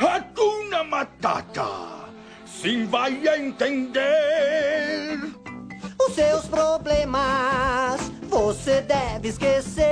Hakuna 0.00 0.82
Matata. 0.82 1.68
Sim 2.46 2.86
vai 2.86 3.20
entender. 3.38 5.20
Os 6.00 6.14
seus 6.14 6.46
problemas 6.46 8.00
você 8.22 8.80
deve 8.80 9.28
esquecer. 9.28 9.84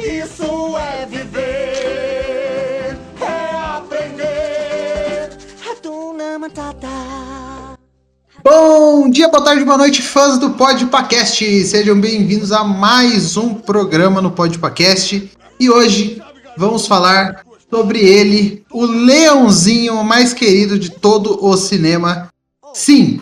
Isso 0.00 0.78
é 0.78 1.04
viver, 1.04 2.96
é 3.20 3.50
aprender. 3.76 5.36
Ratuna 5.62 6.38
Matata. 6.38 6.88
Bom 8.42 9.10
dia, 9.10 9.28
boa 9.28 9.44
tarde, 9.44 9.62
boa 9.62 9.76
noite, 9.76 10.00
fãs 10.00 10.38
do 10.38 10.52
Podpacast! 10.52 11.64
Sejam 11.64 12.00
bem-vindos 12.00 12.50
a 12.50 12.64
mais 12.64 13.36
um 13.36 13.52
programa 13.52 14.22
no 14.22 14.30
Podpacast. 14.30 15.30
E 15.60 15.68
hoje 15.68 16.22
vamos 16.56 16.86
falar 16.86 17.45
sobre 17.70 17.98
ele, 18.00 18.64
o 18.70 18.84
leãozinho 18.84 20.02
mais 20.04 20.32
querido 20.32 20.78
de 20.78 20.90
todo 20.90 21.44
o 21.44 21.56
cinema, 21.56 22.30
Sim, 22.76 23.20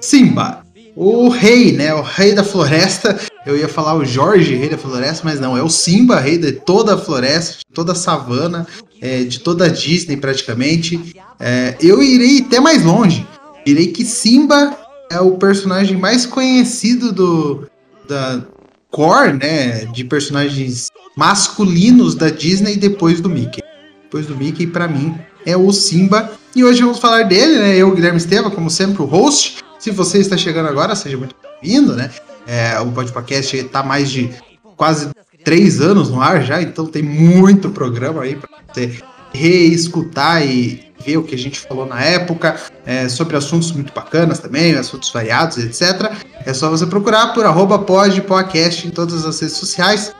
Simba. 0.00 0.62
O 0.94 1.28
rei, 1.28 1.72
né? 1.72 1.94
O 1.94 2.02
rei 2.02 2.34
da 2.34 2.44
floresta. 2.44 3.18
Eu 3.46 3.56
ia 3.56 3.68
falar 3.68 3.94
o 3.94 4.04
Jorge, 4.04 4.54
rei 4.54 4.68
da 4.68 4.76
floresta, 4.76 5.22
mas 5.24 5.40
não, 5.40 5.56
é 5.56 5.62
o 5.62 5.70
Simba, 5.70 6.20
rei 6.20 6.36
de 6.36 6.52
toda 6.52 6.94
a 6.94 6.98
floresta, 6.98 7.58
de 7.58 7.74
toda 7.74 7.92
a 7.92 7.94
savana, 7.94 8.66
é, 9.00 9.22
de 9.22 9.40
toda 9.40 9.64
a 9.64 9.68
Disney 9.68 10.16
praticamente. 10.16 11.16
É, 11.40 11.76
eu 11.80 12.02
irei 12.02 12.40
até 12.40 12.60
mais 12.60 12.84
longe. 12.84 13.26
Direi 13.64 13.88
que 13.88 14.04
Simba 14.04 14.76
é 15.10 15.20
o 15.20 15.38
personagem 15.38 15.96
mais 15.96 16.26
conhecido 16.26 17.12
do 17.12 17.66
da 18.06 18.42
core, 18.90 19.32
né, 19.32 19.84
de 19.86 20.04
personagens 20.04 20.88
masculinos 21.16 22.14
da 22.14 22.30
Disney 22.30 22.76
depois 22.76 23.20
do 23.20 23.28
Mickey. 23.28 23.62
Depois 24.04 24.26
do 24.26 24.36
Mickey, 24.36 24.66
para 24.66 24.88
mim, 24.88 25.14
é 25.44 25.56
o 25.56 25.72
Simba. 25.72 26.32
E 26.54 26.64
hoje 26.64 26.80
vamos 26.80 26.98
falar 26.98 27.24
dele, 27.24 27.58
né? 27.58 27.76
Eu, 27.76 27.94
Guilherme 27.94 28.18
Estevam, 28.18 28.50
como 28.50 28.70
sempre, 28.70 29.02
o 29.02 29.04
host. 29.04 29.58
Se 29.78 29.90
você 29.90 30.18
está 30.18 30.36
chegando 30.36 30.68
agora, 30.68 30.96
seja 30.96 31.16
muito 31.16 31.34
bem-vindo, 31.60 31.94
né? 31.94 32.10
É, 32.46 32.80
o 32.80 32.90
podcast 32.90 33.56
está 33.56 33.82
mais 33.82 34.10
de 34.10 34.30
quase 34.76 35.10
três 35.44 35.80
anos 35.80 36.08
no 36.10 36.20
ar 36.20 36.42
já, 36.42 36.62
então 36.62 36.86
tem 36.86 37.02
muito 37.02 37.70
programa 37.70 38.22
aí 38.22 38.36
para 38.36 38.48
você 38.66 38.98
reescutar 39.32 40.44
e 40.44 40.87
ver 41.04 41.16
o 41.16 41.22
que 41.22 41.34
a 41.34 41.38
gente 41.38 41.60
falou 41.60 41.86
na 41.86 42.02
época, 42.02 42.56
é, 42.84 43.08
sobre 43.08 43.36
assuntos 43.36 43.72
muito 43.72 43.92
bacanas 43.92 44.38
também, 44.38 44.74
assuntos 44.74 45.10
variados, 45.10 45.58
etc. 45.58 46.12
É 46.44 46.52
só 46.52 46.68
você 46.70 46.86
procurar 46.86 47.34
por 47.34 47.46
arroba 47.46 47.78
podpodcast 47.78 48.86
em 48.86 48.90
todas 48.90 49.24
as 49.24 49.40
redes 49.40 49.56
sociais 49.56 50.12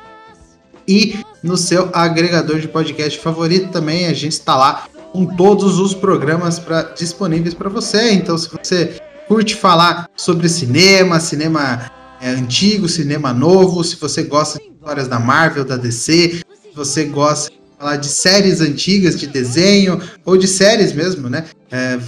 e 0.86 1.20
no 1.42 1.56
seu 1.56 1.90
agregador 1.92 2.58
de 2.58 2.68
podcast 2.68 3.18
favorito 3.20 3.70
também. 3.70 4.06
A 4.06 4.14
gente 4.14 4.32
está 4.32 4.56
lá 4.56 4.88
com 5.12 5.26
todos 5.26 5.78
os 5.78 5.94
programas 5.94 6.58
pra, 6.58 6.82
disponíveis 6.82 7.54
para 7.54 7.68
você. 7.68 8.12
Então, 8.12 8.36
se 8.38 8.48
você 8.48 9.00
curte 9.26 9.54
falar 9.54 10.08
sobre 10.16 10.48
cinema, 10.48 11.20
cinema 11.20 11.90
é, 12.20 12.30
antigo, 12.30 12.88
cinema 12.88 13.32
novo, 13.32 13.84
se 13.84 13.96
você 13.96 14.22
gosta 14.22 14.58
de 14.58 14.70
histórias 14.70 15.08
da 15.08 15.18
Marvel, 15.18 15.64
da 15.64 15.76
DC, 15.76 16.42
se 16.62 16.74
você 16.74 17.04
gosta 17.04 17.57
falar 17.78 17.96
de 17.96 18.08
séries 18.08 18.60
antigas 18.60 19.18
de 19.18 19.26
desenho 19.26 20.00
ou 20.24 20.36
de 20.36 20.48
séries 20.48 20.92
mesmo, 20.92 21.28
né? 21.28 21.44
É, 21.70 21.98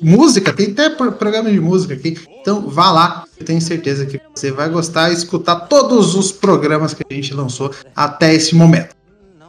música, 0.00 0.52
tem 0.52 0.70
até 0.70 0.90
programa 0.90 1.50
de 1.50 1.60
música 1.60 1.94
aqui. 1.94 2.16
Então 2.40 2.68
vá 2.68 2.90
lá, 2.90 3.24
eu 3.38 3.44
tenho 3.44 3.60
certeza 3.60 4.06
que 4.06 4.20
você 4.34 4.50
vai 4.50 4.68
gostar 4.68 5.10
e 5.10 5.14
escutar 5.14 5.56
todos 5.66 6.14
os 6.14 6.32
programas 6.32 6.94
que 6.94 7.04
a 7.08 7.14
gente 7.14 7.34
lançou 7.34 7.72
até 7.94 8.34
esse 8.34 8.54
momento. 8.54 8.96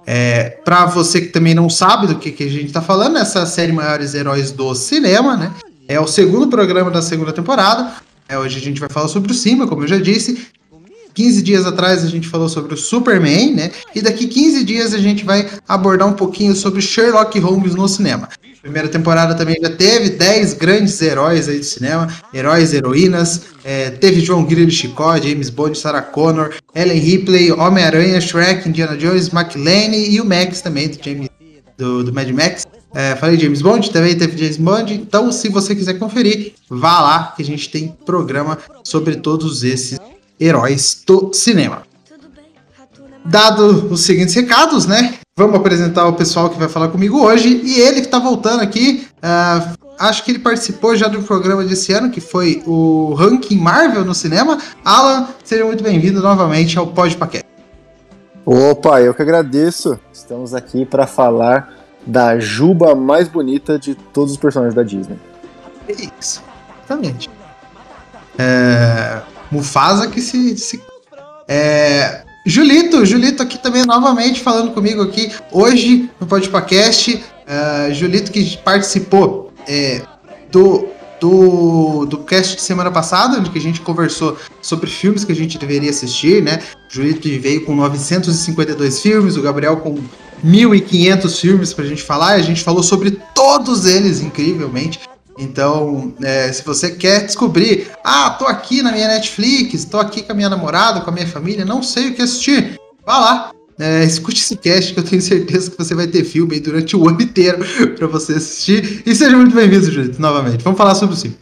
É, 0.05 0.49
para 0.65 0.85
você 0.85 1.21
que 1.21 1.27
também 1.27 1.53
não 1.53 1.69
sabe 1.69 2.07
do 2.07 2.15
que, 2.15 2.31
que 2.31 2.43
a 2.43 2.49
gente 2.49 2.65
está 2.65 2.81
falando, 2.81 3.17
essa 3.17 3.45
série 3.45 3.71
Maiores 3.71 4.15
Heróis 4.15 4.51
do 4.51 4.73
Cinema, 4.73 5.37
né? 5.37 5.53
É 5.87 5.99
o 5.99 6.07
segundo 6.07 6.47
programa 6.47 6.89
da 6.89 7.01
segunda 7.01 7.31
temporada. 7.31 7.93
É, 8.27 8.37
hoje 8.37 8.57
a 8.57 8.61
gente 8.61 8.79
vai 8.79 8.89
falar 8.89 9.07
sobre 9.07 9.31
o 9.31 9.35
Simba, 9.35 9.67
como 9.67 9.83
eu 9.83 9.87
já 9.87 9.97
disse. 9.97 10.47
15 11.19 11.41
dias 11.41 11.65
atrás 11.65 12.05
a 12.05 12.07
gente 12.07 12.29
falou 12.29 12.47
sobre 12.47 12.73
o 12.73 12.77
Superman, 12.77 13.53
né? 13.53 13.71
E 13.93 14.01
daqui 14.01 14.25
15 14.25 14.63
dias 14.63 14.93
a 14.93 14.97
gente 14.97 15.25
vai 15.25 15.49
abordar 15.67 16.07
um 16.07 16.13
pouquinho 16.13 16.55
sobre 16.55 16.81
Sherlock 16.81 17.37
Holmes 17.39 17.75
no 17.75 17.89
cinema. 17.89 18.29
Primeira 18.61 18.87
temporada 18.87 19.35
também 19.35 19.57
já 19.61 19.69
teve 19.69 20.11
10 20.11 20.53
grandes 20.53 21.01
heróis 21.01 21.49
aí 21.49 21.59
do 21.59 21.65
cinema, 21.65 22.07
heróis, 22.33 22.73
heroínas. 22.73 23.41
É, 23.65 23.89
teve 23.89 24.21
João 24.21 24.45
Guilherme 24.45 24.71
Chicó, 24.71 25.17
James 25.17 25.49
Bond, 25.49 25.77
Sarah 25.77 26.01
Connor, 26.01 26.53
Ellen 26.73 26.99
Ripley, 26.99 27.51
Homem-Aranha, 27.51 28.21
Shrek, 28.21 28.69
Indiana 28.69 28.95
Jones, 28.95 29.27
McLean 29.27 29.93
e 29.93 30.21
o 30.21 30.25
Max 30.25 30.61
também, 30.61 30.87
do, 30.87 31.03
James, 31.03 31.27
do, 31.77 32.01
do 32.01 32.13
Mad 32.13 32.29
Max. 32.29 32.65
É, 32.95 33.17
falei 33.17 33.37
James 33.37 33.61
Bond, 33.61 33.91
também 33.91 34.17
teve 34.17 34.37
James 34.37 34.55
Bond. 34.55 34.93
Então, 34.93 35.33
se 35.33 35.49
você 35.49 35.75
quiser 35.75 35.99
conferir, 35.99 36.53
vá 36.69 37.01
lá 37.01 37.33
que 37.35 37.41
a 37.41 37.45
gente 37.45 37.69
tem 37.69 37.93
programa 38.05 38.57
sobre 38.85 39.17
todos 39.17 39.65
esses 39.65 39.99
heróis 40.39 41.03
do 41.05 41.33
cinema. 41.33 41.83
Dado 43.25 43.91
os 43.91 44.01
seguintes 44.01 44.33
recados, 44.33 44.85
né? 44.85 45.15
Vamos 45.37 45.55
apresentar 45.55 46.07
o 46.07 46.13
pessoal 46.13 46.49
que 46.49 46.57
vai 46.57 46.67
falar 46.67 46.87
comigo 46.87 47.21
hoje. 47.21 47.61
E 47.63 47.79
ele 47.79 48.01
que 48.01 48.07
tá 48.07 48.19
voltando 48.19 48.61
aqui. 48.61 49.07
Uh, 49.17 49.77
acho 49.99 50.23
que 50.23 50.31
ele 50.31 50.39
participou 50.39 50.95
já 50.95 51.07
do 51.07 51.21
programa 51.21 51.63
desse 51.63 51.93
ano, 51.93 52.09
que 52.09 52.21
foi 52.21 52.63
o 52.65 53.13
Ranking 53.13 53.57
Marvel 53.57 54.05
no 54.05 54.15
cinema. 54.15 54.57
Alan, 54.83 55.27
seja 55.43 55.65
muito 55.65 55.83
bem-vindo 55.83 56.21
novamente 56.21 56.79
ao 56.79 56.87
Pod 56.87 57.15
Paquete. 57.17 57.45
Opa, 58.45 59.01
eu 59.01 59.13
que 59.13 59.21
agradeço. 59.21 59.99
Estamos 60.11 60.55
aqui 60.55 60.85
para 60.85 61.05
falar 61.05 61.71
da 62.05 62.39
Juba 62.39 62.95
mais 62.95 63.27
bonita 63.27 63.77
de 63.77 63.93
todos 63.93 64.31
os 64.31 64.37
personagens 64.37 64.73
da 64.73 64.81
Disney. 64.83 65.19
Isso, 65.87 66.43
exatamente. 66.83 67.29
É, 68.37 69.21
Mufasa 69.51 70.07
que 70.07 70.21
se. 70.21 70.57
se 70.57 70.81
é, 71.47 72.23
Julito, 72.45 73.05
Julito 73.05 73.43
aqui 73.43 73.57
também 73.57 73.85
novamente 73.85 74.41
falando 74.41 74.71
comigo 74.71 75.01
aqui 75.01 75.31
hoje 75.51 76.09
no 76.19 76.25
Podpacast. 76.25 77.15
Uh, 77.15 77.93
Julito 77.93 78.31
que 78.31 78.57
participou 78.57 79.51
é, 79.67 80.01
do, 80.51 80.87
do, 81.19 82.05
do 82.05 82.17
cast 82.19 82.55
de 82.55 82.61
semana 82.61 82.91
passada, 82.91 83.37
onde 83.37 83.49
que 83.49 83.57
a 83.57 83.61
gente 83.61 83.81
conversou 83.81 84.37
sobre 84.61 84.89
filmes 84.89 85.25
que 85.25 85.31
a 85.31 85.35
gente 85.35 85.57
deveria 85.57 85.89
assistir, 85.89 86.41
né? 86.41 86.61
Julito 86.89 87.27
veio 87.39 87.65
com 87.65 87.75
952 87.75 89.01
filmes, 89.01 89.35
o 89.35 89.41
Gabriel 89.41 89.77
com 89.77 89.95
1.500 90.45 91.39
filmes 91.39 91.73
pra 91.73 91.85
gente 91.85 92.03
falar, 92.03 92.37
e 92.37 92.41
a 92.41 92.43
gente 92.43 92.63
falou 92.63 92.83
sobre 92.83 93.19
todos 93.35 93.85
eles 93.85 94.21
incrivelmente. 94.21 94.99
Então, 95.39 96.13
é, 96.21 96.51
se 96.51 96.65
você 96.65 96.91
quer 96.91 97.25
descobrir, 97.25 97.89
ah, 98.03 98.31
tô 98.31 98.45
aqui 98.45 98.81
na 98.81 98.91
minha 98.91 99.07
Netflix, 99.07 99.85
tô 99.85 99.97
aqui 99.97 100.21
com 100.21 100.33
a 100.33 100.35
minha 100.35 100.49
namorada, 100.49 100.99
com 100.99 101.09
a 101.09 101.13
minha 101.13 101.25
família, 101.25 101.63
não 101.63 101.81
sei 101.81 102.09
o 102.09 102.13
que 102.13 102.21
assistir, 102.21 102.77
vá 103.05 103.17
lá, 103.17 103.51
é, 103.79 104.03
escute 104.03 104.41
esse 104.41 104.57
cast 104.57 104.93
que 104.93 104.99
eu 104.99 105.03
tenho 105.03 105.21
certeza 105.21 105.71
que 105.71 105.77
você 105.77 105.95
vai 105.95 106.07
ter 106.07 106.25
filme 106.25 106.55
aí 106.55 106.59
durante 106.59 106.93
o 106.97 107.07
ano 107.07 107.21
inteiro 107.21 107.59
para 107.95 108.05
você 108.07 108.33
assistir. 108.33 109.01
E 109.05 109.15
seja 109.15 109.37
muito 109.37 109.55
bem-vindo, 109.55 109.89
Julito, 109.89 110.21
novamente. 110.21 110.61
Vamos 110.61 110.77
falar 110.77 110.93
sobre 110.93 111.15
o 111.15 111.17
sim. 111.17 111.33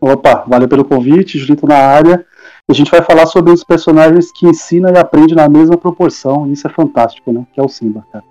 Opa, 0.00 0.44
valeu 0.48 0.66
pelo 0.66 0.84
convite, 0.84 1.38
Julito 1.38 1.66
na 1.66 1.76
área. 1.76 2.24
A 2.66 2.72
gente 2.72 2.90
vai 2.90 3.02
falar 3.02 3.26
sobre 3.26 3.52
os 3.52 3.62
personagens 3.62 4.32
que 4.32 4.46
ensinam 4.46 4.90
e 4.90 4.96
aprendem 4.96 5.34
na 5.34 5.48
mesma 5.48 5.76
proporção, 5.76 6.50
isso 6.50 6.66
é 6.66 6.70
fantástico, 6.70 7.30
né? 7.32 7.46
Que 7.52 7.60
é 7.60 7.62
o 7.62 7.68
Simba, 7.68 8.06
cara. 8.10 8.24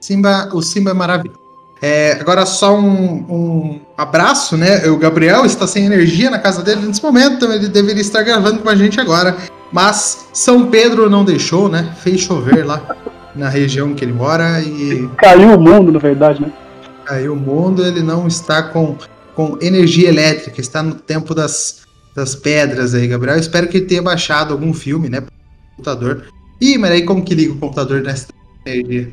Simba, 0.00 0.48
o 0.54 0.62
Simba 0.62 0.92
é 0.92 0.94
maravilhoso. 0.94 1.41
É, 1.82 2.12
agora 2.12 2.46
só 2.46 2.78
um, 2.78 3.26
um, 3.28 3.80
abraço, 3.98 4.56
né? 4.56 4.86
O 4.86 4.96
Gabriel 4.96 5.44
está 5.44 5.66
sem 5.66 5.84
energia 5.84 6.30
na 6.30 6.38
casa 6.38 6.62
dele 6.62 6.86
nesse 6.86 7.02
momento, 7.02 7.34
então 7.34 7.52
ele 7.52 7.66
deveria 7.66 8.00
estar 8.00 8.22
gravando 8.22 8.60
com 8.60 8.68
a 8.68 8.76
gente 8.76 9.00
agora. 9.00 9.36
Mas 9.72 10.28
São 10.32 10.70
Pedro 10.70 11.10
não 11.10 11.24
deixou, 11.24 11.68
né? 11.68 11.92
Fez 11.98 12.20
chover 12.20 12.64
lá 12.64 12.80
na 13.34 13.48
região 13.48 13.94
que 13.94 14.04
ele 14.04 14.12
mora 14.12 14.60
e. 14.60 15.08
Caiu 15.18 15.56
o 15.56 15.60
mundo, 15.60 15.90
na 15.90 15.98
verdade, 15.98 16.40
né? 16.40 16.52
Caiu 17.04 17.32
o 17.32 17.36
mundo, 17.36 17.84
ele 17.84 18.00
não 18.00 18.28
está 18.28 18.62
com, 18.62 18.96
com 19.34 19.58
energia 19.60 20.08
elétrica, 20.08 20.60
está 20.60 20.84
no 20.84 20.94
tempo 20.94 21.34
das, 21.34 21.80
das 22.14 22.36
pedras 22.36 22.94
aí, 22.94 23.08
Gabriel. 23.08 23.36
espero 23.36 23.66
que 23.66 23.78
ele 23.78 23.86
tenha 23.86 24.02
baixado 24.02 24.52
algum 24.52 24.72
filme, 24.72 25.08
né? 25.08 25.20
Computador. 25.76 26.26
Ih, 26.60 26.78
mas 26.78 26.92
aí 26.92 27.02
como 27.02 27.24
que 27.24 27.34
liga 27.34 27.52
o 27.52 27.58
computador 27.58 28.02
nessa? 28.02 28.28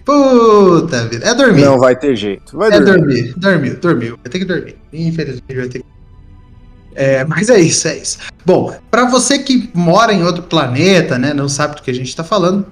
Puta 0.06 1.08
vida. 1.08 1.26
É 1.26 1.34
dormir. 1.34 1.66
Não 1.66 1.80
vai 1.80 1.96
ter 1.96 2.16
jeito. 2.16 2.58
Vai 2.58 2.70
É 2.72 2.80
dormir. 2.80 3.34
dormir, 3.34 3.34
dormiu, 3.38 3.76
dormiu. 3.78 4.20
Vai 4.24 4.32
ter 4.32 4.40
que 4.40 4.46
dormir. 4.46 4.76
Infelizmente 4.94 5.56
vai 5.56 5.68
ter 5.68 5.80
que. 5.80 5.86
É, 6.96 7.24
mas 7.24 7.50
é 7.50 7.60
isso, 7.60 7.88
é 7.88 7.98
isso. 7.98 8.18
Bom, 8.46 8.76
pra 8.92 9.10
você 9.10 9.40
que 9.40 9.70
mora 9.74 10.12
em 10.14 10.24
outro 10.24 10.44
planeta, 10.44 11.18
né, 11.18 11.34
não 11.34 11.48
sabe 11.48 11.76
do 11.76 11.82
que 11.82 11.90
a 11.92 11.94
gente 11.94 12.14
tá 12.16 12.24
falando, 12.24 12.66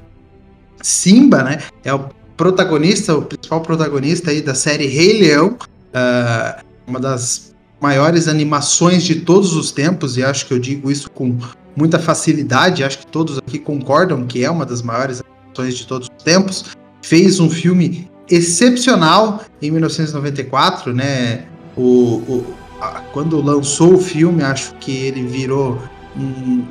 Simba, 0.81 1.43
né, 1.43 1.59
é 1.83 1.93
o 1.93 2.09
protagonista, 2.35 3.15
o 3.15 3.21
principal 3.21 3.61
protagonista 3.61 4.31
aí 4.31 4.41
da 4.41 4.53
série 4.53 4.85
Rei 4.85 5.21
Leão, 5.21 5.57
ah, 5.93 6.61
uma 6.85 6.99
das 6.99 7.55
maiores 7.79 8.27
animações 8.27 9.03
de 9.03 9.15
todos 9.21 9.55
os 9.55 9.71
tempos, 9.71 10.17
e 10.17 10.23
acho 10.23 10.45
que 10.45 10.53
eu 10.53 10.59
digo 10.59 10.91
isso 10.91 11.09
com 11.11 11.37
muita 11.75 11.97
facilidade, 11.97 12.83
acho 12.83 12.99
que 12.99 13.07
todos 13.07 13.37
aqui 13.37 13.57
concordam 13.59 14.25
que 14.25 14.43
é 14.43 14.49
uma 14.49 14.65
das 14.65 14.81
maiores 14.81 15.21
animações 15.23 15.77
de 15.77 15.87
todos 15.87 16.06
os 16.06 16.06
tempos. 16.27 16.65
Fez 17.01 17.39
um 17.39 17.49
filme 17.49 18.09
excepcional 18.29 19.41
em 19.61 19.71
1994, 19.71 20.93
né? 20.93 21.43
O, 21.75 21.81
o- 22.27 22.45
a- 22.81 23.01
quando 23.13 23.39
lançou 23.41 23.95
o 23.95 23.99
filme, 23.99 24.43
acho 24.43 24.73
que 24.75 24.91
ele 24.91 25.23
virou 25.23 25.81
um, 26.17 26.63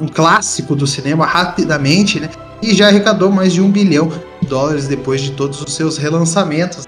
um 0.00 0.08
clássico 0.08 0.74
do 0.74 0.86
cinema 0.86 1.26
rapidamente, 1.26 2.18
né? 2.20 2.30
E 2.62 2.74
já 2.74 2.88
arrecadou 2.88 3.30
mais 3.30 3.52
de 3.52 3.60
um 3.60 3.70
bilhão 3.70 4.10
de 4.40 4.48
dólares 4.48 4.86
depois 4.88 5.20
de 5.20 5.32
todos 5.32 5.60
os 5.60 5.74
seus 5.74 5.98
relançamentos. 5.98 6.86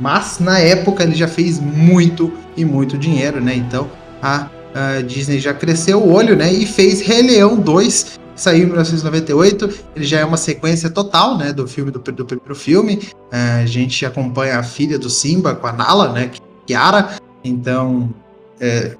Mas 0.00 0.38
na 0.40 0.58
época 0.58 1.02
ele 1.04 1.14
já 1.14 1.28
fez 1.28 1.60
muito 1.60 2.32
e 2.56 2.64
muito 2.64 2.96
dinheiro, 2.96 3.40
né? 3.40 3.54
Então 3.54 3.88
a, 4.22 4.48
a 4.74 5.02
Disney 5.02 5.38
já 5.38 5.52
cresceu 5.52 6.00
o 6.02 6.12
olho, 6.12 6.34
né? 6.36 6.52
E 6.52 6.64
fez 6.66 7.00
Rei 7.02 7.22
Leão 7.22 7.56
2, 7.56 8.18
que 8.18 8.23
saiu 8.36 8.64
em 8.64 8.66
1998. 8.66 9.70
Ele 9.96 10.04
já 10.04 10.20
é 10.20 10.24
uma 10.24 10.36
sequência 10.36 10.90
total, 10.90 11.36
né? 11.36 11.52
Do 11.52 11.66
filme 11.66 11.90
do, 11.90 11.98
do 11.98 12.24
primeiro 12.24 12.54
filme. 12.54 13.00
É, 13.30 13.62
a 13.62 13.66
gente 13.66 14.04
acompanha 14.04 14.58
a 14.58 14.62
filha 14.62 14.98
do 14.98 15.10
Simba 15.10 15.54
com 15.54 15.66
a 15.66 15.72
Nala, 15.72 16.12
né? 16.12 16.30
Kiara. 16.66 17.16
Então, 17.44 18.12
é, 18.60 18.96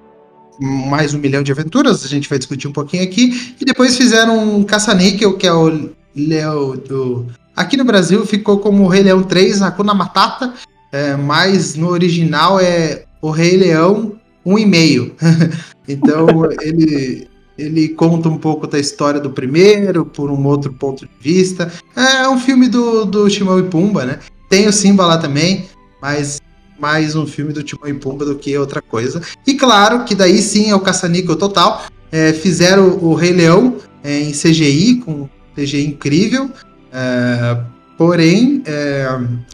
mais 0.60 1.14
um 1.14 1.18
milhão 1.18 1.42
de 1.42 1.52
aventuras. 1.52 2.04
A 2.04 2.08
gente 2.08 2.28
vai 2.28 2.38
discutir 2.38 2.68
um 2.68 2.72
pouquinho 2.72 3.02
aqui. 3.02 3.54
E 3.60 3.64
depois 3.64 3.96
fizeram 3.96 4.56
um 4.56 4.64
caça-níquel, 4.64 5.36
que 5.36 5.46
é 5.46 5.52
o 5.52 5.90
Leo 6.14 6.76
do. 6.76 7.26
Aqui 7.56 7.76
no 7.76 7.84
Brasil 7.84 8.24
ficou 8.26 8.58
como 8.58 8.84
o 8.84 8.88
Rei 8.88 9.02
Leão 9.02 9.22
3, 9.22 9.62
Hakuna 9.62 9.94
Matata. 9.94 10.54
É, 10.92 11.16
mas 11.16 11.74
no 11.74 11.88
original 11.88 12.60
é 12.60 13.04
o 13.20 13.30
Rei 13.30 13.56
Leão 13.56 14.12
1,5. 14.46 15.12
então 15.88 16.26
ele, 16.60 17.28
ele 17.56 17.88
conta 17.88 18.28
um 18.28 18.36
pouco 18.36 18.66
da 18.66 18.78
história 18.78 19.20
do 19.20 19.30
primeiro, 19.30 20.04
por 20.04 20.30
um 20.30 20.46
outro 20.46 20.72
ponto 20.72 21.06
de 21.06 21.10
vista. 21.20 21.72
É 21.94 22.28
um 22.28 22.38
filme 22.38 22.68
do, 22.68 23.04
do 23.04 23.28
Timão 23.28 23.58
e 23.58 23.64
Pumba, 23.64 24.04
né? 24.04 24.18
Tem 24.48 24.66
o 24.66 24.72
Simba 24.72 25.06
lá 25.06 25.18
também, 25.18 25.66
mas 26.02 26.40
mais 26.78 27.14
um 27.14 27.26
filme 27.26 27.52
do 27.52 27.62
Timão 27.62 27.88
e 27.88 27.94
Pumba 27.94 28.24
do 28.24 28.36
que 28.36 28.56
outra 28.58 28.82
coisa. 28.82 29.22
E 29.46 29.54
claro 29.54 30.04
que 30.04 30.14
daí 30.14 30.42
sim 30.42 30.70
é 30.70 30.74
o 30.74 30.80
caça-níquel 30.80 31.36
total. 31.36 31.84
É, 32.10 32.32
fizeram 32.32 32.98
o 33.00 33.14
Rei 33.14 33.32
Leão 33.32 33.76
é, 34.02 34.20
em 34.20 34.32
CGI, 34.32 34.96
com 35.04 35.28
CGI 35.56 35.86
incrível. 35.86 36.50
É, 36.92 37.56
porém, 37.96 38.62
é, 38.66 39.06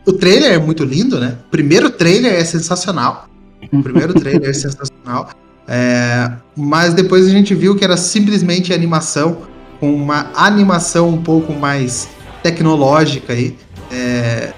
o 0.06 0.12
trailer 0.12 0.52
é 0.52 0.58
muito 0.58 0.84
lindo, 0.84 1.20
né? 1.20 1.38
O 1.46 1.50
primeiro 1.50 1.90
trailer 1.90 2.32
é 2.32 2.44
sensacional. 2.44 3.28
O 3.72 3.82
primeiro 3.82 4.14
trailer 4.14 4.50
é 4.50 4.52
sensacional. 4.52 5.30
É, 5.72 6.32
mas 6.56 6.94
depois 6.94 7.28
a 7.28 7.30
gente 7.30 7.54
viu 7.54 7.76
que 7.76 7.84
era 7.84 7.96
simplesmente 7.96 8.74
animação, 8.74 9.42
com 9.78 9.94
uma 9.94 10.32
animação 10.34 11.08
um 11.08 11.22
pouco 11.22 11.52
mais 11.52 12.08
tecnológica 12.42 13.32
aí. 13.32 13.56
É, 13.88 14.52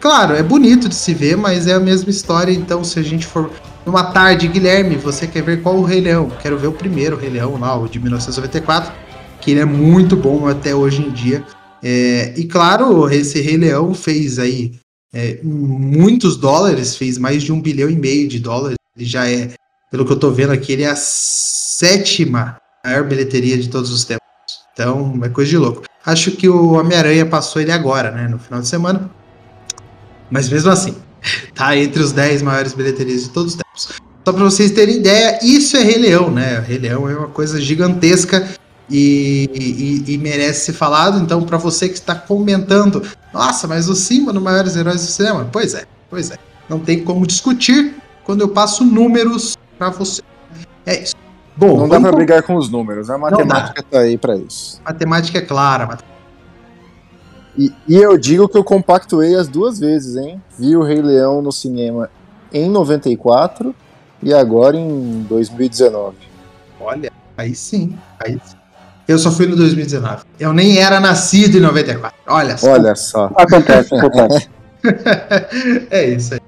claro, 0.00 0.34
é 0.34 0.42
bonito 0.42 0.88
de 0.88 0.96
se 0.96 1.14
ver, 1.14 1.36
mas 1.36 1.68
é 1.68 1.74
a 1.74 1.80
mesma 1.80 2.10
história. 2.10 2.52
Então, 2.52 2.82
se 2.82 2.98
a 2.98 3.02
gente 3.02 3.24
for 3.24 3.52
numa 3.86 4.02
tarde, 4.02 4.48
Guilherme, 4.48 4.96
você 4.96 5.28
quer 5.28 5.44
ver 5.44 5.62
qual 5.62 5.76
o 5.76 5.84
Rei 5.84 6.00
Leão? 6.00 6.28
Quero 6.42 6.58
ver 6.58 6.66
o 6.66 6.72
primeiro 6.72 7.16
Rei 7.16 7.30
Leão 7.30 7.56
lá, 7.56 7.78
o 7.78 7.88
de 7.88 8.00
1994, 8.00 8.92
que 9.40 9.52
ele 9.52 9.60
é 9.60 9.64
muito 9.64 10.16
bom 10.16 10.48
até 10.48 10.74
hoje 10.74 11.02
em 11.02 11.10
dia. 11.10 11.44
É, 11.80 12.34
e 12.36 12.44
claro, 12.44 13.08
esse 13.10 13.40
Rei 13.40 13.56
Leão 13.56 13.94
fez 13.94 14.40
aí 14.40 14.72
é, 15.14 15.38
muitos 15.42 16.36
dólares, 16.36 16.96
fez 16.96 17.16
mais 17.16 17.44
de 17.44 17.52
um 17.52 17.60
bilhão 17.60 17.88
e 17.88 17.96
meio 17.96 18.26
de 18.26 18.40
dólares. 18.40 18.76
Ele 18.96 19.06
já 19.06 19.28
é, 19.28 19.50
pelo 19.92 20.06
que 20.06 20.12
eu 20.12 20.18
tô 20.18 20.30
vendo 20.30 20.52
aqui, 20.54 20.72
ele 20.72 20.84
é 20.84 20.90
a 20.90 20.96
sétima 20.96 22.56
maior 22.82 23.04
bilheteria 23.04 23.58
de 23.58 23.68
todos 23.68 23.90
os 23.92 24.04
tempos. 24.06 24.24
Então, 24.72 25.20
é 25.22 25.28
coisa 25.28 25.50
de 25.50 25.58
louco. 25.58 25.82
Acho 26.04 26.30
que 26.30 26.48
o 26.48 26.72
Homem-Aranha 26.72 27.26
passou 27.26 27.60
ele 27.60 27.70
agora, 27.70 28.10
né? 28.10 28.26
No 28.26 28.38
final 28.38 28.62
de 28.62 28.68
semana. 28.68 29.10
Mas 30.30 30.48
mesmo 30.48 30.70
assim, 30.70 30.96
tá 31.54 31.76
entre 31.76 32.02
os 32.02 32.10
10 32.10 32.40
maiores 32.40 32.72
bilheterias 32.72 33.24
de 33.24 33.28
todos 33.28 33.52
os 33.52 33.58
tempos. 33.58 34.00
Só 34.24 34.32
para 34.32 34.42
vocês 34.44 34.70
terem 34.70 34.96
ideia, 34.96 35.38
isso 35.42 35.76
é 35.76 35.82
Rei 35.82 35.98
Leão, 35.98 36.30
né? 36.30 36.60
Rei 36.60 36.78
Leão 36.78 37.06
é 37.06 37.14
uma 37.14 37.28
coisa 37.28 37.60
gigantesca 37.60 38.48
e, 38.88 39.50
e- 40.08 40.14
e 40.14 40.16
merece 40.18 40.66
ser 40.66 40.72
falado. 40.72 41.18
Então, 41.18 41.42
para 41.42 41.58
você 41.58 41.86
que 41.86 41.96
está 41.96 42.14
comentando, 42.14 43.02
nossa, 43.34 43.68
mas 43.68 43.90
o 43.90 43.94
Simba 43.94 44.30
é 44.30 44.30
um 44.30 44.34
dos 44.34 44.42
maiores 44.42 44.74
heróis 44.74 45.02
do 45.02 45.12
cinema? 45.12 45.46
Pois 45.52 45.74
é, 45.74 45.84
pois 46.08 46.30
é. 46.30 46.38
Não 46.66 46.78
tem 46.78 47.04
como 47.04 47.26
discutir 47.26 47.94
quando 48.24 48.40
eu 48.40 48.48
passo 48.48 48.84
números 48.84 49.54
para 49.90 49.98
você. 50.04 50.22
É 50.86 51.02
isso. 51.02 51.14
Bom, 51.56 51.76
Não 51.78 51.88
dá 51.88 52.00
com- 52.00 52.16
brigar 52.16 52.42
com 52.42 52.54
os 52.56 52.70
números. 52.70 53.10
A 53.10 53.18
matemática 53.18 53.82
tá 53.82 53.98
aí 54.00 54.16
pra 54.16 54.36
isso. 54.36 54.80
matemática 54.84 55.38
é 55.38 55.42
clara. 55.42 55.86
mate- 55.86 56.04
E, 57.58 57.70
e 57.86 57.96
eu 57.96 58.16
digo 58.16 58.48
que 58.48 58.56
eu 58.56 58.64
compactuei 58.64 59.34
as 59.34 59.46
duas 59.48 59.78
vezes, 59.78 60.16
hein? 60.16 60.40
Vi 60.58 60.74
o 60.76 60.82
Rei 60.82 61.02
Leão 61.02 61.42
no 61.42 61.52
cinema 61.52 62.08
em 62.52 62.68
94 62.70 63.74
e 64.22 64.32
agora 64.32 64.76
em 64.76 65.22
2019. 65.28 66.16
Olha, 66.80 67.12
aí 67.36 67.54
sim, 67.54 67.98
aí 68.18 68.40
sim. 68.42 68.56
Eu 69.06 69.18
só 69.18 69.30
fui 69.30 69.46
no 69.46 69.54
2019. 69.56 70.22
Eu 70.40 70.52
nem 70.54 70.78
era 70.78 70.98
nascido 71.00 71.58
em 71.58 71.60
94. 71.60 72.16
Olha 72.26 72.56
só. 72.56 72.70
Olha 72.72 72.94
só. 72.94 73.30
Acontece, 73.36 73.94
acontece. 73.94 74.48
é 75.90 76.06
isso 76.08 76.34
aí. 76.34 76.40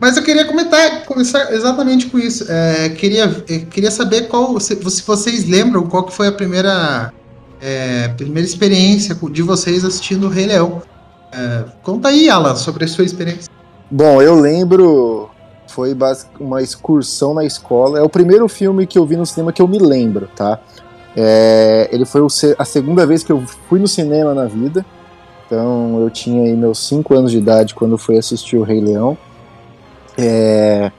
Mas 0.00 0.16
eu 0.16 0.22
queria 0.22 0.44
comentar, 0.44 1.04
começar 1.04 1.52
exatamente 1.52 2.06
com 2.06 2.18
isso. 2.18 2.44
É, 2.48 2.88
queria, 2.90 3.24
é, 3.48 3.58
queria 3.58 3.90
saber 3.90 4.22
qual, 4.22 4.58
se, 4.58 4.74
vocês 4.74 5.48
lembram 5.48 5.86
qual 5.86 6.02
que 6.04 6.12
foi 6.12 6.26
a 6.26 6.32
primeira, 6.32 7.12
é, 7.60 8.08
primeira 8.08 8.46
experiência 8.46 9.16
de 9.30 9.42
vocês 9.42 9.84
assistindo 9.84 10.26
o 10.26 10.28
Rei 10.28 10.46
Leão. 10.46 10.82
É, 11.32 11.64
conta 11.82 12.08
aí, 12.08 12.28
Alan, 12.28 12.56
sobre 12.56 12.84
a 12.84 12.88
sua 12.88 13.04
experiência. 13.04 13.50
Bom, 13.90 14.20
eu 14.20 14.34
lembro. 14.34 15.30
Foi 15.68 15.96
uma 16.40 16.62
excursão 16.62 17.34
na 17.34 17.44
escola. 17.44 17.98
É 17.98 18.02
o 18.02 18.08
primeiro 18.08 18.48
filme 18.48 18.86
que 18.86 18.98
eu 18.98 19.04
vi 19.04 19.16
no 19.16 19.26
cinema 19.26 19.52
que 19.52 19.60
eu 19.60 19.68
me 19.68 19.78
lembro, 19.78 20.28
tá? 20.34 20.58
É, 21.16 21.88
ele 21.92 22.04
foi 22.04 22.22
a 22.58 22.64
segunda 22.64 23.06
vez 23.06 23.22
que 23.22 23.32
eu 23.32 23.42
fui 23.68 23.78
no 23.78 23.86
cinema 23.86 24.32
na 24.32 24.46
vida. 24.46 24.84
Então 25.46 26.00
eu 26.00 26.10
tinha 26.10 26.42
aí 26.42 26.56
meus 26.56 26.78
5 26.86 27.14
anos 27.14 27.30
de 27.30 27.38
idade 27.38 27.74
quando 27.74 27.96
fui 27.98 28.16
assistir 28.16 28.56
o 28.56 28.62
Rei 28.62 28.80
Leão. 28.80 29.18
É, 30.18 30.90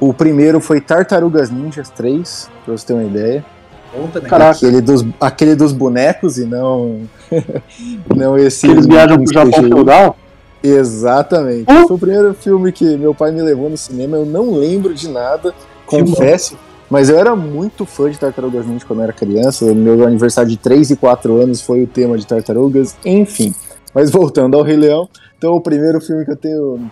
o 0.00 0.12
primeiro 0.12 0.60
foi 0.60 0.80
Tartarugas 0.80 1.50
Ninjas 1.50 1.88
3, 1.90 2.50
pra 2.64 2.76
você 2.76 2.86
ter 2.86 2.92
uma 2.92 3.04
ideia. 3.04 3.44
Conta, 3.92 4.20
né? 4.20 4.28
Caraca. 4.28 4.56
Aquele 4.56 4.80
dos, 4.80 5.06
aquele 5.20 5.54
dos 5.54 5.72
bonecos 5.72 6.36
e 6.36 6.44
não. 6.44 7.02
não 8.14 8.36
esse. 8.36 8.66
Que 8.66 8.72
eles 8.72 8.86
viajam 8.86 9.22
pro 9.22 9.32
Japão 9.32 9.62
feudal. 9.62 10.16
Exatamente. 10.62 11.70
Hum? 11.70 11.86
Foi 11.86 11.96
o 11.96 11.98
primeiro 11.98 12.34
filme 12.34 12.72
que 12.72 12.96
meu 12.96 13.14
pai 13.14 13.30
me 13.30 13.42
levou 13.42 13.70
no 13.70 13.76
cinema. 13.76 14.16
Eu 14.16 14.26
não 14.26 14.54
lembro 14.54 14.94
de 14.94 15.08
nada, 15.08 15.54
confesso. 15.86 16.56
Mas 16.90 17.08
eu 17.08 17.18
era 17.18 17.34
muito 17.34 17.86
fã 17.86 18.10
de 18.10 18.18
Tartarugas 18.18 18.66
Ninja 18.66 18.84
quando 18.86 19.00
eu 19.00 19.04
era 19.04 19.12
criança. 19.12 19.72
Meu 19.74 20.06
aniversário 20.06 20.50
de 20.50 20.56
3 20.56 20.90
e 20.90 20.96
4 20.96 21.40
anos 21.40 21.60
foi 21.60 21.82
o 21.82 21.86
tema 21.86 22.18
de 22.18 22.26
Tartarugas. 22.26 22.96
Enfim. 23.04 23.54
Mas 23.94 24.10
voltando 24.10 24.56
ao 24.56 24.62
Rei 24.62 24.76
Leão. 24.76 25.08
Então, 25.38 25.54
o 25.54 25.60
primeiro 25.60 26.00
filme 26.00 26.24
que 26.24 26.32
eu 26.32 26.36
tenho 26.36 26.90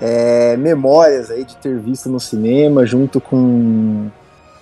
é, 0.00 0.56
memórias 0.56 1.30
aí 1.30 1.44
de 1.44 1.56
ter 1.56 1.78
visto 1.78 2.08
no 2.08 2.18
cinema, 2.18 2.86
junto 2.86 3.20
com 3.20 4.10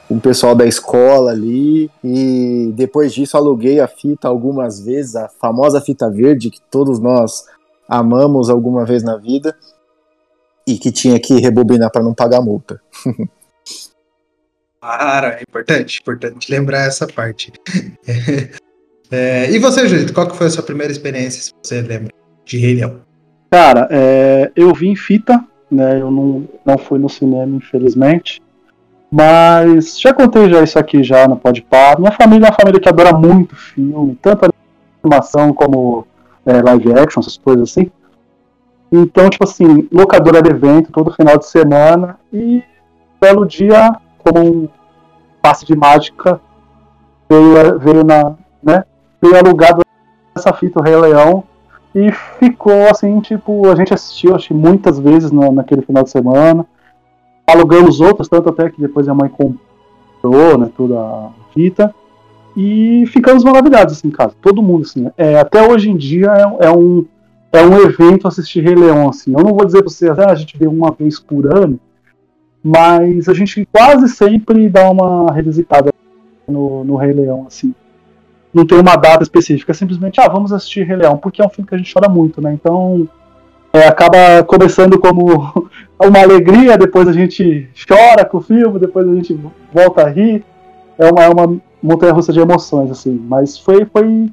o 0.08 0.20
pessoal 0.20 0.54
da 0.54 0.66
escola 0.66 1.30
ali. 1.30 1.90
E 2.02 2.72
depois 2.74 3.14
disso, 3.14 3.36
aluguei 3.36 3.80
a 3.80 3.86
fita 3.86 4.26
algumas 4.26 4.80
vezes, 4.80 5.14
a 5.14 5.28
famosa 5.28 5.80
fita 5.80 6.10
verde 6.10 6.50
que 6.50 6.60
todos 6.70 6.98
nós 6.98 7.44
amamos 7.88 8.50
alguma 8.50 8.84
vez 8.84 9.02
na 9.02 9.16
vida 9.16 9.56
e 10.66 10.76
que 10.76 10.90
tinha 10.90 11.18
que 11.18 11.40
rebobinar 11.40 11.90
para 11.90 12.02
não 12.02 12.14
pagar 12.14 12.40
multa. 12.40 12.80
Claro, 14.80 15.26
é 15.26 15.42
importante, 15.42 15.98
importante 16.00 16.52
lembrar 16.52 16.86
essa 16.86 17.06
parte. 17.06 17.52
É, 19.10 19.50
e 19.50 19.58
você, 19.58 19.88
Julito, 19.88 20.12
qual 20.12 20.28
que 20.28 20.36
foi 20.36 20.48
a 20.48 20.50
sua 20.50 20.62
primeira 20.62 20.92
experiência, 20.92 21.40
se 21.40 21.50
você 21.62 21.80
lembra, 21.80 22.12
de 22.44 22.58
Rei 22.58 22.74
Leão? 22.74 23.00
Cara, 23.50 23.88
é, 23.90 24.52
eu 24.54 24.74
vi 24.74 24.88
em 24.88 24.96
fita, 24.96 25.42
né? 25.70 26.00
Eu 26.00 26.10
não, 26.10 26.44
não 26.64 26.78
fui 26.78 26.98
no 26.98 27.08
cinema, 27.08 27.56
infelizmente. 27.56 28.42
Mas 29.10 29.98
já 29.98 30.12
contei 30.12 30.50
já 30.50 30.62
isso 30.62 30.78
aqui 30.78 31.02
já 31.02 31.26
no 31.26 31.36
Podpah. 31.36 31.96
Minha 31.98 32.12
família 32.12 32.46
é 32.46 32.48
uma 32.50 32.56
família 32.56 32.80
que 32.80 32.88
adora 32.88 33.16
muito 33.16 33.56
filme, 33.56 34.18
tanto 34.20 34.50
animação 35.02 35.52
como 35.52 36.06
é, 36.44 36.60
live 36.60 36.92
action, 36.92 37.20
essas 37.20 37.38
coisas 37.38 37.70
assim. 37.70 37.90
Então, 38.92 39.30
tipo 39.30 39.44
assim, 39.44 39.88
locadora 39.92 40.42
de 40.42 40.50
evento 40.50 40.92
todo 40.92 41.12
final 41.12 41.38
de 41.38 41.46
semana 41.46 42.18
e 42.32 42.62
belo 43.20 43.46
dia, 43.46 43.96
como 44.18 44.44
um 44.44 44.68
passe 45.40 45.64
de 45.64 45.76
mágica, 45.76 46.40
veio, 47.28 47.78
veio 47.78 48.04
na, 48.04 48.34
né, 48.62 48.84
veio 49.20 49.36
alugado 49.36 49.82
essa 50.34 50.52
fita 50.52 50.80
o 50.80 50.82
Rei 50.82 50.96
Leão 50.96 51.44
e 51.98 52.12
ficou 52.38 52.88
assim, 52.88 53.20
tipo, 53.20 53.68
a 53.68 53.74
gente 53.74 53.92
assistiu 53.92 54.34
acho, 54.34 54.54
muitas 54.54 55.00
vezes 55.00 55.32
no, 55.32 55.50
naquele 55.50 55.82
final 55.82 56.04
de 56.04 56.10
semana. 56.10 56.64
Alugamos 57.44 58.00
outros, 58.00 58.28
tanto 58.28 58.50
até 58.50 58.70
que 58.70 58.80
depois 58.80 59.08
a 59.08 59.14
mãe 59.14 59.28
comprou, 59.28 60.56
né, 60.58 60.70
toda 60.76 60.96
a 60.96 61.30
fita. 61.52 61.92
E 62.56 63.04
ficamos 63.08 63.42
maravilhados 63.42 63.98
assim, 63.98 64.08
em 64.08 64.12
casa. 64.12 64.34
Todo 64.40 64.62
mundo, 64.62 64.82
assim. 64.82 65.10
É, 65.16 65.40
até 65.40 65.66
hoje 65.68 65.90
em 65.90 65.96
dia 65.96 66.30
é, 66.32 66.66
é, 66.66 66.70
um, 66.70 67.04
é 67.52 67.62
um 67.62 67.80
evento 67.80 68.28
assistir 68.28 68.62
Rei 68.62 68.76
Leão, 68.76 69.08
assim. 69.08 69.32
Eu 69.32 69.42
não 69.42 69.54
vou 69.54 69.64
dizer 69.64 69.82
pra 69.82 69.90
vocês, 69.90 70.16
ah, 70.18 70.30
a 70.30 70.34
gente 70.36 70.56
vê 70.56 70.68
uma 70.68 70.92
vez 70.92 71.18
por 71.18 71.52
ano, 71.52 71.80
mas 72.62 73.28
a 73.28 73.34
gente 73.34 73.66
quase 73.72 74.08
sempre 74.08 74.68
dá 74.68 74.88
uma 74.90 75.32
revisitada 75.32 75.92
no, 76.46 76.84
no 76.84 76.96
Rei 76.96 77.12
Leão, 77.12 77.44
assim 77.46 77.74
não 78.52 78.66
tem 78.66 78.78
uma 78.78 78.96
data 78.96 79.22
específica, 79.22 79.72
é 79.72 79.74
simplesmente, 79.74 80.20
ah, 80.20 80.28
vamos 80.28 80.52
assistir 80.52 80.84
Rei 80.84 80.96
Leão, 80.96 81.16
porque 81.16 81.42
é 81.42 81.46
um 81.46 81.50
filme 81.50 81.68
que 81.68 81.74
a 81.74 81.78
gente 81.78 81.92
chora 81.92 82.08
muito, 82.08 82.40
né? 82.40 82.52
Então, 82.52 83.08
é, 83.72 83.86
acaba 83.86 84.42
começando 84.44 84.98
como 84.98 85.70
uma 86.00 86.20
alegria, 86.20 86.78
depois 86.78 87.06
a 87.08 87.12
gente 87.12 87.68
chora 87.88 88.24
com 88.24 88.38
o 88.38 88.40
filme, 88.40 88.78
depois 88.78 89.06
a 89.06 89.14
gente 89.14 89.38
volta 89.72 90.02
a 90.02 90.08
rir. 90.08 90.44
É 90.98 91.10
uma, 91.10 91.22
é 91.22 91.28
uma 91.28 91.60
montanha 91.82 92.12
russa 92.12 92.32
de 92.32 92.40
emoções, 92.40 92.90
assim. 92.90 93.12
Mas 93.28 93.58
foi, 93.58 93.84
foi, 93.84 94.30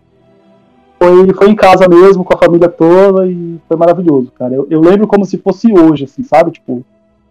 foi, 1.00 1.34
foi 1.34 1.50
em 1.50 1.56
casa 1.56 1.88
mesmo, 1.88 2.24
com 2.24 2.34
a 2.34 2.38
família 2.38 2.70
toda, 2.70 3.28
e 3.28 3.60
foi 3.68 3.78
maravilhoso, 3.78 4.32
cara. 4.32 4.54
Eu, 4.54 4.68
eu 4.70 4.82
lembro 4.82 5.08
como 5.08 5.26
se 5.26 5.38
fosse 5.38 5.72
hoje, 5.72 6.06
assim, 6.06 6.24
sabe? 6.24 6.52
Tipo, 6.52 6.84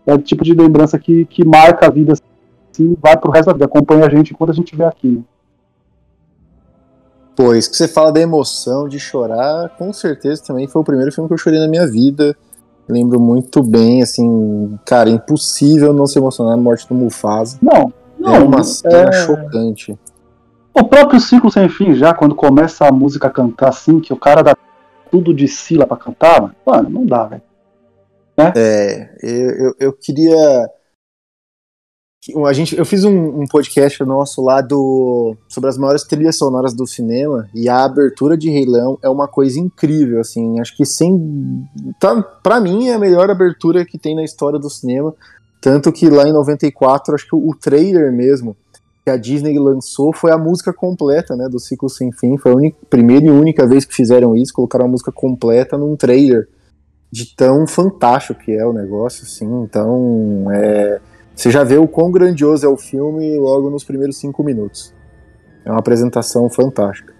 é 0.07 0.15
o 0.15 0.19
tipo 0.19 0.45
de 0.45 0.55
lembrança 0.55 0.99
que, 0.99 1.25
que 1.25 1.45
marca 1.45 1.87
a 1.87 1.91
vida, 1.91 2.13
assim, 2.13 2.97
vai 3.01 3.17
pro 3.17 3.31
resto 3.31 3.47
da 3.47 3.55
vida, 3.55 3.65
acompanha 3.65 4.07
a 4.07 4.11
gente 4.11 4.33
enquanto 4.33 4.51
a 4.51 4.55
gente 4.55 4.67
estiver 4.67 4.87
aqui. 4.87 5.09
Né? 5.09 5.23
Pô, 7.37 7.55
isso 7.55 7.71
que 7.71 7.77
você 7.77 7.89
fala 7.89 8.13
da 8.13 8.21
emoção, 8.21 8.89
de 8.89 8.99
chorar, 9.01 9.71
com 9.77 9.93
certeza 9.93 10.43
também 10.45 10.69
foi 10.69 10.83
o 10.83 10.85
primeiro 10.85 11.13
filme 11.13 11.29
que 11.29 11.35
eu 11.35 11.39
chorei 11.39 11.59
na 11.59 11.69
minha 11.69 11.87
vida. 11.87 12.37
Lembro 12.89 13.19
muito 13.19 13.63
bem, 13.63 14.03
assim, 14.03 14.79
cara, 14.85 15.09
impossível 15.09 15.93
não 15.93 16.07
se 16.07 16.19
emocionar 16.19 16.57
na 16.57 16.63
morte 16.63 16.87
do 16.87 16.95
Mufasa. 16.95 17.59
Não, 17.61 17.93
não. 18.19 18.35
É 18.37 18.39
uma 18.41 18.63
cena 18.63 19.09
é... 19.09 19.13
chocante. 19.13 19.99
O 20.73 20.85
próprio 20.85 21.21
ciclo 21.21 21.51
sem 21.51 21.69
fim, 21.69 21.95
já, 21.95 22.13
quando 22.13 22.35
começa 22.35 22.87
a 22.87 22.93
música 22.93 23.29
a 23.29 23.31
cantar 23.31 23.69
assim, 23.69 24.01
que 24.01 24.13
o 24.13 24.17
cara 24.17 24.43
dá 24.43 24.57
tudo 25.11 25.33
de 25.33 25.49
sila 25.49 25.87
pra 25.87 25.97
cantar, 25.97 26.55
mano, 26.67 26.91
não 26.91 27.07
dá, 27.07 27.25
velho. 27.25 27.43
Né? 28.37 28.53
É, 28.57 29.11
eu, 29.23 29.51
eu, 29.51 29.75
eu 29.79 29.93
queria 29.93 30.69
a 32.47 32.53
gente, 32.53 32.77
eu 32.77 32.87
fiz 32.87 33.05
um, 33.05 33.43
um, 33.43 33.47
podcast 33.47 34.03
nosso 34.05 34.43
lá 34.43 34.63
do 34.63 35.37
sobre 35.47 35.69
as 35.69 35.77
maiores 35.77 36.05
trilhas 36.05 36.37
sonoras 36.37 36.73
do 36.73 36.87
cinema 36.87 37.49
e 37.55 37.69
a 37.69 37.85
abertura 37.85 38.37
de 38.37 38.49
Rei 38.49 38.65
Leão 38.65 38.99
é 39.03 39.09
uma 39.09 39.29
coisa 39.29 39.61
incrível, 39.61 40.21
assim. 40.21 40.59
Acho 40.59 40.75
que 40.75 40.87
sem, 40.87 41.69
tá, 42.01 42.23
para 42.23 42.61
mim 42.61 42.89
é 42.89 42.95
a 42.95 42.99
melhor 42.99 43.31
abertura 43.31 43.85
que 43.85 43.99
tem 43.99 44.15
na 44.15 44.25
história 44.25 44.59
do 44.59 44.71
cinema, 44.71 45.15
tanto 45.61 45.93
que 45.93 46.09
lá 46.09 46.27
em 46.27 46.33
94 46.33 47.15
acho 47.15 47.29
que 47.29 47.37
o, 47.37 47.51
o 47.51 47.55
trailer 47.55 48.11
mesmo 48.11 48.57
que 49.05 49.11
a 49.11 49.19
Disney 49.19 49.59
lançou 49.59 50.15
foi 50.15 50.33
a 50.33 50.39
música 50.39 50.73
completa, 50.73 51.37
né, 51.37 51.47
do 51.47 51.59
Ciclo 51.59 51.91
Sem 51.91 52.11
Fim. 52.11 52.39
Foi 52.39 52.53
a 52.53 52.55
única, 52.55 52.79
primeira 52.89 53.27
e 53.27 53.31
única 53.31 53.67
vez 53.67 53.85
que 53.85 53.95
fizeram 53.95 54.35
isso, 54.35 54.55
colocaram 54.55 54.87
a 54.87 54.89
música 54.89 55.13
completa 55.13 55.77
num 55.77 55.95
trailer 55.95 56.49
de 57.13 57.37
tão 57.37 57.67
fantástico 57.67 58.41
que 58.41 58.53
é 58.53 58.65
o 58.65 58.73
negócio, 58.73 59.25
assim. 59.25 59.47
Então, 59.63 60.47
é 60.51 61.01
você 61.35 61.51
já 61.51 61.65
vê 61.65 61.77
o 61.77 61.89
quão 61.89 62.11
grandioso 62.11 62.65
é 62.65 62.69
o 62.69 62.77
filme 62.77 63.37
logo 63.37 63.69
nos 63.71 63.85
primeiros 63.85 64.17
cinco 64.17 64.43
minutos. 64.45 64.95
É 65.65 65.71
uma 65.71 65.81
apresentação 65.81 66.49
fantástica. 66.49 67.13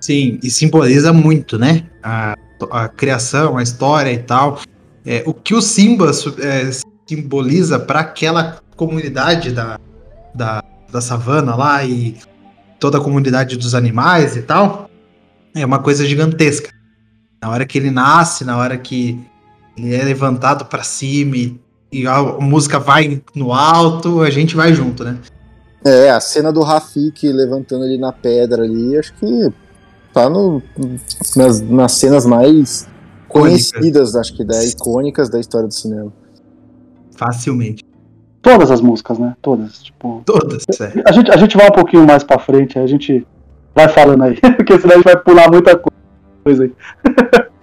Sim, 0.00 0.38
e 0.42 0.50
simboliza 0.50 1.12
muito, 1.12 1.58
né? 1.58 1.86
A, 2.02 2.36
a 2.70 2.88
criação, 2.88 3.56
a 3.56 3.62
história 3.62 4.12
e 4.12 4.18
tal. 4.18 4.60
É, 5.04 5.22
o 5.26 5.32
que 5.32 5.54
o 5.54 5.62
Simba 5.62 6.10
é, 6.40 6.70
simboliza 7.08 7.78
para 7.78 8.00
aquela 8.00 8.60
comunidade 8.76 9.52
da, 9.52 9.78
da, 10.34 10.62
da 10.92 11.00
savana 11.00 11.54
lá 11.54 11.84
e 11.84 12.16
toda 12.78 12.98
a 12.98 13.00
comunidade 13.00 13.56
dos 13.56 13.74
animais 13.74 14.36
e 14.36 14.42
tal, 14.42 14.90
é 15.54 15.64
uma 15.64 15.78
coisa 15.78 16.04
gigantesca. 16.04 16.70
Na 17.40 17.50
hora 17.50 17.64
que 17.64 17.78
ele 17.78 17.90
nasce, 17.90 18.44
na 18.44 18.58
hora 18.58 18.76
que 18.76 19.18
ele 19.76 19.94
é 19.94 20.02
levantado 20.02 20.66
para 20.66 20.82
cima 20.82 21.36
e 21.36 21.60
e 22.02 22.06
a 22.06 22.22
música 22.22 22.78
vai 22.78 23.22
no 23.34 23.52
alto, 23.52 24.20
a 24.20 24.30
gente 24.30 24.54
vai 24.54 24.72
junto, 24.72 25.04
né? 25.04 25.18
É, 25.84 26.10
a 26.10 26.20
cena 26.20 26.52
do 26.52 26.62
Rafik 26.62 27.30
levantando 27.32 27.84
ele 27.84 27.96
na 27.96 28.12
pedra 28.12 28.64
ali, 28.64 28.98
acho 28.98 29.14
que 29.14 29.52
tá 30.12 30.28
no, 30.28 30.62
nas, 31.36 31.60
nas 31.60 31.92
cenas 31.92 32.26
mais 32.26 32.88
conhecidas, 33.28 34.16
acho 34.16 34.34
que 34.36 34.44
da, 34.44 34.64
icônicas 34.64 35.28
da 35.28 35.38
história 35.38 35.68
do 35.68 35.74
cinema. 35.74 36.12
Facilmente. 37.16 37.84
Todas 38.42 38.70
as 38.70 38.80
músicas, 38.80 39.18
né? 39.18 39.34
Todas, 39.40 39.82
tipo. 39.82 40.22
Todas, 40.24 40.64
é. 40.80 41.02
A 41.06 41.12
gente, 41.12 41.30
a 41.30 41.36
gente 41.36 41.56
vai 41.56 41.68
um 41.68 41.72
pouquinho 41.72 42.06
mais 42.06 42.22
pra 42.22 42.38
frente, 42.38 42.78
a 42.78 42.86
gente 42.86 43.26
vai 43.74 43.88
falando 43.88 44.22
aí, 44.22 44.38
porque 44.56 44.78
senão 44.78 44.94
a 44.94 44.96
gente 44.96 45.04
vai 45.04 45.16
pular 45.16 45.50
muita 45.50 45.80
coisa 46.44 46.64
aí. 46.64 46.72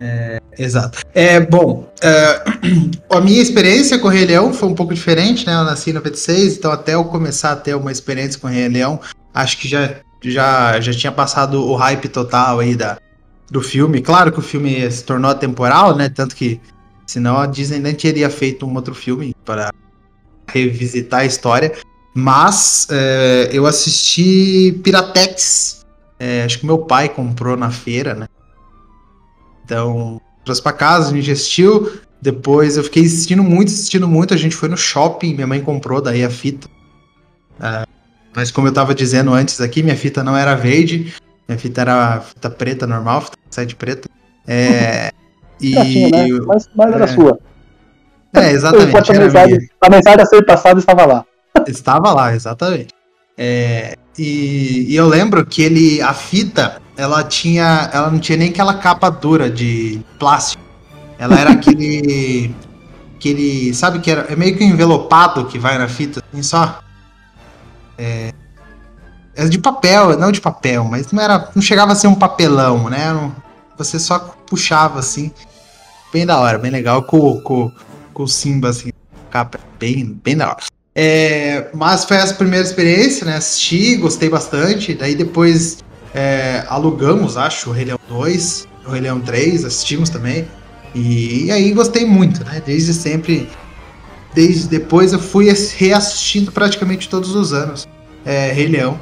É, 0.00 0.40
exato. 0.58 1.00
É, 1.14 1.40
bom, 1.40 1.90
é, 2.02 2.44
a 3.10 3.20
minha 3.20 3.40
experiência 3.40 3.98
com 3.98 4.08
o 4.08 4.10
Rei 4.10 4.26
Leão 4.26 4.52
foi 4.52 4.68
um 4.68 4.74
pouco 4.74 4.94
diferente, 4.94 5.46
né? 5.46 5.54
Eu 5.54 5.64
nasci 5.64 5.90
em 5.90 5.94
96, 5.94 6.58
então 6.58 6.70
até 6.70 6.94
eu 6.94 7.04
começar 7.04 7.52
a 7.52 7.56
ter 7.56 7.74
uma 7.74 7.90
experiência 7.90 8.38
com 8.38 8.46
o 8.46 8.50
Rei 8.50 8.68
Leão, 8.68 9.00
acho 9.32 9.58
que 9.58 9.68
já, 9.68 9.96
já, 10.22 10.80
já 10.80 10.92
tinha 10.92 11.12
passado 11.12 11.64
o 11.64 11.74
hype 11.76 12.08
total 12.08 12.60
aí 12.60 12.74
da, 12.74 12.98
do 13.50 13.62
filme. 13.62 14.02
Claro 14.02 14.32
que 14.32 14.38
o 14.38 14.42
filme 14.42 14.90
se 14.90 15.04
tornou 15.04 15.30
atemporal, 15.30 15.96
né? 15.96 16.08
Tanto 16.08 16.36
que 16.36 16.60
senão 17.06 17.38
a 17.38 17.46
Disney 17.46 17.78
nem 17.78 17.94
teria 17.94 18.28
feito 18.28 18.66
um 18.66 18.74
outro 18.74 18.94
filme 18.94 19.34
para 19.44 19.72
revisitar 20.48 21.20
a 21.20 21.24
história. 21.24 21.72
Mas 22.14 22.86
é, 22.90 23.50
eu 23.52 23.66
assisti 23.66 24.78
Piratex. 24.82 25.84
É, 26.18 26.44
acho 26.44 26.58
que 26.58 26.66
meu 26.66 26.78
pai 26.78 27.10
comprou 27.10 27.56
na 27.56 27.70
feira, 27.70 28.14
né? 28.14 28.26
Então, 29.66 30.20
trouxe 30.44 30.62
pra 30.62 30.72
casa, 30.72 31.12
gente 31.12 31.32
assistiu. 31.32 31.98
Depois 32.22 32.76
eu 32.76 32.84
fiquei 32.84 33.04
assistindo 33.04 33.42
muito, 33.42 33.68
assistindo 33.68 34.06
muito. 34.06 34.32
A 34.32 34.36
gente 34.36 34.54
foi 34.54 34.68
no 34.68 34.76
shopping, 34.76 35.34
minha 35.34 35.46
mãe 35.46 35.60
comprou 35.60 36.00
daí 36.00 36.24
a 36.24 36.30
fita. 36.30 36.68
Uh, 37.58 37.86
mas 38.34 38.52
como 38.52 38.68
eu 38.68 38.72
tava 38.72 38.94
dizendo 38.94 39.34
antes 39.34 39.60
aqui, 39.60 39.82
minha 39.82 39.96
fita 39.96 40.22
não 40.22 40.36
era 40.36 40.54
verde, 40.54 41.12
minha 41.48 41.58
fita 41.58 41.80
era 41.80 42.20
fita 42.20 42.48
preta 42.48 42.86
normal, 42.86 43.22
fita 43.22 43.36
side 43.50 43.74
preta. 43.74 44.08
É, 44.46 45.10
e. 45.60 46.10
né? 46.10 46.28
Mas, 46.46 46.70
mas 46.74 46.94
era 46.94 47.04
é, 47.04 47.08
sua. 47.08 47.38
É, 48.34 48.50
exatamente. 48.52 48.94
A 48.94 49.18
mensagem, 49.18 49.58
a 49.80 49.90
mensagem 49.90 50.20
a 50.20 50.26
ser 50.26 50.46
passada 50.46 50.78
estava 50.78 51.04
lá. 51.04 51.24
Estava 51.66 52.12
lá, 52.12 52.34
exatamente. 52.34 52.94
É, 53.36 53.96
e, 54.16 54.92
e, 54.92 54.96
eu 54.96 55.08
lembro 55.08 55.44
que 55.44 55.62
ele, 55.62 56.00
a 56.00 56.14
fita, 56.14 56.80
ela 56.96 57.22
tinha, 57.22 57.90
ela 57.92 58.10
não 58.10 58.18
tinha 58.18 58.38
nem 58.38 58.48
aquela 58.48 58.74
capa 58.74 59.10
dura 59.10 59.50
de 59.50 60.00
plástico. 60.18 60.62
Ela 61.18 61.38
era 61.38 61.52
aquele, 61.52 62.54
aquele, 63.16 63.74
sabe 63.74 64.00
que 64.00 64.10
era 64.10 64.32
é 64.32 64.36
meio 64.36 64.56
que 64.56 64.64
um 64.64 64.68
envelopado 64.68 65.46
que 65.46 65.58
vai 65.58 65.76
na 65.78 65.88
fita, 65.88 66.22
assim 66.32 66.42
só. 66.42 66.80
É, 67.98 68.32
é 69.34 69.46
de 69.46 69.58
papel, 69.58 70.18
não 70.18 70.32
de 70.32 70.40
papel, 70.40 70.84
mas 70.84 71.12
não 71.12 71.22
era, 71.22 71.50
não 71.54 71.62
chegava 71.62 71.92
a 71.92 71.94
ser 71.94 72.06
um 72.06 72.14
papelão, 72.14 72.88
né? 72.88 73.32
Você 73.76 73.98
só 73.98 74.18
puxava 74.18 74.98
assim, 74.98 75.30
bem 76.12 76.24
da 76.24 76.38
hora, 76.38 76.58
bem 76.58 76.70
legal 76.70 77.02
com, 77.02 77.40
com, 77.42 77.70
com 78.14 78.22
o 78.22 78.28
Simba 78.28 78.70
assim, 78.70 78.90
capa 79.30 79.58
bem, 79.78 80.18
bem 80.24 80.36
da 80.36 80.48
hora. 80.48 80.64
É, 80.94 81.68
mas 81.74 82.06
foi 82.06 82.16
essa 82.16 82.32
primeira 82.32 82.64
experiência, 82.64 83.26
né? 83.26 83.36
Assisti, 83.36 83.96
gostei 83.96 84.30
bastante. 84.30 84.94
Daí 84.94 85.14
depois 85.14 85.84
é, 86.16 86.64
alugamos, 86.68 87.36
acho, 87.36 87.68
o 87.68 87.72
Rei 87.74 87.84
Leão 87.84 88.00
2, 88.08 88.66
o 88.86 88.90
Rei 88.90 89.02
Leão 89.02 89.20
3, 89.20 89.66
assistimos 89.66 90.08
também. 90.08 90.48
E, 90.94 91.44
e, 91.44 91.50
aí 91.50 91.70
gostei 91.72 92.06
muito, 92.06 92.42
né? 92.42 92.62
Desde 92.64 92.94
sempre. 92.94 93.46
Desde 94.34 94.66
depois 94.66 95.12
eu 95.12 95.18
fui 95.18 95.52
reassistindo 95.76 96.50
praticamente 96.50 97.08
todos 97.08 97.34
os 97.34 97.52
anos 97.52 97.86
é, 98.24 98.50
Rei 98.50 98.66
Leão. 98.66 98.98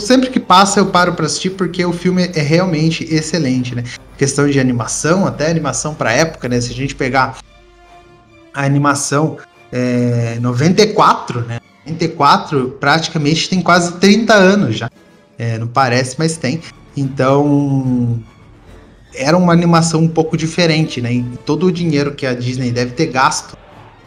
Sempre 0.00 0.30
que 0.30 0.40
passa 0.40 0.80
eu 0.80 0.86
paro 0.86 1.12
para 1.12 1.26
assistir 1.26 1.50
porque 1.50 1.84
o 1.84 1.92
filme 1.92 2.30
é 2.34 2.42
realmente 2.42 3.04
excelente, 3.14 3.74
né? 3.74 3.84
Questão 4.18 4.48
de 4.48 4.58
animação, 4.58 5.24
até 5.24 5.48
animação 5.48 5.94
para 5.94 6.12
época, 6.12 6.48
né? 6.48 6.60
Se 6.60 6.72
a 6.72 6.74
gente 6.74 6.96
pegar 6.96 7.38
a 8.52 8.64
animação 8.64 9.36
é, 9.70 10.38
94, 10.40 11.42
né? 11.42 11.60
94 11.86 12.76
praticamente 12.80 13.48
tem 13.48 13.60
quase 13.60 13.92
30 13.98 14.34
anos 14.34 14.76
já. 14.76 14.90
É, 15.38 15.58
não 15.58 15.66
parece, 15.66 16.16
mas 16.18 16.36
tem. 16.36 16.60
Então, 16.96 18.22
era 19.14 19.36
uma 19.36 19.52
animação 19.52 20.00
um 20.00 20.08
pouco 20.08 20.36
diferente, 20.36 21.00
né? 21.00 21.12
E 21.12 21.22
todo 21.44 21.66
o 21.66 21.72
dinheiro 21.72 22.12
que 22.12 22.26
a 22.26 22.34
Disney 22.34 22.70
deve 22.70 22.92
ter 22.92 23.06
gasto 23.06 23.56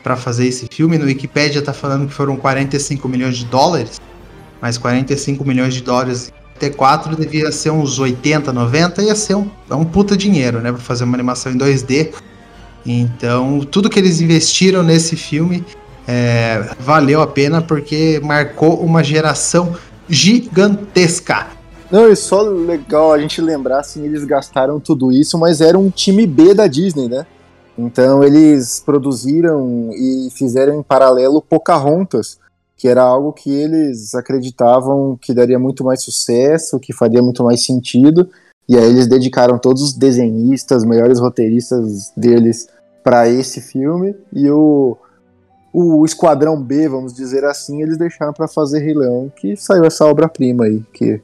para 0.04 0.16
fazer 0.16 0.48
esse 0.48 0.68
filme, 0.72 0.98
no 0.98 1.06
Wikipedia 1.06 1.62
tá 1.62 1.74
falando 1.74 2.08
que 2.08 2.14
foram 2.14 2.36
45 2.38 3.08
milhões 3.08 3.38
de 3.38 3.46
dólares, 3.46 4.00
mas 4.62 4.78
45 4.78 5.46
milhões 5.46 5.74
de 5.74 5.82
dólares 5.82 6.32
em 6.56 6.70
T4 6.70 7.16
devia 7.16 7.52
ser 7.52 7.72
uns 7.72 8.00
80, 8.00 8.52
90, 8.54 9.04
ia 9.04 9.16
ser 9.16 9.36
um, 9.36 9.50
é 9.70 9.76
um 9.76 9.86
puta 9.86 10.16
dinheiro, 10.16 10.62
né, 10.62 10.72
para 10.72 10.82
fazer 10.82 11.04
uma 11.04 11.16
animação 11.16 11.52
em 11.52 11.58
2D. 11.58 12.14
Então, 12.86 13.60
tudo 13.60 13.90
que 13.90 14.00
eles 14.00 14.22
investiram 14.22 14.84
nesse 14.84 15.16
filme 15.16 15.66
é, 16.08 16.72
valeu 16.80 17.22
a 17.22 17.28
pena 17.28 17.62
porque 17.62 18.20
marcou 18.24 18.82
uma 18.82 19.04
geração 19.04 19.76
gigantesca. 20.10 21.48
Não, 21.92 22.08
é 22.08 22.16
só 22.16 22.42
legal 22.42 23.14
a 23.14 23.20
gente 23.20 23.42
lembrar, 23.42 23.80
assim, 23.80 24.06
eles 24.06 24.24
gastaram 24.24 24.80
tudo 24.80 25.12
isso, 25.12 25.38
mas 25.38 25.60
era 25.62 25.78
um 25.78 25.90
time 25.90 26.28
B 26.28 26.54
da 26.54 26.68
Disney, 26.68 27.08
né? 27.08 27.26
Então 27.78 28.24
eles 28.24 28.82
produziram 28.86 29.90
e 29.94 30.30
fizeram 30.32 30.78
em 30.80 30.84
paralelo 30.84 31.42
Pocahontas, 31.42 32.38
que 32.76 32.88
era 32.88 33.02
algo 33.02 33.34
que 33.34 33.50
eles 33.50 34.14
acreditavam 34.14 35.18
que 35.20 35.34
daria 35.34 35.58
muito 35.58 35.84
mais 35.84 36.04
sucesso, 36.04 36.80
que 36.80 36.94
faria 36.94 37.22
muito 37.22 37.44
mais 37.44 37.66
sentido, 37.66 38.30
e 38.68 38.78
aí 38.78 38.86
eles 38.86 39.08
dedicaram 39.08 39.58
todos 39.58 39.82
os 39.82 39.94
desenhistas, 39.94 40.86
melhores 40.86 41.20
roteiristas 41.20 42.12
deles 42.16 42.68
para 43.04 43.28
esse 43.28 43.62
filme, 43.62 44.16
e 44.32 44.50
o, 44.50 44.96
o 45.72 46.04
Esquadrão 46.06 46.62
B, 46.62 46.88
vamos 46.90 47.14
dizer 47.14 47.46
assim, 47.46 47.82
eles 47.82 47.98
deixaram 47.98 48.34
para 48.34 48.48
fazer 48.48 48.80
Rei 48.80 48.94
Leão, 48.94 49.32
que 49.36 49.56
saiu 49.56 49.86
essa 49.86 50.06
obra-prima 50.06 50.66
aí, 50.66 50.84
que 50.94 51.22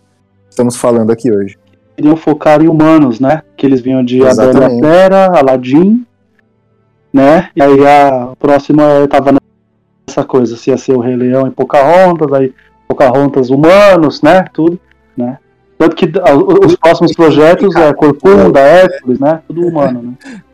estamos 0.50 0.76
falando 0.76 1.12
aqui 1.12 1.32
hoje. 1.32 1.58
Queriam 1.96 2.16
focar 2.16 2.62
em 2.62 2.68
humanos, 2.68 3.20
né? 3.20 3.42
Que 3.56 3.66
eles 3.66 3.82
vinham 3.82 4.04
de 4.04 4.22
A 4.22 4.34
Bela 4.34 4.44
e 4.44 4.46
a 4.46 4.50
Exatamente. 4.50 4.82
Fera, 4.82 5.26
Aladdin, 5.38 6.06
né? 7.12 7.50
E 7.56 7.62
aí 7.62 7.88
a 7.88 8.34
próxima 8.38 8.84
tava 9.10 9.32
nessa 10.08 10.24
coisa, 10.24 10.58
se 10.58 10.70
ia 10.70 10.78
ser 10.78 10.94
o 10.94 11.00
Rei 11.00 11.16
Leão 11.16 11.48
e 11.48 11.52
Pocahontas, 11.52 12.32
aí 12.34 12.54
Pocahontas 12.88 13.50
humanos, 13.50 14.22
né? 14.22 14.46
Tudo, 14.54 14.80
né? 15.16 15.40
Tanto 15.78 15.96
que 15.96 16.12
os 16.66 16.76
próximos 16.76 17.14
projetos 17.14 17.76
é 17.76 17.94
Corcunda, 17.94 18.60
Hércules, 18.60 19.20
né? 19.20 19.42
Tudo 19.48 19.68
humano, 19.68 20.02
né? 20.02 20.42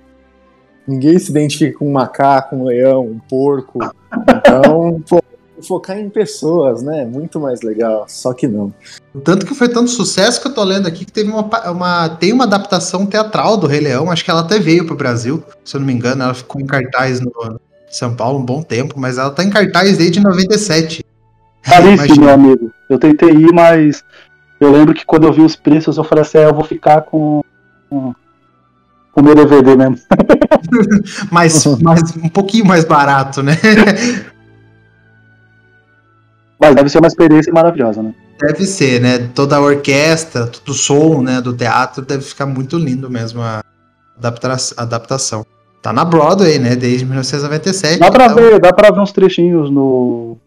Ninguém 0.91 1.17
se 1.17 1.31
identifica 1.31 1.77
com 1.79 1.87
um 1.87 1.93
macaco, 1.93 2.55
um 2.55 2.65
leão, 2.65 3.05
um 3.05 3.19
porco. 3.19 3.79
Então, 4.29 5.01
pô, 5.07 5.21
focar 5.65 5.97
em 5.97 6.09
pessoas, 6.09 6.81
né? 6.83 7.05
Muito 7.05 7.39
mais 7.39 7.61
legal. 7.61 8.05
Só 8.09 8.33
que 8.33 8.45
não. 8.47 8.73
Tanto 9.23 9.45
que 9.45 9.55
foi 9.55 9.69
tanto 9.69 9.89
sucesso 9.89 10.41
que 10.41 10.47
eu 10.47 10.53
tô 10.53 10.63
lendo 10.63 10.87
aqui 10.87 11.05
que 11.05 11.11
teve 11.11 11.29
uma, 11.29 11.43
uma- 11.71 12.09
tem 12.09 12.33
uma 12.33 12.43
adaptação 12.43 13.05
teatral 13.05 13.55
do 13.55 13.67
Rei 13.67 13.79
Leão, 13.79 14.11
acho 14.11 14.25
que 14.25 14.31
ela 14.31 14.41
até 14.41 14.59
veio 14.59 14.85
pro 14.85 14.95
Brasil, 14.95 15.41
se 15.63 15.75
eu 15.75 15.79
não 15.79 15.87
me 15.87 15.93
engano, 15.93 16.23
ela 16.23 16.33
ficou 16.33 16.59
em 16.59 16.65
cartaz 16.65 17.21
no 17.21 17.31
São 17.89 18.15
Paulo 18.15 18.39
um 18.39 18.45
bom 18.45 18.61
tempo, 18.61 18.99
mas 18.99 19.17
ela 19.17 19.31
tá 19.31 19.43
em 19.43 19.49
cartaz 19.49 19.97
desde 19.97 20.19
97. 20.19 21.05
Caríssimo, 21.61 22.25
meu 22.25 22.33
amigo. 22.33 22.71
Eu 22.89 22.99
tentei 22.99 23.29
ir, 23.29 23.53
mas 23.53 24.03
eu 24.59 24.71
lembro 24.71 24.93
que 24.93 25.05
quando 25.05 25.25
eu 25.27 25.31
vi 25.31 25.41
os 25.41 25.55
preços, 25.55 25.97
eu 25.97 26.03
falei 26.03 26.23
assim, 26.23 26.39
é, 26.39 26.45
eu 26.45 26.53
vou 26.53 26.63
ficar 26.63 27.01
com, 27.03 27.43
com 27.89 28.13
com 29.11 29.21
o 29.21 29.23
meu 29.23 29.35
DVD 29.35 29.75
mesmo. 29.75 29.97
Mas, 31.31 31.65
mas 31.81 32.15
um 32.15 32.29
pouquinho 32.29 32.65
mais 32.65 32.85
barato, 32.85 33.41
né? 33.43 33.57
Mas 36.59 36.75
deve 36.75 36.89
ser 36.89 36.99
uma 36.99 37.07
experiência 37.07 37.51
maravilhosa, 37.51 38.03
né? 38.03 38.13
Deve 38.39 38.65
ser, 38.65 39.01
né? 39.01 39.29
Toda 39.33 39.57
a 39.57 39.61
orquestra, 39.61 40.47
todo 40.47 40.69
o 40.69 40.73
som 40.73 41.21
né, 41.21 41.41
do 41.41 41.53
teatro 41.53 42.05
deve 42.05 42.23
ficar 42.23 42.45
muito 42.45 42.77
lindo 42.77 43.09
mesmo 43.09 43.41
a 43.41 43.63
adapta- 44.17 44.55
adaptação. 44.77 45.45
Tá 45.81 45.91
na 45.91 46.05
Broadway, 46.05 46.59
né? 46.59 46.75
Desde 46.75 47.05
1997. 47.05 47.99
Dá 47.99 48.11
pra 48.11 48.25
então, 48.25 48.35
ver, 48.35 48.59
dá 48.59 48.71
pra 48.71 48.91
ver 48.91 48.99
uns 48.99 49.11
trechinhos 49.11 49.71
no, 49.71 50.37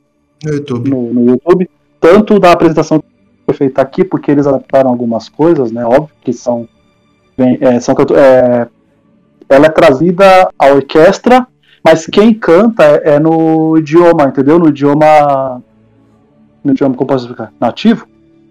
no 0.44 0.52
YouTube. 0.52 0.88
no, 0.88 1.12
no 1.12 1.30
YouTube, 1.32 1.68
tanto 2.00 2.38
da 2.38 2.52
apresentação 2.52 3.00
que 3.00 3.06
foi 3.46 3.54
feita 3.54 3.82
aqui, 3.82 4.04
porque 4.04 4.30
eles 4.30 4.46
adaptaram 4.46 4.90
algumas 4.90 5.28
coisas, 5.28 5.72
né? 5.72 5.84
Óbvio 5.84 6.10
que 6.22 6.32
são. 6.32 6.68
É, 7.38 7.80
são 7.80 7.94
é, 8.16 8.66
ela 9.48 9.66
é 9.66 9.68
trazida 9.68 10.48
à 10.58 10.66
orquestra, 10.68 11.46
mas 11.82 12.06
quem 12.06 12.32
canta 12.32 12.84
é, 12.84 13.14
é 13.14 13.18
no 13.18 13.76
idioma, 13.76 14.24
entendeu? 14.24 14.58
No 14.58 14.68
idioma. 14.68 15.62
No 16.62 16.72
idioma, 16.72 16.94
como 16.94 17.08
posso 17.08 17.24
explicar? 17.24 17.52
Nativo? 17.60 18.06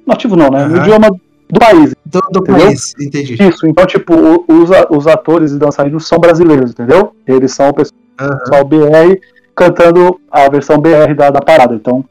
Nativo 0.05 0.35
não, 0.35 0.49
né? 0.49 0.65
No 0.65 0.75
Aham. 0.75 0.83
idioma 0.83 1.09
do 1.09 1.59
país. 1.59 1.95
Do, 2.05 2.21
do 2.31 2.43
país, 2.43 2.93
entendi. 2.99 3.35
Isso, 3.41 3.65
então, 3.65 3.85
tipo, 3.85 4.13
os, 4.47 4.69
os 4.89 5.07
atores 5.07 5.51
e 5.51 5.57
dançarinos 5.57 6.07
são 6.07 6.19
brasileiros, 6.19 6.71
entendeu? 6.71 7.15
Eles 7.25 7.53
são 7.53 7.69
o 7.69 7.73
pessoal 7.73 8.03
pessoal 8.17 8.63
BR 8.63 9.19
cantando 9.55 10.19
a 10.31 10.49
versão 10.49 10.77
BR 10.77 11.13
da, 11.15 11.29
da 11.29 11.41
parada. 11.41 11.75
Então 11.75 12.03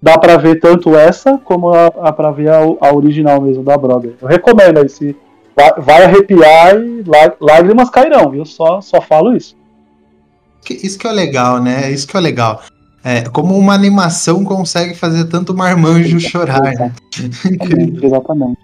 dá 0.00 0.18
pra 0.18 0.36
ver 0.36 0.60
tanto 0.60 0.96
essa 0.96 1.38
como 1.38 1.70
a, 1.70 1.86
a 1.86 2.12
pra 2.12 2.30
ver 2.30 2.48
a, 2.48 2.58
a 2.58 2.94
original 2.94 3.40
mesmo 3.40 3.62
da 3.62 3.76
Broadway. 3.76 4.14
Eu 4.20 4.28
recomendo 4.28 4.78
aí, 4.78 4.88
se 4.88 5.16
vai, 5.56 5.72
vai 5.78 6.04
arrepiar 6.04 6.76
e 6.76 7.02
lá- 7.06 7.34
lágrimas 7.40 7.90
cairão, 7.90 8.30
viu? 8.30 8.44
Só, 8.44 8.80
só 8.80 9.00
falo 9.00 9.34
isso. 9.36 9.56
Isso 10.68 10.98
que 10.98 11.06
é 11.06 11.12
legal, 11.12 11.60
né? 11.62 11.90
Isso 11.90 12.06
que 12.06 12.16
é 12.16 12.20
legal. 12.20 12.60
É, 13.04 13.22
como 13.28 13.56
uma 13.56 13.72
animação 13.72 14.44
consegue 14.44 14.94
fazer 14.94 15.26
tanto 15.26 15.54
marmanjo 15.54 16.18
chorar, 16.20 16.60
né? 16.60 16.92
Exatamente. 17.16 18.04
exatamente. 18.06 18.58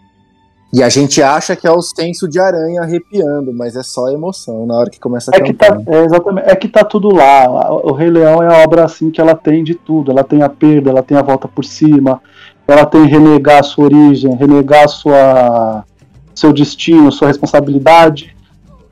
E 0.74 0.82
a 0.82 0.88
gente 0.88 1.22
acha 1.22 1.54
que 1.54 1.66
é 1.66 1.70
o 1.70 1.82
senso 1.82 2.26
de 2.26 2.40
aranha 2.40 2.80
arrepiando, 2.80 3.52
mas 3.52 3.76
é 3.76 3.82
só 3.82 4.08
emoção 4.08 4.64
na 4.66 4.74
hora 4.74 4.90
que 4.90 4.98
começa 4.98 5.30
a 5.30 5.36
É 5.36 5.40
que, 5.42 5.52
tá, 5.52 5.66
cantar. 5.76 5.94
é, 5.94 6.04
exatamente, 6.06 6.50
é 6.50 6.56
que 6.56 6.66
tá 6.66 6.82
tudo 6.82 7.14
lá. 7.14 7.70
O 7.84 7.92
Rei 7.92 8.08
Leão 8.08 8.42
é 8.42 8.46
a 8.52 8.64
obra 8.64 8.84
assim 8.84 9.10
que 9.10 9.20
ela 9.20 9.34
tem 9.34 9.62
de 9.62 9.74
tudo. 9.74 10.10
Ela 10.10 10.24
tem 10.24 10.42
a 10.42 10.48
perda, 10.48 10.88
ela 10.90 11.02
tem 11.02 11.16
a 11.16 11.22
volta 11.22 11.46
por 11.46 11.62
cima, 11.64 12.22
ela 12.66 12.86
tem 12.86 13.04
renegar 13.06 13.60
a 13.60 13.62
sua 13.62 13.84
origem, 13.84 14.34
renegar 14.34 14.84
a 14.84 14.88
sua 14.88 15.84
seu 16.34 16.52
destino, 16.52 17.12
sua 17.12 17.28
responsabilidade. 17.28 18.34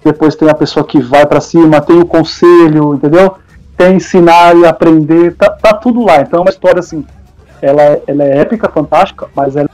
Depois 0.04 0.34
tem 0.34 0.48
a 0.48 0.54
pessoa 0.54 0.84
que 0.86 1.00
vai 1.00 1.26
pra 1.26 1.40
cima, 1.40 1.80
tem 1.80 1.98
o 1.98 2.06
conselho, 2.06 2.94
entendeu? 2.94 3.34
Tem 3.76 3.96
ensinar 3.96 4.56
e 4.56 4.66
aprender, 4.66 5.34
tá, 5.36 5.50
tá 5.50 5.74
tudo 5.74 6.04
lá. 6.04 6.20
Então 6.20 6.40
é 6.40 6.42
uma 6.42 6.50
história 6.50 6.80
assim, 6.80 7.04
ela, 7.60 7.82
é- 7.82 8.02
ela 8.06 8.24
é 8.24 8.38
épica, 8.38 8.68
fantástica, 8.68 9.28
mas 9.34 9.56
ela 9.56 9.68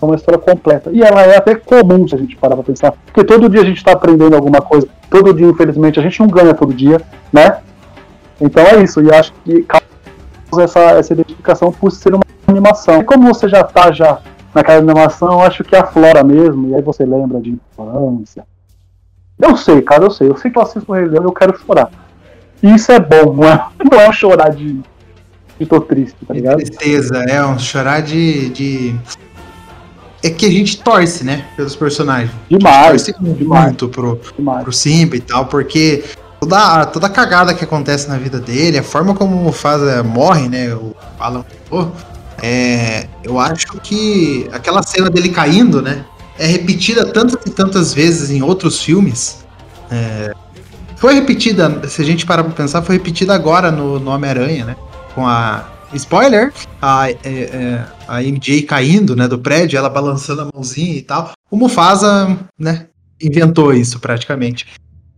é 0.00 0.04
uma 0.04 0.16
história 0.16 0.38
completa. 0.38 0.90
E 0.92 1.02
ela 1.02 1.22
é 1.22 1.36
até 1.36 1.54
comum 1.54 2.06
se 2.08 2.14
a 2.14 2.18
gente 2.18 2.36
parar 2.36 2.56
pra 2.56 2.64
pensar. 2.64 2.92
Porque 3.06 3.24
todo 3.24 3.48
dia 3.48 3.60
a 3.60 3.64
gente 3.64 3.82
tá 3.84 3.92
aprendendo 3.92 4.34
alguma 4.34 4.60
coisa. 4.60 4.88
Todo 5.10 5.34
dia, 5.34 5.46
infelizmente, 5.46 5.98
a 5.98 6.02
gente 6.02 6.20
não 6.20 6.28
ganha 6.28 6.54
todo 6.54 6.72
dia, 6.72 7.00
né? 7.32 7.58
Então 8.40 8.62
é 8.64 8.82
isso. 8.82 9.02
E 9.02 9.12
acho 9.12 9.32
que 9.44 9.62
causa 9.62 9.84
essa, 10.64 10.80
essa 10.80 11.12
identificação 11.12 11.70
por 11.72 11.90
ser 11.90 12.14
uma 12.14 12.22
animação. 12.46 13.00
E 13.00 13.04
como 13.04 13.32
você 13.32 13.48
já 13.48 13.62
tá 13.62 13.92
já 13.92 14.18
naquela 14.54 14.78
animação, 14.78 15.32
eu 15.32 15.40
acho 15.40 15.64
que 15.64 15.76
aflora 15.76 16.22
mesmo. 16.24 16.70
E 16.70 16.74
aí 16.74 16.82
você 16.82 17.04
lembra 17.04 17.40
de 17.40 17.50
infância. 17.50 18.44
Eu 19.38 19.56
sei, 19.56 19.80
cara, 19.82 20.04
eu 20.04 20.10
sei. 20.10 20.28
Eu 20.28 20.36
sei 20.36 20.50
que 20.50 20.58
eu 20.58 20.62
assisto 20.62 20.90
o 20.90 20.94
Rei 20.94 21.06
Leão 21.06 21.24
e 21.24 21.26
eu 21.26 21.32
quero 21.32 21.58
chorar. 21.58 21.90
E 22.62 22.74
isso 22.74 22.92
é 22.92 23.00
bom, 23.00 23.34
não 23.34 23.44
é, 23.44 23.66
não 23.90 24.00
é 24.00 24.08
um 24.08 24.12
chorar 24.12 24.50
de. 24.50 24.80
de 25.58 25.66
tô 25.66 25.80
triste, 25.80 26.16
tá 26.26 26.34
De 26.34 26.40
ligado? 26.40 26.56
tristeza, 26.58 27.16
é 27.24 27.44
um 27.44 27.58
chorar 27.58 28.02
de, 28.02 28.50
de. 28.50 28.94
É 30.22 30.28
que 30.28 30.44
a 30.44 30.50
gente 30.50 30.82
torce, 30.82 31.24
né? 31.24 31.46
Pelos 31.56 31.74
personagens. 31.74 32.30
Demais, 32.50 33.04
torce 33.04 33.14
demais. 33.34 33.64
muito 33.64 33.88
pro, 33.88 34.20
demais. 34.36 34.62
pro 34.62 34.72
Simba 34.72 35.16
e 35.16 35.20
tal, 35.20 35.46
porque 35.46 36.04
toda, 36.38 36.84
toda 36.86 37.06
a 37.06 37.10
cagada 37.10 37.54
que 37.54 37.64
acontece 37.64 38.06
na 38.06 38.18
vida 38.18 38.38
dele, 38.38 38.78
a 38.78 38.82
forma 38.82 39.14
como 39.14 39.34
o 39.36 39.44
Mufasa 39.44 40.02
morre, 40.02 40.48
né? 40.50 40.74
O 40.74 40.94
Alan 41.18 41.44
falou, 41.70 41.92
é, 42.42 43.08
eu 43.22 43.38
acho 43.38 43.78
que 43.80 44.48
aquela 44.52 44.82
cena 44.82 45.10
dele 45.10 45.28
caindo, 45.28 45.82
né? 45.82 46.04
É 46.38 46.46
repetida 46.46 47.04
tantas 47.06 47.46
e 47.46 47.50
tantas 47.50 47.92
vezes 47.92 48.30
em 48.30 48.42
outros 48.42 48.82
filmes. 48.82 49.44
É, 49.90 50.32
foi 50.96 51.14
repetida, 51.14 51.88
se 51.88 52.00
a 52.02 52.04
gente 52.04 52.26
parar 52.26 52.44
pra 52.44 52.52
pensar, 52.52 52.82
foi 52.82 52.96
repetida 52.96 53.34
agora 53.34 53.70
no, 53.70 53.98
no 53.98 54.10
Homem-Aranha, 54.10 54.64
né? 54.64 54.76
Com 55.14 55.26
a. 55.26 55.66
Spoiler! 55.92 56.52
A, 56.80 57.10
é, 57.10 57.16
é, 57.24 57.84
a 58.06 58.22
MJ 58.22 58.62
caindo, 58.62 59.16
né, 59.16 59.26
do 59.26 59.38
prédio, 59.38 59.76
ela 59.76 59.88
balançando 59.88 60.42
a 60.42 60.48
mãozinha 60.54 60.94
e 60.94 61.02
tal. 61.02 61.32
O 61.50 61.56
Mufasa, 61.56 62.38
né, 62.56 62.86
inventou 63.20 63.74
isso 63.74 63.98
praticamente. 63.98 64.66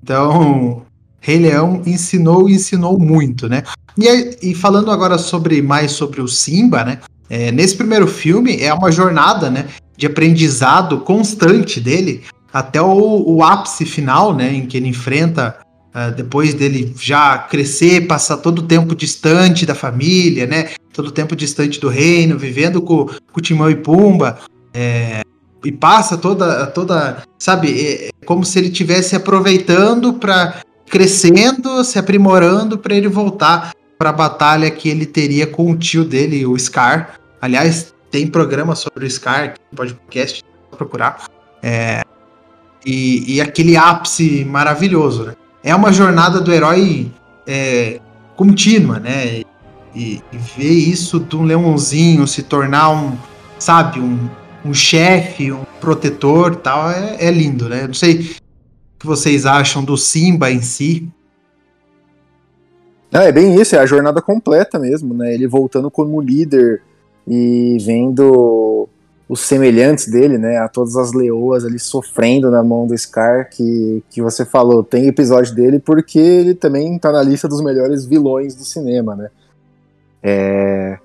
Então, 0.02 0.82
Rei 1.20 1.38
Leão 1.38 1.82
ensinou 1.84 2.48
e 2.48 2.54
ensinou 2.54 2.98
muito, 2.98 3.48
né? 3.48 3.62
E, 3.98 4.50
e 4.50 4.54
falando 4.54 4.90
agora 4.90 5.18
sobre 5.18 5.60
mais 5.60 5.92
sobre 5.92 6.20
o 6.20 6.26
Simba, 6.26 6.84
né? 6.84 7.00
É, 7.32 7.50
nesse 7.50 7.74
primeiro 7.74 8.06
filme 8.06 8.60
é 8.60 8.74
uma 8.74 8.92
jornada, 8.92 9.48
né, 9.48 9.64
de 9.96 10.06
aprendizado 10.06 11.00
constante 11.00 11.80
dele 11.80 12.22
até 12.52 12.82
o, 12.82 13.24
o 13.26 13.42
ápice 13.42 13.86
final, 13.86 14.34
né, 14.34 14.52
em 14.52 14.66
que 14.66 14.76
ele 14.76 14.88
enfrenta 14.88 15.56
ah, 15.94 16.10
depois 16.10 16.52
dele 16.52 16.94
já 16.98 17.38
crescer, 17.38 18.06
passar 18.06 18.36
todo 18.36 18.58
o 18.58 18.66
tempo 18.66 18.94
distante 18.94 19.64
da 19.64 19.74
família, 19.74 20.46
né? 20.46 20.70
Todo 20.92 21.08
o 21.08 21.10
tempo 21.10 21.36
distante 21.36 21.78
do 21.78 21.88
reino, 21.88 22.38
vivendo 22.38 22.80
com, 22.80 23.06
com 23.30 23.40
Timão 23.42 23.70
e 23.70 23.76
Pumba. 23.76 24.38
é, 24.72 25.20
e 25.64 25.70
passa 25.70 26.16
toda, 26.16 26.66
toda 26.66 27.22
sabe, 27.38 27.78
é, 27.78 28.08
é 28.08 28.10
como 28.24 28.44
se 28.44 28.58
ele 28.58 28.70
tivesse 28.70 29.14
aproveitando 29.14 30.14
para 30.14 30.62
crescendo, 30.88 31.84
se 31.84 31.98
aprimorando 31.98 32.76
para 32.78 32.94
ele 32.94 33.08
voltar 33.08 33.72
para 33.98 34.10
a 34.10 34.12
batalha 34.12 34.70
que 34.70 34.88
ele 34.88 35.06
teria 35.06 35.46
com 35.46 35.70
o 35.70 35.76
tio 35.76 36.04
dele, 36.04 36.44
o 36.44 36.58
Scar. 36.58 37.20
Aliás, 37.42 37.92
tem 38.08 38.28
programa 38.28 38.76
sobre 38.76 39.04
o 39.04 39.10
Scar, 39.10 39.54
podcast, 39.74 40.44
procurar. 40.78 41.26
É, 41.60 42.02
e, 42.86 43.34
e, 43.34 43.40
aquele 43.40 43.76
ápice 43.76 44.44
maravilhoso, 44.44 45.24
né? 45.24 45.34
É 45.64 45.74
uma 45.74 45.92
jornada 45.92 46.40
do 46.40 46.52
herói 46.52 47.10
é, 47.44 48.00
contínua, 48.36 49.00
né? 49.00 49.40
E, 49.92 50.22
e, 50.32 50.38
ver 50.56 50.70
isso 50.70 51.18
de 51.18 51.34
um 51.34 51.42
leãozinho 51.42 52.28
se 52.28 52.44
tornar 52.44 52.90
um, 52.90 53.18
sabe, 53.58 53.98
um, 53.98 54.30
um 54.64 54.72
chefe, 54.72 55.50
um 55.50 55.64
protetor 55.80 56.54
tal, 56.54 56.92
é, 56.92 57.16
é 57.18 57.30
lindo, 57.32 57.68
né? 57.68 57.88
Não 57.88 57.94
sei 57.94 58.20
o 58.20 58.24
que 59.00 59.06
vocês 59.06 59.46
acham 59.46 59.82
do 59.82 59.96
Simba 59.96 60.48
em 60.48 60.62
si. 60.62 61.08
Ah, 63.12 63.24
é 63.24 63.32
bem 63.32 63.60
isso, 63.60 63.74
é 63.74 63.80
a 63.80 63.86
jornada 63.86 64.22
completa 64.22 64.78
mesmo, 64.78 65.12
né? 65.12 65.34
Ele 65.34 65.48
voltando 65.48 65.90
como 65.90 66.20
líder 66.20 66.82
e 67.26 67.78
vendo 67.80 68.88
os 69.28 69.40
semelhantes 69.40 70.08
dele, 70.08 70.36
né? 70.36 70.58
A 70.58 70.68
todas 70.68 70.96
as 70.96 71.12
leoas 71.12 71.64
ali 71.64 71.78
sofrendo 71.78 72.50
na 72.50 72.62
mão 72.62 72.86
do 72.86 72.96
Scar, 72.96 73.48
que, 73.48 74.04
que 74.10 74.20
você 74.20 74.44
falou. 74.44 74.84
Tem 74.84 75.06
episódio 75.06 75.54
dele 75.54 75.78
porque 75.78 76.18
ele 76.18 76.54
também 76.54 76.98
tá 76.98 77.10
na 77.10 77.22
lista 77.22 77.48
dos 77.48 77.62
melhores 77.62 78.04
vilões 78.04 78.54
do 78.54 78.64
cinema, 78.64 79.16
né? 79.16 79.30
É, 80.22 80.98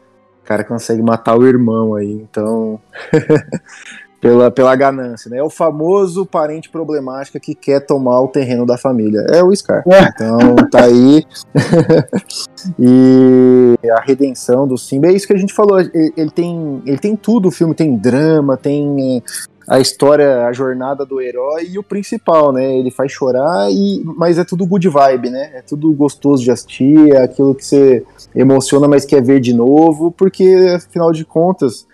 o 0.44 0.46
cara 0.46 0.64
consegue 0.64 1.02
matar 1.02 1.38
o 1.38 1.48
irmão 1.48 1.96
aí, 1.96 2.14
então. 2.30 2.80
pela, 4.20 4.50
pela 4.50 4.76
ganância, 4.76 5.30
né? 5.30 5.38
É 5.38 5.44
o 5.44 5.50
famoso 5.50 6.26
parente 6.26 6.70
problemático 6.70 7.40
que 7.40 7.54
quer 7.54 7.82
tomar 7.82 8.22
o 8.22 8.28
terreno 8.28 8.66
da 8.66 8.78
família. 8.78 9.22
É 9.30 9.44
o 9.44 9.56
Scar. 9.56 9.84
É. 9.88 10.10
Então 10.10 10.56
tá 10.72 10.84
aí. 10.86 11.24
e 12.80 13.76
a 13.90 14.02
redenção 14.02 14.68
do 14.68 14.78
Simba 14.78 15.08
é 15.08 15.14
isso 15.14 15.28
que 15.28 15.34
a 15.34 15.38
gente 15.38 15.54
falou. 15.54 15.80
Ele, 15.80 16.14
ele, 16.18 16.32
tem, 16.32 16.82
ele 16.86 16.98
tem 16.98 17.16
tudo, 17.16 17.50
o 17.50 17.52
filme 17.52 17.76
tem 17.76 17.96
drama, 17.96 18.58
tem 18.58 19.22
a 19.68 19.80
história, 19.80 20.46
a 20.46 20.54
jornada 20.54 21.06
do 21.06 21.20
herói 21.20 21.68
e 21.70 21.78
o 21.78 21.84
principal, 21.84 22.54
né? 22.54 22.78
Ele 22.78 22.90
faz 22.90 23.12
chorar, 23.12 23.70
e, 23.70 24.02
mas 24.16 24.38
é 24.38 24.46
tudo 24.46 24.66
good 24.66 24.88
vibe, 24.88 25.30
né? 25.30 25.52
É 25.56 25.62
tudo 25.62 25.92
gostoso 25.94 26.42
de 26.42 26.50
assistir, 26.50 27.12
é 27.14 27.24
aquilo 27.24 27.54
que 27.54 27.66
você 27.66 28.04
emociona, 28.34 28.88
mas 28.88 29.06
quer 29.06 29.22
ver 29.22 29.42
de 29.42 29.54
novo, 29.54 30.10
porque 30.10 30.74
afinal 30.74 31.12
de 31.12 31.26
contas 31.26 31.86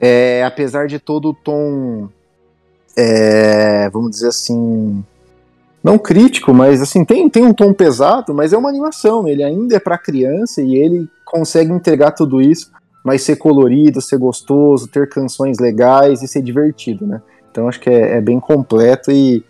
é, 0.00 0.42
apesar 0.44 0.86
de 0.86 0.98
todo 0.98 1.30
o 1.30 1.34
tom, 1.34 2.08
é, 2.96 3.88
vamos 3.90 4.12
dizer 4.12 4.28
assim, 4.28 5.04
não 5.84 5.98
crítico, 5.98 6.54
mas 6.54 6.80
assim, 6.80 7.04
tem, 7.04 7.28
tem 7.28 7.44
um 7.44 7.52
tom 7.52 7.72
pesado, 7.72 8.32
mas 8.32 8.52
é 8.52 8.58
uma 8.58 8.70
animação, 8.70 9.28
ele 9.28 9.44
ainda 9.44 9.76
é 9.76 9.80
para 9.80 9.98
criança 9.98 10.62
e 10.62 10.74
ele 10.74 11.06
consegue 11.24 11.70
entregar 11.70 12.12
tudo 12.12 12.40
isso, 12.40 12.70
mas 13.04 13.22
ser 13.22 13.36
colorido, 13.36 14.00
ser 14.00 14.18
gostoso, 14.18 14.88
ter 14.88 15.08
canções 15.08 15.58
legais 15.58 16.22
e 16.22 16.28
ser 16.28 16.42
divertido, 16.42 17.06
né? 17.06 17.22
Então 17.50 17.68
acho 17.68 17.80
que 17.80 17.90
é, 17.90 18.16
é 18.16 18.20
bem 18.20 18.38
completo 18.40 19.10
e, 19.10 19.44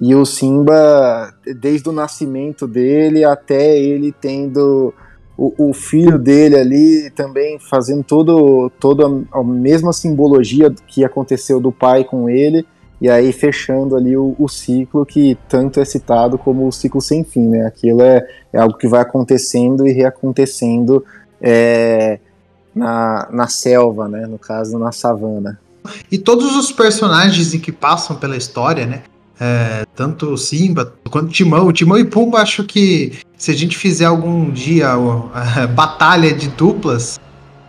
e 0.00 0.14
o 0.14 0.24
Simba, 0.24 1.34
desde 1.58 1.88
o 1.88 1.92
nascimento 1.92 2.66
dele 2.66 3.24
até 3.24 3.78
ele 3.78 4.12
tendo 4.12 4.94
o, 5.40 5.70
o, 5.70 5.72
filho 5.72 6.18
dele 6.18 6.54
ali 6.54 7.10
também 7.16 7.58
fazendo 7.58 8.04
todo, 8.04 8.70
toda 8.78 9.06
a 9.32 9.42
mesma 9.42 9.90
simbologia 9.90 10.70
que 10.86 11.02
aconteceu 11.02 11.58
do 11.58 11.72
pai 11.72 12.04
com 12.04 12.28
ele, 12.28 12.66
e 13.00 13.08
aí 13.08 13.32
fechando 13.32 13.96
ali 13.96 14.14
o, 14.14 14.36
o, 14.38 14.46
ciclo 14.50 15.06
que 15.06 15.38
tanto 15.48 15.80
é 15.80 15.84
citado 15.86 16.36
como 16.36 16.68
o 16.68 16.72
ciclo 16.72 17.00
sem 17.00 17.24
fim, 17.24 17.48
né? 17.48 17.64
Aquilo 17.64 18.02
é, 18.02 18.22
é 18.52 18.58
algo 18.58 18.76
que 18.76 18.86
vai 18.86 19.00
acontecendo 19.00 19.88
e 19.88 19.92
reacontecendo 19.92 21.02
é, 21.40 22.18
na, 22.74 23.26
na 23.32 23.48
selva, 23.48 24.06
né? 24.08 24.26
No 24.26 24.38
caso, 24.38 24.78
na 24.78 24.92
savana. 24.92 25.58
E 26.12 26.18
todos 26.18 26.54
os 26.54 26.70
personagens 26.70 27.50
que 27.54 27.72
passam 27.72 28.14
pela 28.14 28.36
história, 28.36 28.84
né? 28.84 29.04
É, 29.40 29.86
tanto 29.96 30.36
Simba 30.36 30.92
quanto 31.10 31.32
Timão. 31.32 31.72
Timão 31.72 31.96
e 31.96 32.04
Pumba, 32.04 32.42
acho 32.42 32.62
que 32.64 33.18
se 33.40 33.50
a 33.50 33.54
gente 33.54 33.78
fizer 33.78 34.04
algum 34.04 34.50
dia 34.50 34.90
a, 34.90 35.66
batalha 35.72 36.30
de 36.30 36.48
duplas, 36.48 37.18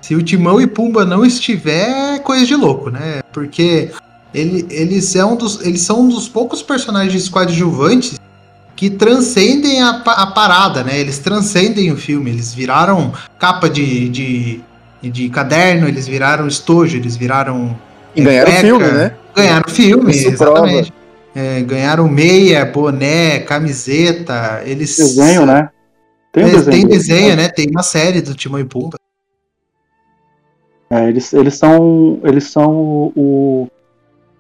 se 0.02 0.14
o 0.14 0.22
Timão 0.22 0.60
e 0.60 0.68
Pumba 0.68 1.06
não 1.06 1.26
estiver, 1.26 2.16
é 2.16 2.20
coisa 2.20 2.46
de 2.46 2.56
louco, 2.56 2.90
né? 2.90 3.22
Porque 3.32 3.90
ele, 4.34 4.68
eles, 4.70 5.16
é 5.16 5.24
um 5.24 5.38
dos, 5.38 5.66
eles 5.66 5.80
são 5.82 6.02
um 6.02 6.10
dos 6.10 6.28
poucos 6.28 6.62
personagens 6.62 7.30
coadjuvantes 7.30 8.20
que 8.76 8.90
transcendem 8.90 9.82
a, 9.82 10.02
a 10.06 10.28
parada, 10.28 10.84
né? 10.84 11.00
Eles 11.00 11.20
transcendem 11.20 11.90
o 11.90 11.96
filme, 11.96 12.32
eles 12.32 12.54
viraram 12.54 13.14
capa 13.40 13.70
de, 13.70 14.10
de, 14.10 14.62
de 15.02 15.30
caderno, 15.30 15.88
eles 15.88 16.06
viraram 16.06 16.48
estojo, 16.48 16.98
eles 16.98 17.16
viraram. 17.16 17.80
E 18.14 18.22
ganharam 18.22 18.52
o 18.52 18.56
filme, 18.56 18.88
né? 18.88 19.14
Ganharam 19.34 19.64
o 19.66 19.72
filme, 19.72 20.12
Isso 20.12 20.28
exatamente. 20.28 20.92
Prova. 20.92 21.01
É, 21.34 21.62
ganharam 21.62 22.08
meia, 22.08 22.66
boné, 22.66 23.40
camiseta. 23.40 24.62
Eles. 24.66 24.98
Desenho, 24.98 25.46
né? 25.46 25.70
Tem, 26.32 26.46
um 26.46 26.48
é, 26.48 26.52
desenho, 26.52 26.72
tem 26.72 26.88
desenho, 26.88 27.36
né? 27.36 27.50
Tem 27.50 27.70
uma 27.70 27.84
série 27.84 28.22
do 28.22 28.34
Timão 28.34 28.60
e 28.60 28.66
Pumba. 28.66 28.98
É, 30.90 31.08
eles, 31.08 31.34
eles 31.34 31.56
são, 31.56 32.20
eles 32.24 32.46
são 32.46 33.14
o, 33.16 33.68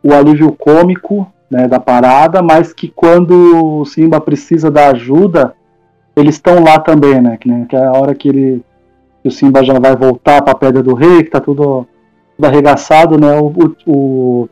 o 0.03 0.13
alívio 0.13 0.51
cômico 0.51 1.31
né, 1.49 1.67
da 1.67 1.79
parada, 1.79 2.41
mas 2.41 2.73
que 2.73 2.89
quando 2.89 3.79
o 3.81 3.85
Simba 3.85 4.19
precisa 4.19 4.69
da 4.69 4.89
ajuda, 4.89 5.53
eles 6.15 6.35
estão 6.35 6.61
lá 6.63 6.77
também, 6.79 7.21
né? 7.21 7.37
Que, 7.37 7.47
né? 7.47 7.65
que 7.69 7.75
é 7.75 7.85
a 7.85 7.91
hora 7.91 8.13
que 8.13 8.27
ele 8.27 8.63
que 9.21 9.27
o 9.27 9.31
Simba 9.31 9.63
já 9.63 9.77
vai 9.77 9.95
voltar 9.95 10.41
para 10.41 10.51
a 10.51 10.55
Pedra 10.55 10.81
do 10.81 10.95
Rei, 10.95 11.23
que 11.23 11.29
tá 11.29 11.39
tudo, 11.39 11.87
tudo 12.35 12.45
arregaçado, 12.45 13.19
né? 13.19 13.39
O, 13.39 13.53
o, 13.85 13.85
o 13.85 14.49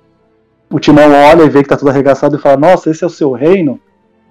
Timão 0.78 1.12
olha 1.12 1.44
e 1.44 1.50
vê 1.50 1.64
que 1.64 1.70
tá 1.70 1.78
tudo 1.78 1.90
arregaçado 1.90 2.36
e 2.36 2.40
fala, 2.40 2.58
nossa, 2.58 2.92
esse 2.92 3.04
é 3.04 3.08
o 3.08 3.10
seu 3.10 3.32
reino? 3.32 3.80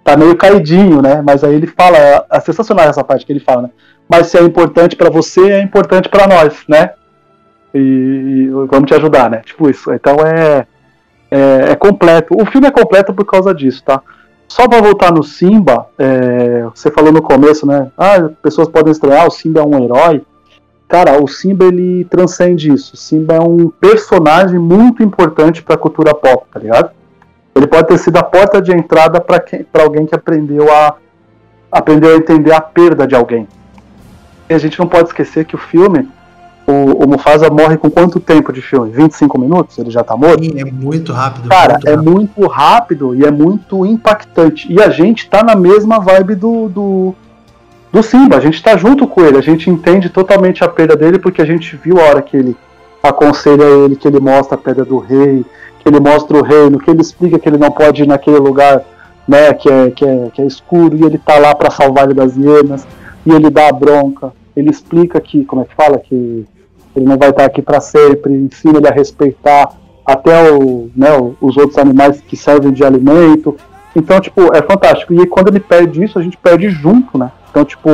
Tá 0.05 0.17
meio 0.17 0.37
caidinho, 0.37 1.03
né? 1.03 1.21
Mas 1.21 1.43
aí 1.43 1.55
ele 1.55 1.67
fala, 1.67 2.27
é, 2.31 2.41
sensacional 2.41 2.89
essa 2.89 3.03
parte 3.03 3.27
que 3.27 3.33
ele 3.33 3.41
fala, 3.41 3.63
né? 3.63 3.71
Mas 4.09 4.29
se 4.29 4.39
é 4.39 4.43
importante 4.43 4.95
para 4.95 5.11
você, 5.11 5.51
é 5.51 5.61
importante 5.61 6.09
para 6.09 6.27
nós, 6.27 6.63
né? 6.69 6.93
E, 7.75 7.79
e, 7.79 8.51
vamos 8.71 8.87
te 8.87 8.95
ajudar, 8.95 9.29
né? 9.29 9.43
Tipo 9.45 9.69
isso. 9.69 9.93
Então 9.93 10.17
é, 10.25 10.67
é, 11.31 11.73
é, 11.73 11.77
completo. 11.77 12.35
O 12.41 12.47
filme 12.47 12.69
é 12.69 12.71
completo 12.71 13.13
por 13.13 13.25
causa 13.25 13.53
disso, 13.53 13.83
tá? 13.85 14.01
Só 14.47 14.67
para 14.67 14.81
voltar 14.81 15.13
no 15.13 15.23
Simba, 15.23 15.89
é, 15.99 16.65
você 16.75 16.91
falou 16.91 17.13
no 17.13 17.21
começo, 17.21 17.67
né? 17.67 17.91
Ah, 17.99 18.31
pessoas 18.43 18.69
podem 18.69 18.93
estranhar, 18.93 19.27
o 19.27 19.31
Simba 19.31 19.61
é 19.61 19.65
um 19.65 19.85
herói. 19.85 20.23
Cara, 20.89 21.23
o 21.23 21.29
Simba 21.29 21.67
ele 21.67 22.05
transcende 22.07 22.73
isso. 22.73 22.95
O 22.95 22.97
Simba 22.97 23.35
é 23.35 23.41
um 23.41 23.69
personagem 23.69 24.59
muito 24.59 25.03
importante 25.03 25.63
para 25.63 25.75
a 25.75 25.79
cultura 25.79 26.15
pop, 26.15 26.47
tá 26.51 26.59
ligado? 26.59 26.91
Ele 27.55 27.67
pode 27.67 27.89
ter 27.89 27.99
sido 27.99 28.17
a 28.17 28.23
porta 28.23 28.63
de 28.63 28.73
entrada 28.73 29.21
para 29.21 29.83
alguém 29.83 30.07
que 30.07 30.15
aprendeu 30.15 30.73
a 30.73 30.95
aprendeu 31.71 32.15
a 32.15 32.17
entender 32.17 32.53
a 32.53 32.63
perda 32.63 33.07
de 33.07 33.15
alguém. 33.15 33.47
E 34.49 34.55
a 34.55 34.59
gente 34.59 34.79
não 34.79 34.87
pode 34.87 35.09
esquecer 35.09 35.45
que 35.45 35.55
o 35.55 35.59
filme, 35.59 36.09
o, 36.67 37.05
o 37.05 37.07
Mufasa 37.07 37.51
morre 37.51 37.77
com 37.77 37.91
quanto 37.91 38.19
tempo 38.19 38.51
de 38.51 38.63
filme? 38.63 38.91
25 38.91 39.39
minutos? 39.39 39.77
Ele 39.77 39.91
já 39.91 40.03
tá 40.03 40.17
morto? 40.17 40.43
Sim, 40.43 40.59
é 40.59 40.65
muito 40.65 41.13
rápido. 41.13 41.51
Cara, 41.51 41.75
muito 41.75 41.87
é 41.87 41.91
rápido. 41.91 42.11
muito 42.11 42.47
rápido 42.47 43.15
e 43.15 43.25
é 43.27 43.31
muito 43.31 43.85
impactante. 43.85 44.73
E 44.73 44.81
a 44.81 44.89
gente 44.89 45.29
tá 45.29 45.43
na 45.43 45.55
mesma 45.55 45.99
vibe 45.99 46.35
do, 46.35 46.69
do 46.71 47.15
do 47.93 48.03
Simba. 48.03 48.37
A 48.37 48.41
gente 48.41 48.55
está 48.55 48.77
junto 48.77 49.07
com 49.07 49.25
ele, 49.25 49.39
a 49.39 49.43
gente 49.43 49.71
entende 49.71 50.09
totalmente 50.09 50.63
a 50.65 50.69
perda 50.69 50.97
dele 50.97 51.19
porque 51.19 51.43
a 51.43 51.45
gente 51.45 51.77
viu 51.77 52.01
a 52.01 52.05
hora 52.05 52.23
que 52.23 52.37
ele 52.37 52.57
aconselha 53.03 53.65
ele, 53.65 53.97
que 53.97 54.07
ele 54.07 54.21
mostra 54.21 54.57
a 54.57 54.61
pedra 54.61 54.85
do 54.85 54.99
rei, 54.99 55.45
que 55.81 55.89
ele 55.89 56.01
mostra 56.01 56.37
o 56.37 56.43
reino, 56.43 56.79
que 56.79 56.91
ele 56.91 57.01
explica 57.01 57.39
que 57.39 57.49
ele 57.49 57.59
não 57.59 57.71
pode 57.71 58.03
ir 58.03 58.07
naquele 58.07 58.39
lugar 58.39 58.85
né, 59.27 59.53
que, 59.53 59.69
é, 59.71 59.91
que, 59.91 60.05
é, 60.05 60.31
que 60.33 60.43
é 60.43 60.47
escuro 60.47 60.97
e 60.97 61.05
ele 61.05 61.19
tá 61.19 61.39
lá 61.39 61.55
para 61.55 61.71
salvar 61.71 62.05
ele 62.05 62.15
das 62.15 62.35
hienas 62.35 62.87
e 63.25 63.31
ele 63.31 63.51
dá 63.51 63.69
a 63.69 63.73
bronca. 63.73 64.33
Ele 64.57 64.71
explica 64.71 65.21
que, 65.21 65.45
como 65.45 65.63
é 65.63 65.65
que 65.65 65.75
fala, 65.75 65.99
que 65.99 66.47
ele 66.97 67.07
não 67.07 67.17
vai 67.17 67.31
estar 67.31 67.45
aqui 67.45 67.63
para 67.63 67.81
sempre, 67.81 68.33
ensina 68.33 68.79
ele 68.79 68.89
a 68.89 68.93
respeitar 68.93 69.71
até 70.05 70.51
o, 70.51 70.91
né, 70.97 71.11
os 71.41 71.57
outros 71.57 71.79
animais 71.79 72.21
que 72.23 72.37
servem 72.37 72.73
de 72.73 72.83
alimento. 72.83 73.57
Então, 73.95 74.19
tipo, 74.21 74.55
é 74.57 74.63
fantástico. 74.63 75.13
E 75.13 75.27
quando 75.27 75.49
ele 75.49 75.61
perde 75.61 76.03
isso, 76.03 76.19
a 76.19 76.23
gente 76.23 76.37
perde 76.39 76.71
junto, 76.71 77.19
né? 77.19 77.31
Então, 77.51 77.65
tipo, 77.65 77.91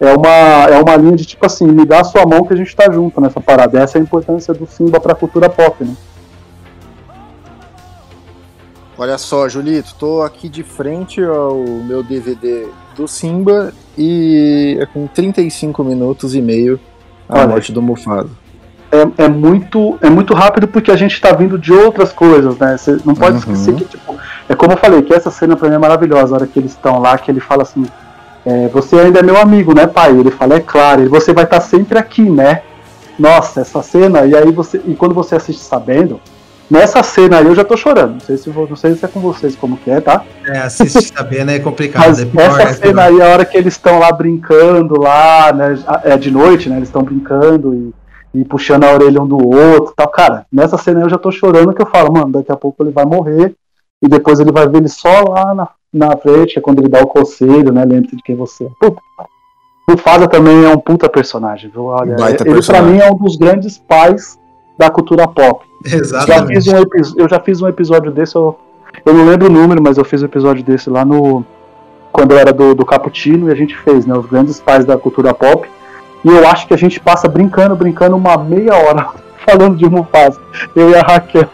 é 0.00 0.14
uma, 0.14 0.28
é 0.28 0.82
uma 0.82 0.96
linha 0.96 1.16
de 1.16 1.24
tipo 1.24 1.46
assim, 1.46 1.66
me 1.66 1.84
dá 1.86 2.00
a 2.00 2.04
sua 2.04 2.26
mão 2.26 2.44
que 2.44 2.52
a 2.52 2.56
gente 2.56 2.74
tá 2.74 2.90
junto 2.90 3.20
nessa 3.20 3.40
parada. 3.40 3.78
Essa 3.80 3.98
é 3.98 4.00
a 4.00 4.04
importância 4.04 4.52
do 4.52 4.66
Simba 4.66 5.00
pra 5.00 5.14
cultura 5.14 5.48
pop, 5.48 5.82
né? 5.84 5.94
Olha 8.98 9.18
só, 9.18 9.46
Julito, 9.48 9.94
tô 9.98 10.22
aqui 10.22 10.48
de 10.48 10.62
frente 10.62 11.22
ao 11.22 11.56
meu 11.56 12.02
DVD 12.02 12.66
do 12.96 13.06
Simba 13.06 13.72
e 13.96 14.78
é 14.80 14.86
com 14.86 15.06
35 15.06 15.84
minutos 15.84 16.34
e 16.34 16.40
meio 16.40 16.80
a 17.28 17.40
Olha. 17.40 17.48
morte 17.48 17.72
do 17.72 17.82
Mufasa. 17.82 18.30
é, 18.90 19.24
é 19.24 19.28
muito 19.28 19.98
é 20.00 20.08
muito 20.08 20.32
rápido 20.32 20.66
porque 20.66 20.90
a 20.90 20.96
gente 20.96 21.20
tá 21.20 21.32
vindo 21.32 21.58
de 21.58 21.72
outras 21.74 22.10
coisas, 22.10 22.56
né? 22.56 22.76
Você 22.78 22.98
não 23.04 23.14
pode 23.14 23.32
Uhum. 23.32 23.38
esquecer 23.38 23.74
que, 23.74 23.84
tipo, 23.84 24.16
é 24.48 24.54
como 24.54 24.72
eu 24.72 24.76
falei, 24.78 25.02
que 25.02 25.12
essa 25.12 25.30
cena 25.30 25.56
pra 25.56 25.68
mim 25.68 25.74
é 25.74 25.78
maravilhosa, 25.78 26.34
a 26.34 26.38
hora 26.38 26.46
que 26.46 26.58
eles 26.58 26.70
estão 26.72 26.98
lá, 26.98 27.18
que 27.18 27.30
ele 27.30 27.40
fala 27.40 27.62
assim, 27.64 27.84
é, 28.46 28.68
você 28.68 28.96
ainda 29.00 29.18
é 29.18 29.22
meu 29.24 29.36
amigo, 29.36 29.74
né, 29.74 29.88
pai? 29.88 30.16
Ele 30.16 30.30
fala, 30.30 30.54
é 30.54 30.60
claro, 30.60 31.02
e 31.02 31.08
você 31.08 31.32
vai 31.34 31.42
estar 31.42 31.60
sempre 31.60 31.98
aqui, 31.98 32.22
né? 32.22 32.62
Nossa, 33.18 33.60
essa 33.62 33.82
cena, 33.82 34.24
e 34.24 34.36
aí 34.36 34.52
você. 34.52 34.80
E 34.86 34.94
quando 34.94 35.14
você 35.14 35.34
assiste 35.34 35.62
sabendo, 35.62 36.20
nessa 36.70 37.02
cena 37.02 37.38
aí 37.38 37.46
eu 37.46 37.56
já 37.56 37.64
tô 37.64 37.76
chorando. 37.76 38.12
Não 38.12 38.20
sei 38.20 38.36
se, 38.36 38.48
vou- 38.48 38.68
não 38.68 38.76
sei 38.76 38.94
se 38.94 39.04
é 39.04 39.08
com 39.08 39.18
vocês 39.18 39.56
como 39.56 39.76
que 39.76 39.90
é, 39.90 40.00
tá? 40.00 40.22
É, 40.44 40.58
assiste 40.58 41.12
sabendo 41.12 41.50
é 41.50 41.58
complicado. 41.58 42.06
Mas 42.06 42.20
é 42.20 42.24
pior, 42.24 42.60
essa 42.60 42.62
é 42.62 42.72
cena 42.74 43.02
aí, 43.04 43.20
a 43.20 43.28
hora 43.28 43.44
que 43.44 43.56
eles 43.56 43.74
estão 43.74 43.98
lá 43.98 44.12
brincando 44.12 45.00
lá, 45.00 45.52
né? 45.52 45.76
É 46.04 46.16
de 46.16 46.30
noite, 46.30 46.68
né? 46.68 46.76
Eles 46.76 46.88
estão 46.88 47.02
brincando 47.02 47.74
e, 47.74 48.40
e 48.40 48.44
puxando 48.44 48.84
a 48.84 48.92
orelha 48.92 49.20
um 49.20 49.26
do 49.26 49.38
outro 49.38 49.92
tal. 49.96 50.08
Cara, 50.08 50.46
nessa 50.52 50.78
cena 50.78 51.00
aí 51.00 51.04
eu 51.06 51.10
já 51.10 51.18
tô 51.18 51.32
chorando 51.32 51.72
que 51.74 51.82
eu 51.82 51.86
falo, 51.86 52.12
mano, 52.12 52.30
daqui 52.32 52.52
a 52.52 52.56
pouco 52.56 52.84
ele 52.84 52.92
vai 52.92 53.04
morrer 53.06 53.54
e 54.00 54.06
depois 54.08 54.38
ele 54.38 54.52
vai 54.52 54.68
ver 54.68 54.76
ele 54.78 54.88
só 54.88 55.22
lá 55.26 55.54
na, 55.54 55.68
na 55.96 56.16
frente, 56.16 56.58
é 56.58 56.62
quando 56.62 56.80
ele 56.80 56.88
dá 56.88 57.02
o 57.02 57.06
conselho, 57.06 57.72
né? 57.72 57.84
Lembre-se 57.84 58.16
de 58.16 58.22
quem 58.22 58.36
você 58.36 58.64
é. 58.64 58.68
Puta, 58.78 59.00
Mufasa 59.88 60.26
também 60.28 60.64
é 60.64 60.68
um 60.68 60.78
puta 60.78 61.08
personagem, 61.08 61.70
viu? 61.70 61.84
Olha, 61.84 62.16
Baita 62.16 62.42
ele 62.44 62.54
personagem. 62.54 62.86
pra 62.86 62.92
mim 62.92 63.00
é 63.00 63.10
um 63.10 63.16
dos 63.16 63.36
grandes 63.36 63.78
pais 63.78 64.38
da 64.76 64.90
cultura 64.90 65.26
pop. 65.28 65.64
Já 65.84 65.96
Exatamente. 65.96 66.54
fiz 66.54 66.66
um 66.72 66.82
eu 67.16 67.28
já 67.28 67.40
fiz 67.40 67.62
um 67.62 67.68
episódio 67.68 68.10
desse, 68.10 68.34
eu, 68.36 68.58
eu 69.04 69.14
não 69.14 69.26
lembro 69.26 69.46
o 69.46 69.50
número, 69.50 69.80
mas 69.82 69.96
eu 69.96 70.04
fiz 70.04 70.22
um 70.22 70.26
episódio 70.26 70.64
desse 70.64 70.90
lá 70.90 71.04
no. 71.04 71.44
Quando 72.12 72.32
eu 72.32 72.38
era 72.38 72.52
do, 72.52 72.74
do 72.74 72.84
Caputino 72.84 73.48
e 73.48 73.52
a 73.52 73.54
gente 73.54 73.76
fez, 73.76 74.06
né? 74.06 74.16
Os 74.16 74.26
grandes 74.26 74.58
pais 74.60 74.84
da 74.84 74.96
cultura 74.96 75.32
pop. 75.34 75.68
E 76.24 76.28
eu 76.28 76.46
acho 76.48 76.66
que 76.66 76.74
a 76.74 76.76
gente 76.76 76.98
passa 76.98 77.28
brincando, 77.28 77.76
brincando 77.76 78.16
uma 78.16 78.36
meia 78.36 78.74
hora 78.74 79.10
falando 79.46 79.76
de 79.76 79.88
Mufasa. 79.88 80.40
Eu 80.74 80.90
e 80.90 80.94
a 80.94 81.02
Raquel. 81.02 81.48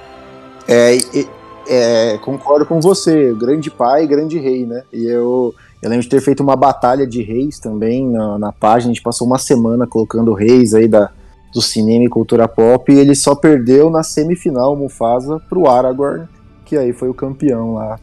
É, 0.67 0.97
e- 0.97 1.29
é, 1.67 2.19
concordo 2.19 2.67
com 2.67 2.81
você, 2.81 3.35
grande 3.35 3.71
pai, 3.71 4.07
grande 4.07 4.39
rei, 4.39 4.67
né? 4.67 4.83
E 4.93 5.05
eu, 5.05 5.55
eu 5.81 5.91
lembro 5.91 6.03
de 6.03 6.09
ter 6.09 6.21
feito 6.21 6.43
uma 6.43 6.57
batalha 6.57 7.07
de 7.07 7.23
reis 7.23 7.59
também 7.59 8.09
na, 8.09 8.39
na 8.39 8.53
página, 8.53 8.91
a 8.91 8.95
gente 8.95 9.03
passou 9.03 9.27
uma 9.27 9.39
semana 9.39 9.87
colocando 9.87 10.33
reis 10.33 10.75
aí 10.75 10.89
da, 10.89 11.11
do 11.53 11.61
cinema 11.61 12.05
e 12.05 12.09
cultura 12.09 12.49
pop, 12.49 12.93
e 12.93 12.99
ele 12.99 13.15
só 13.15 13.35
perdeu 13.35 13.91
na 13.91 14.03
semifinal, 14.03 14.77
Mufasa, 14.77 15.41
pro 15.49 15.69
Aragorn, 15.69 16.27
que 16.65 16.77
aí 16.77 16.93
foi 16.93 17.09
o 17.09 17.15
campeão 17.15 17.75
lá 17.75 17.99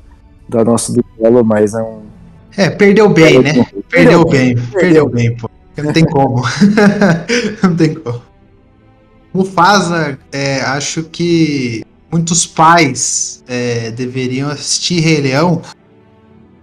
da 0.48 0.64
nossa 0.64 0.94
duelo, 0.94 1.44
mas 1.44 1.74
é 1.74 1.82
um... 1.82 2.02
É, 2.58 2.70
perdeu 2.70 3.08
bem, 3.10 3.42
né? 3.42 3.66
Perdeu 3.90 4.26
bem, 4.26 4.56
perdeu 4.72 5.08
bem, 5.08 5.36
pô. 5.38 5.50
Não 5.78 5.94
tem 5.94 6.06
como. 6.06 6.42
não 7.64 7.76
tem 7.76 7.94
como. 7.94 8.22
Mufasa, 9.34 10.18
é, 10.32 10.62
acho 10.62 11.04
que 11.04 11.84
muitos 12.12 12.46
pais 12.46 13.44
é, 13.48 13.92
deveriam 13.92 14.50
assistir 14.50 15.00
Rei 15.00 15.22
Leão 15.22 15.62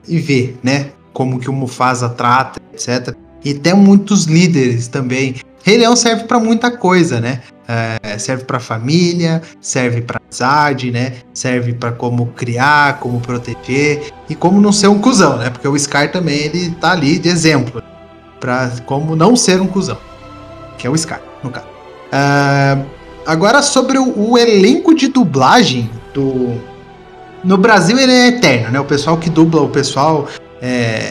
e 0.06 0.18
ver, 0.18 0.58
né? 0.62 0.90
Como 1.12 1.38
que 1.38 1.48
o 1.48 1.52
Mufasa 1.52 2.08
trata, 2.08 2.60
etc. 2.72 3.14
E 3.44 3.52
até 3.52 3.74
muitos 3.74 4.24
líderes 4.24 4.88
também. 4.88 5.36
Rei 5.62 5.78
Leão 5.78 5.96
serve 5.96 6.24
pra 6.24 6.38
muita 6.38 6.70
coisa, 6.70 7.20
né? 7.20 7.42
É, 7.68 8.16
serve 8.18 8.44
pra 8.44 8.60
família, 8.60 9.42
serve 9.60 10.00
pra 10.00 10.20
amizade, 10.24 10.92
né? 10.92 11.14
Serve 11.34 11.72
pra 11.72 11.90
como 11.90 12.26
criar, 12.26 13.00
como 13.00 13.20
proteger 13.20 14.12
e 14.28 14.34
como 14.34 14.60
não 14.60 14.72
ser 14.72 14.88
um 14.88 15.00
cuzão, 15.00 15.38
né? 15.38 15.50
Porque 15.50 15.66
o 15.66 15.76
Scar 15.78 16.12
também 16.12 16.38
ele 16.38 16.70
tá 16.72 16.92
ali 16.92 17.18
de 17.18 17.28
exemplo 17.28 17.82
para 18.38 18.70
como 18.84 19.16
não 19.16 19.34
ser 19.34 19.60
um 19.60 19.66
cuzão, 19.66 19.98
que 20.78 20.86
é 20.86 20.90
o 20.90 20.96
Scar, 20.96 21.20
no 21.42 21.50
caso. 21.50 21.66
Ah, 22.12 22.78
agora 23.26 23.62
sobre 23.62 23.98
o, 23.98 24.30
o 24.30 24.38
elenco 24.38 24.94
de 24.94 25.08
dublagem 25.08 25.90
do 26.14 26.54
no 27.44 27.56
Brasil 27.56 27.98
ele 27.98 28.12
é 28.12 28.28
eterno, 28.28 28.72
né? 28.72 28.80
O 28.80 28.84
pessoal 28.84 29.16
que 29.18 29.30
dubla 29.30 29.60
o 29.62 29.68
pessoal 29.68 30.26
é 30.60 31.10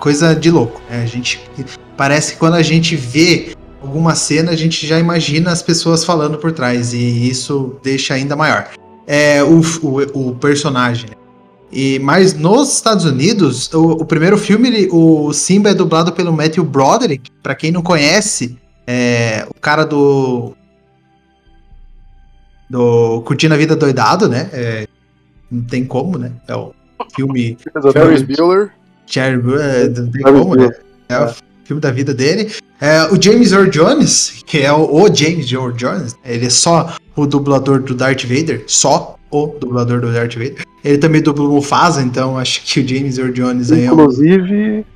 coisa 0.00 0.34
de 0.34 0.50
louco. 0.50 0.80
né? 0.90 1.02
A 1.02 1.06
gente 1.06 1.40
parece 1.96 2.32
que 2.32 2.38
quando 2.38 2.54
a 2.54 2.62
gente 2.62 2.96
vê 2.96 3.50
alguma 3.82 4.14
cena 4.14 4.50
a 4.52 4.56
gente 4.56 4.86
já 4.86 4.98
imagina 4.98 5.52
as 5.52 5.62
pessoas 5.62 6.04
falando 6.04 6.38
por 6.38 6.50
trás 6.52 6.92
e 6.92 7.28
isso 7.28 7.76
deixa 7.82 8.14
ainda 8.14 8.34
maior. 8.34 8.68
É 9.06 9.42
o, 9.44 9.60
o, 9.82 10.28
o 10.30 10.34
personagem. 10.34 11.06
né? 11.10 11.16
E, 11.72 11.98
mas 12.00 12.32
nos 12.34 12.72
Estados 12.72 13.04
Unidos, 13.04 13.72
o, 13.72 13.92
o 13.92 14.04
primeiro 14.04 14.38
filme, 14.38 14.68
ele- 14.68 14.88
o 14.90 15.32
Simba 15.32 15.70
é 15.70 15.74
dublado 15.74 16.12
pelo 16.12 16.32
Matthew 16.32 16.64
Broderick. 16.64 17.30
Pra 17.42 17.54
quem 17.54 17.70
não 17.70 17.82
conhece, 17.82 18.56
é 18.86 19.46
o 19.54 19.60
cara 19.60 19.84
do. 19.84 20.54
Do 22.68 23.22
Curtindo 23.22 23.54
a 23.54 23.56
Vida 23.56 23.76
Doidado, 23.76 24.28
né? 24.28 24.50
É, 24.52 24.86
não 25.50 25.62
tem 25.62 25.84
como, 25.84 26.18
né? 26.18 26.32
É 26.48 26.54
o 26.54 26.72
filme 27.14 27.56
Ferris 27.92 28.22
Bueller, 28.22 28.72
Cherry 29.06 29.40
é, 29.60 29.88
não 29.88 30.10
tem 30.10 30.22
Ferris 30.22 30.40
como, 30.40 30.56
né? 30.56 30.64
Bueller. 30.64 30.80
É 31.08 31.20
o 31.20 31.34
filme 31.64 31.80
da 31.80 31.90
vida 31.90 32.12
dele. 32.12 32.52
É, 32.80 33.04
o 33.04 33.20
James 33.20 33.52
Earl 33.52 33.70
Jones, 33.70 34.42
que 34.46 34.60
é 34.60 34.72
o, 34.72 35.02
o 35.02 35.14
James 35.14 35.50
Earl 35.50 35.72
Jones, 35.72 36.16
ele 36.24 36.46
é 36.46 36.50
só 36.50 36.94
o 37.14 37.26
dublador 37.26 37.80
do 37.80 37.94
Darth 37.94 38.24
Vader, 38.24 38.64
só 38.66 39.16
o 39.30 39.46
dublador 39.46 40.00
do 40.00 40.12
Darth 40.12 40.34
Vader. 40.34 40.64
Ele 40.84 40.98
também 40.98 41.22
dubla 41.22 41.48
o 41.48 41.52
Mufasa, 41.52 42.02
então 42.02 42.38
acho 42.38 42.62
que 42.64 42.80
o 42.80 42.86
James 42.86 43.18
Earl 43.18 43.32
Jones 43.32 43.72
aí 43.72 43.84
é 43.84 43.90
um... 43.90 43.94
Inclusive, 43.94 44.86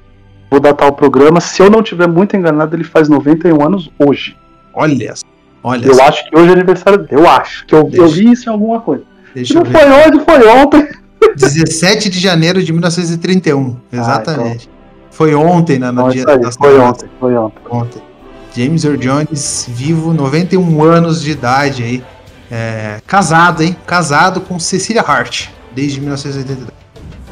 vou 0.51 0.61
datar 0.61 0.89
o 0.89 0.93
programa. 0.93 1.41
Se 1.41 1.63
eu 1.63 1.71
não 1.71 1.83
tiver 1.83 2.07
muito 2.07 2.37
enganado, 2.37 2.77
ele 2.77 2.85
faz 2.85 3.09
91 3.09 3.65
anos 3.65 3.91
hoje. 3.99 4.37
Olha, 4.75 5.17
só, 5.17 5.27
olha 5.63 5.87
Eu 5.87 5.95
só, 5.95 6.05
acho 6.05 6.29
que 6.29 6.37
hoje 6.37 6.51
é 6.51 6.53
aniversário 6.53 6.99
dele. 7.01 7.21
Eu 7.21 7.29
acho. 7.29 7.67
Que 7.67 7.75
eu, 7.75 7.85
Deixa. 7.85 8.03
eu 8.03 8.09
vi 8.09 8.33
isso 8.33 8.49
em 8.49 8.53
alguma 8.53 8.81
coisa. 8.81 9.05
Se 9.29 9.35
deixa 9.35 9.55
não 9.55 9.65
foi 9.65 9.85
hoje, 9.85 10.25
foi 10.25 10.49
ontem. 10.49 10.89
17 11.37 12.09
de 12.09 12.19
janeiro 12.19 12.63
de 12.63 12.73
1931, 12.73 13.77
exatamente. 13.93 14.71
Foi 15.11 15.35
ontem, 15.35 15.79
na, 15.79 15.93
no 15.93 16.03
Não, 16.03 16.09
dia 16.09 16.23
isso 16.23 16.31
aí, 16.31 16.53
foi 16.59 16.79
ontem, 16.79 17.09
foi 17.21 17.37
ontem. 17.37 17.61
ontem. 17.71 18.03
James 18.57 18.85
Earl 18.85 18.97
Jones, 18.97 19.67
vivo, 19.69 20.13
91 20.15 20.83
anos 20.83 21.23
de 21.23 21.31
idade 21.33 21.83
aí. 21.83 22.05
É, 22.51 23.01
casado, 23.07 23.63
hein? 23.63 23.77
Casado 23.87 24.41
com 24.41 24.59
Cecilia 24.59 25.03
Hart, 25.03 25.49
desde 25.75 26.01
1982. 26.01 26.71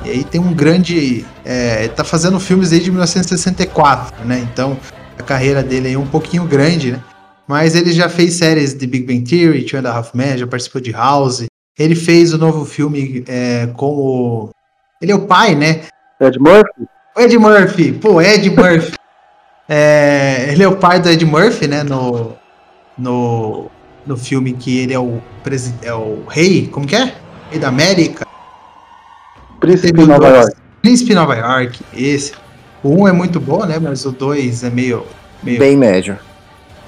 E 0.05 0.11
aí 0.11 0.23
tem 0.25 0.41
um 0.41 0.53
grande. 0.53 1.25
É, 1.45 1.81
ele 1.85 1.89
tá 1.89 2.05
fazendo 2.05 2.39
filmes 2.39 2.71
desde 2.71 2.91
1964, 2.91 4.25
né? 4.25 4.47
Então 4.53 4.77
a 5.19 5.23
carreira 5.23 5.63
dele 5.63 5.89
aí 5.89 5.95
é 5.95 5.99
um 5.99 6.07
pouquinho 6.07 6.45
grande, 6.45 6.93
né? 6.93 7.01
Mas 7.49 7.75
ele 7.75 7.93
já 7.93 8.09
fez 8.11 8.35
séries 8.35 8.75
de 8.75 8.87
Big 8.87 9.07
Bang 9.07 9.25
Theory, 9.25 9.65
Two 9.65 9.81
and 9.81 9.89
a 9.89 9.97
Half 9.97 10.15
Men, 10.15 10.37
já 10.37 10.47
participou 10.47 10.81
de 10.83 10.93
House. 10.93 11.47
Ele 11.79 11.95
fez 11.95 12.35
o 12.35 12.39
novo 12.39 12.65
filme 12.67 13.25
é, 13.27 13.69
com 13.75 13.87
o. 13.87 14.51
Ele 15.01 15.13
é 15.13 15.15
o 15.15 15.27
pai, 15.27 15.55
né? 15.55 15.83
Ed 16.21 16.39
Murphy? 16.39 16.87
O 17.17 17.21
Ed 17.21 17.39
Murphy, 17.39 17.93
pô, 17.93 18.21
Ed 18.21 18.49
Murphy. 18.51 18.93
É, 19.71 20.49
ele 20.51 20.63
é 20.63 20.67
o 20.69 20.79
pai 20.79 20.99
do 20.99 21.11
Ed 21.11 21.23
Murphy, 21.27 21.69
né? 21.69 21.83
No, 21.83 22.33
no, 22.97 23.71
no 24.07 24.17
filme 24.17 24.55
que 24.55 24.79
ele 24.79 24.95
é 24.95 24.99
o, 24.99 25.21
presi- 25.45 25.75
é 25.83 25.93
o 25.93 26.25
rei, 26.27 26.67
como 26.69 26.87
que 26.87 26.97
é? 26.97 27.15
Rei 27.51 27.61
da 27.61 27.69
América. 27.69 28.27
Príncipe 29.61 29.93
de 29.93 30.07
Nova 30.07 30.21
dois. 30.21 30.45
York. 30.47 30.57
Príncipe 30.81 31.15
Nova 31.15 31.35
York, 31.37 31.81
esse. 31.93 32.33
O 32.83 33.03
um 33.03 33.07
é 33.07 33.13
muito 33.13 33.39
bom, 33.39 33.67
né? 33.67 33.79
Mas 33.79 34.07
o 34.07 34.11
dois 34.11 34.65
é 34.65 34.71
meio. 34.71 35.05
meio... 35.43 35.59
bem 35.59 35.77
médio. 35.77 36.19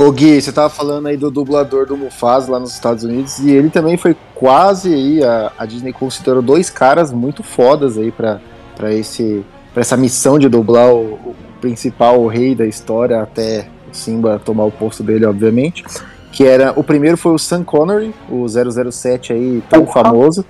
Ô 0.00 0.10
Gui, 0.10 0.40
você 0.40 0.50
tava 0.50 0.70
falando 0.70 1.08
aí 1.08 1.16
do 1.18 1.30
dublador 1.30 1.84
do 1.84 1.94
Mufasa 1.94 2.50
lá 2.50 2.58
nos 2.58 2.72
Estados 2.72 3.04
Unidos 3.04 3.38
e 3.38 3.50
ele 3.50 3.68
também 3.68 3.98
foi 3.98 4.16
quase 4.34 4.94
aí, 4.94 5.22
a, 5.22 5.52
a 5.58 5.66
Disney 5.66 5.92
considerou 5.92 6.40
dois 6.40 6.70
caras 6.70 7.12
muito 7.12 7.42
fodas 7.42 7.98
aí 7.98 8.10
pra, 8.10 8.40
pra, 8.74 8.94
esse, 8.94 9.44
pra 9.74 9.82
essa 9.82 9.98
missão 9.98 10.38
de 10.38 10.48
dublar 10.48 10.90
o, 10.90 11.16
o 11.16 11.36
principal, 11.60 12.18
o 12.18 12.28
rei 12.28 12.54
da 12.54 12.64
história, 12.64 13.20
até 13.20 13.68
o 13.92 13.94
Simba 13.94 14.40
tomar 14.42 14.64
o 14.64 14.70
posto 14.70 15.02
dele, 15.02 15.26
obviamente. 15.26 15.84
Que 16.32 16.46
era, 16.46 16.72
o 16.80 16.82
primeiro 16.82 17.18
foi 17.18 17.34
o 17.34 17.38
Sean 17.38 17.62
Connery, 17.62 18.14
o 18.30 18.46
007 18.48 19.34
aí, 19.34 19.62
tão 19.68 19.86
famoso. 19.86 20.46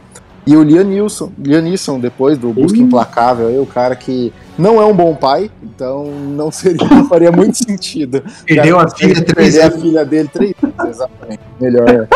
E 0.46 0.56
o 0.56 0.62
Liam 0.62 0.84
Neeson, 0.84 1.32
Liam 1.36 1.60
Neeson 1.60 1.98
depois 1.98 2.38
do 2.38 2.52
Busca. 2.52 2.78
Implacável, 2.78 3.48
aí, 3.48 3.58
o 3.58 3.66
cara 3.66 3.96
que 3.96 4.32
não 4.58 4.80
é 4.80 4.84
um 4.84 4.94
bom 4.94 5.14
pai, 5.14 5.50
então 5.62 6.04
não 6.06 6.50
seria, 6.50 6.86
não 6.88 7.08
faria 7.08 7.32
muito 7.32 7.56
sentido. 7.58 8.22
Perdeu 8.46 8.78
a 8.78 8.88
filha 8.88 9.12
ele 9.12 9.22
três 9.22 9.54
perder 9.54 9.62
a 9.62 9.78
filha 9.80 10.04
dele 10.04 10.30
três 10.32 10.54
vezes, 10.60 10.96
exatamente. 10.96 11.40
Melhor, 11.60 12.08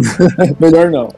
melhor 0.60 0.90
não. 0.90 1.08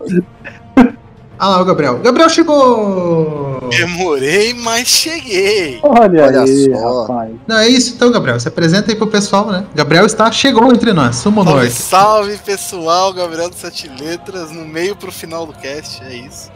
Ah 1.43 1.49
lá, 1.49 1.63
o 1.63 1.65
Gabriel. 1.65 1.99
Gabriel 2.01 2.29
chegou! 2.29 3.71
Demorei, 3.71 4.53
mas 4.53 4.87
cheguei. 4.87 5.81
Olha, 5.83 6.27
Olha 6.27 6.43
aí, 6.43 6.71
só. 6.71 7.03
rapaz. 7.03 7.31
Não, 7.47 7.57
é 7.57 7.67
isso 7.69 7.95
então, 7.95 8.13
Gabriel. 8.13 8.39
Se 8.39 8.47
apresenta 8.49 8.91
aí 8.91 8.97
pro 8.97 9.07
pessoal, 9.07 9.47
né? 9.51 9.65
Gabriel 9.75 10.05
está, 10.05 10.31
chegou 10.31 10.71
entre 10.71 10.93
nós. 10.93 11.17
Sumo 11.17 11.43
Salve, 11.43 11.59
Norte. 11.61 11.73
salve 11.73 12.39
pessoal, 12.45 13.15
Gabriel 13.15 13.49
do 13.49 13.57
Sete 13.57 13.91
Letras, 13.99 14.51
no 14.51 14.67
meio 14.67 14.95
pro 14.95 15.11
final 15.11 15.47
do 15.47 15.55
cast, 15.55 16.03
é 16.05 16.15
isso. 16.15 16.51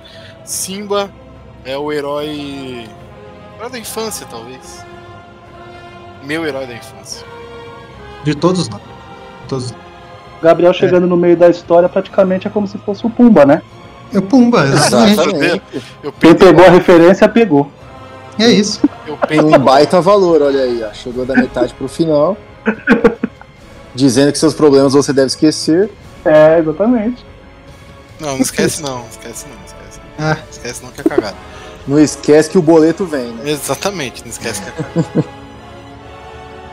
Simba 0.45 1.11
é 1.65 1.79
o 1.79 1.91
herói. 1.91 2.87
Herói 3.65 3.71
da 3.73 3.79
infância, 3.79 4.27
talvez. 4.29 4.85
Meu 6.23 6.45
herói 6.47 6.67
da 6.67 6.75
infância. 6.75 7.27
De 8.23 8.35
todos 8.35 8.69
nós. 8.69 8.83
Todos. 9.49 9.75
Gabriel 10.43 10.75
chegando 10.75 11.07
no 11.07 11.17
meio 11.17 11.35
da 11.35 11.49
história 11.49 11.89
praticamente 11.89 12.47
é 12.47 12.51
como 12.51 12.69
se 12.69 12.77
fosse 12.77 13.07
o 13.07 13.11
Pumba, 13.11 13.47
né? 13.47 13.63
É 14.13 14.19
o 14.19 14.23
Pumba, 14.23 14.67
exatamente. 14.67 15.13
Exatamente. 15.13 15.63
Eu 16.03 16.13
Quem 16.13 16.35
pegou 16.35 16.67
a 16.67 16.69
referência, 16.69 17.27
pegou. 17.27 17.73
É 18.39 18.49
isso. 18.49 18.83
eu 19.07 19.17
Tem 19.27 19.41
peidei. 19.41 19.57
um 19.57 19.59
baita 19.59 19.99
valor, 19.99 20.43
olha 20.43 20.61
aí, 20.61 20.85
ó. 20.85 20.93
Chegou 20.93 21.25
da 21.25 21.35
metade 21.35 21.73
pro 21.73 21.89
final. 21.89 22.37
Dizendo 23.95 24.31
que 24.31 24.39
seus 24.39 24.53
problemas 24.53 24.93
você 24.93 25.13
deve 25.13 25.29
esquecer. 25.29 25.91
É, 26.23 26.59
exatamente. 26.59 27.25
Não, 28.21 28.35
não 28.35 28.41
esquece 28.41 28.83
não, 28.83 28.99
não 28.99 29.09
esquece 29.09 29.47
não, 29.49 29.57
não 29.57 29.65
esquece 29.65 30.01
não. 30.19 30.27
Ah. 30.31 30.37
Esquece 30.51 30.83
não 30.83 30.91
que 30.91 31.01
é 31.01 31.05
cagada. 31.05 31.37
Não 31.87 31.99
esquece 31.99 32.51
que 32.51 32.59
o 32.59 32.63
boleto 32.63 33.05
vem, 33.05 33.33
né? 33.33 33.51
Exatamente, 33.51 34.23
não 34.23 34.31
esquece 34.31 34.63
que 34.63 34.69
é. 34.69 34.75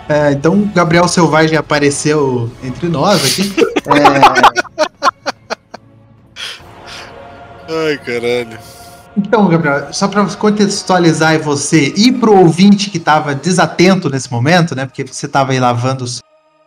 É, 0.09 0.31
então 0.33 0.55
o 0.55 0.65
Gabriel 0.65 1.07
Selvagem 1.07 1.57
apareceu 1.57 2.51
entre 2.61 2.89
nós 2.89 3.23
aqui. 3.23 3.55
É, 3.87 4.19
Ai, 7.87 7.97
caralho. 7.99 8.59
então, 9.15 9.47
Gabriel, 9.47 9.93
só 9.93 10.09
para 10.09 10.25
contextualizar 10.35 11.39
você 11.39 11.93
e 11.95 12.11
pro 12.11 12.37
ouvinte 12.37 12.89
que 12.89 12.97
estava 12.97 13.33
desatento 13.33 14.09
nesse 14.09 14.29
momento, 14.29 14.75
né? 14.75 14.85
Porque 14.85 15.05
você 15.05 15.27
estava 15.27 15.53
aí 15.53 15.59
lavando 15.61 16.03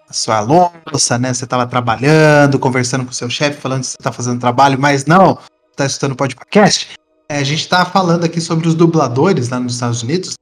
a 0.08 0.12
sua 0.12 0.40
louça, 0.40 1.18
né? 1.18 1.34
Você 1.34 1.44
estava 1.44 1.66
trabalhando, 1.66 2.58
conversando 2.58 3.04
com 3.04 3.10
o 3.10 3.14
seu 3.14 3.28
chefe, 3.28 3.60
falando 3.60 3.80
que 3.80 3.88
você 3.88 3.96
está 4.00 4.10
fazendo 4.10 4.40
trabalho, 4.40 4.78
mas 4.78 5.04
não, 5.04 5.38
está 5.70 5.84
escutando 5.84 6.16
podcast. 6.16 6.94
É, 7.28 7.38
a 7.38 7.44
gente 7.44 7.60
está 7.60 7.84
falando 7.84 8.24
aqui 8.24 8.40
sobre 8.40 8.68
os 8.68 8.74
dubladores 8.74 9.48
lá 9.48 9.58
nos 9.58 9.74
Estados 9.74 10.02
Unidos. 10.02 10.34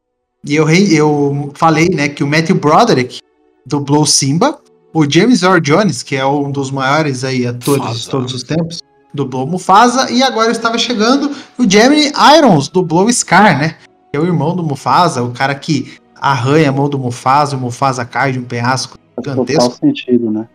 E 0.45 0.55
eu, 0.55 0.69
eu 0.69 1.53
falei, 1.55 1.89
né, 1.89 2.09
que 2.09 2.25
o 2.25 2.27
Matthew 2.27 2.57
Broderick 2.57 3.21
dublou 3.65 4.05
Simba, 4.05 4.59
o 4.93 5.09
James 5.09 5.43
Earl 5.43 5.61
Jones, 5.61 6.03
que 6.03 6.17
é 6.17 6.27
um 6.27 6.51
dos 6.51 6.71
maiores 6.71 7.23
aí 7.23 7.47
atores 7.47 8.01
de 8.01 8.09
todos 8.09 8.35
os 8.35 8.43
tempos, 8.43 8.81
dublou 9.15 9.47
Mufasa, 9.47 10.11
e 10.11 10.23
agora 10.23 10.51
estava 10.51 10.77
chegando 10.77 11.31
o 11.57 11.69
Jeremy 11.69 12.11
Irons 12.37 12.69
dublou 12.69 13.11
Scar, 13.13 13.59
né? 13.59 13.77
Que 14.11 14.17
é 14.17 14.21
o 14.21 14.27
irmão 14.27 14.57
do 14.57 14.65
Mufasa, 14.65 15.23
o 15.23 15.31
cara 15.31 15.55
que 15.55 15.95
arranha 16.21 16.69
a 16.69 16.73
mão 16.73 16.89
do 16.89 16.99
Mufasa, 16.99 17.57
o 17.57 17.61
Mufasa 17.61 18.05
cai 18.05 18.33
de 18.33 18.39
um 18.41 18.45
penhasco 18.45 18.99
Faz 19.15 19.29
gigantesco. 19.29 19.63
total 19.63 19.79
sentido, 19.79 20.31
né? 20.31 20.49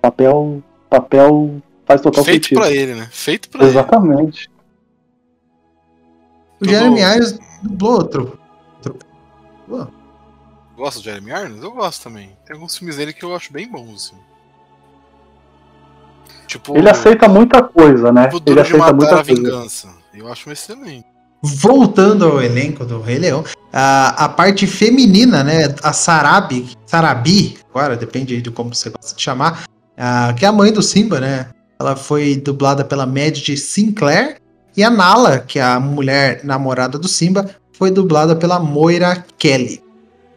Papel, 0.00 0.62
papel 0.90 1.62
faz 1.86 2.00
total 2.00 2.24
Feito 2.24 2.44
sentido. 2.46 2.60
pra 2.60 2.70
ele, 2.70 2.94
né? 2.94 3.08
Feito 3.12 3.48
pra 3.48 3.62
ele. 3.62 3.70
Exatamente. 3.70 4.50
O 6.62 6.68
Jeremy 6.68 7.00
Irons 7.00 7.38
dublou 7.62 7.92
outro. 7.92 8.38
outro- 9.68 9.92
Gosta 10.76 11.00
do 11.00 11.04
Jeremy 11.04 11.30
Irons? 11.30 11.62
Eu 11.62 11.72
gosto 11.72 12.02
também. 12.02 12.30
Tem 12.46 12.54
alguns 12.54 12.76
filmes 12.76 12.96
dele 12.96 13.12
que 13.12 13.24
eu 13.24 13.34
acho 13.34 13.52
bem 13.52 13.68
bons, 13.70 14.06
assim. 14.12 14.16
Tipo, 16.46 16.76
Ele 16.76 16.88
aceita 16.90 17.28
muita 17.28 17.62
coisa, 17.62 18.12
né? 18.12 18.28
o 18.32 18.40
Ele 18.50 18.60
aceita 18.60 18.78
Matar 18.78 18.94
muita 18.94 19.20
a 19.20 19.24
coisa. 19.24 19.34
Vingança. 19.42 19.88
Eu 20.12 20.30
acho 20.30 20.48
um 20.48 20.52
excelente. 20.52 21.06
Voltando 21.42 22.24
ao 22.26 22.40
elenco 22.42 22.84
do 22.84 23.00
Rei 23.00 23.18
Leão, 23.18 23.44
a, 23.72 24.24
a 24.24 24.28
parte 24.28 24.66
feminina, 24.66 25.42
né? 25.42 25.74
A 25.82 25.92
Sarabi, 25.92 26.76
Sarabi, 26.86 27.58
agora 27.70 27.96
depende 27.96 28.40
de 28.40 28.50
como 28.50 28.72
você 28.74 28.90
gosta 28.90 29.16
de 29.16 29.22
chamar, 29.22 29.64
ah, 29.96 30.32
que 30.38 30.44
é 30.44 30.48
a 30.48 30.52
mãe 30.52 30.72
do 30.72 30.82
Simba, 30.82 31.18
né? 31.20 31.50
Ela 31.80 31.96
foi 31.96 32.36
dublada 32.36 32.84
pela 32.84 33.06
Maddie 33.06 33.56
Sinclair 33.56 34.40
e 34.76 34.82
a 34.82 34.90
Nala, 34.90 35.38
que 35.38 35.58
é 35.58 35.62
a 35.62 35.78
mulher 35.78 36.40
namorada 36.44 36.98
do 36.98 37.08
Simba, 37.08 37.50
foi 37.72 37.90
dublada 37.90 38.36
pela 38.36 38.58
Moira 38.58 39.24
Kelly. 39.38 39.82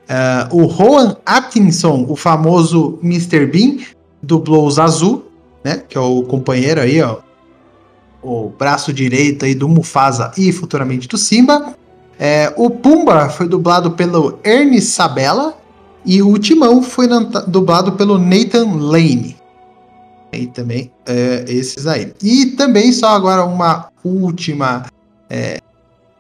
Ah, 0.08 0.48
o 0.52 0.66
Rowan 0.66 1.16
Atkinson, 1.26 2.06
o 2.08 2.16
famoso 2.16 3.00
Mr. 3.04 3.46
Bean, 3.46 3.78
dublou 4.22 4.66
o 4.66 4.72
Zazu, 4.72 5.26
né? 5.64 5.82
Que 5.88 5.98
é 5.98 6.02
o 6.02 6.24
companheiro 6.24 6.82
aí, 6.82 7.02
ó, 7.02 7.18
o 8.22 8.50
braço 8.50 8.92
direito 8.92 9.46
aí 9.46 9.54
do 9.54 9.68
Mufasa 9.68 10.32
e 10.38 10.52
futuramente 10.52 11.08
do 11.08 11.18
Simba. 11.18 11.76
É, 12.18 12.54
o 12.56 12.70
Pumba 12.70 13.30
foi 13.30 13.48
dublado 13.48 13.92
pelo 13.92 14.40
Ernie 14.44 14.82
Sabella 14.82 15.56
e 16.06 16.22
o 16.22 16.38
Timão 16.38 16.82
foi 16.82 17.08
dublado 17.48 17.94
pelo 17.94 18.18
Nathan 18.18 18.74
Lane. 18.76 19.38
E 20.32 20.48
também 20.48 20.92
é, 21.06 21.46
esses 21.48 21.88
aí. 21.88 22.14
E 22.22 22.48
também 22.48 22.92
só 22.92 23.10
agora 23.10 23.44
uma 23.44 23.90
última, 24.10 24.86
é, 25.30 25.60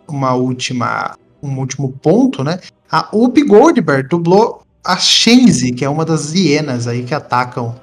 uma 0.07 0.33
última, 0.33 1.17
um 1.41 1.57
último 1.57 1.91
ponto, 1.91 2.43
né? 2.43 2.59
A 2.91 3.09
Whoopi 3.13 3.43
Goldberg 3.43 4.09
dublou 4.09 4.61
a 4.83 4.97
Shenzi, 4.97 5.71
que 5.71 5.83
é 5.85 5.89
uma 5.89 6.05
das 6.05 6.33
hienas 6.33 6.87
aí 6.87 7.03
que 7.03 7.13
atacam 7.13 7.75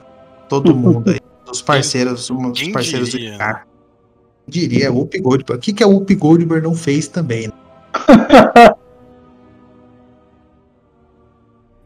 todo 0.48 0.74
mundo 0.76 1.10
aí, 1.10 1.20
dos 1.46 1.62
parceiros, 1.62 2.30
um 2.30 2.50
dos 2.50 2.68
parceiros 2.68 3.10
do 3.10 3.18
diria? 3.18 3.34
Scar. 3.34 3.66
Diria, 4.46 4.92
o 4.92 4.96
Whoopi 4.96 5.20
Goldberg. 5.20 5.58
O 5.58 5.60
que, 5.60 5.72
que 5.72 5.84
a 5.84 5.86
Whoopi 5.86 6.14
Goldberg 6.14 6.66
não 6.66 6.74
fez 6.74 7.08
também, 7.08 7.48
né? 7.48 7.54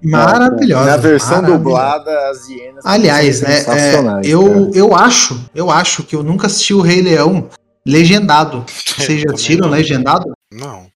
Maravilhosa. 0.02 0.90
Na 0.90 0.96
versão 0.96 1.42
dublada, 1.42 2.30
as 2.30 2.48
hienas. 2.48 2.84
Aliás, 2.84 3.40
né, 3.40 3.58
é, 3.66 4.20
eu, 4.24 4.70
eu 4.72 4.94
acho, 4.94 5.40
eu 5.54 5.70
acho 5.70 6.04
que 6.04 6.14
eu 6.14 6.22
nunca 6.22 6.46
assisti 6.46 6.74
o 6.74 6.80
Rei 6.80 7.02
Leão 7.02 7.48
legendado. 7.86 8.64
Vocês 8.98 9.20
já 9.20 9.32
assistiram 9.32 9.68
legendado? 9.68 10.32
Não. 10.52 10.86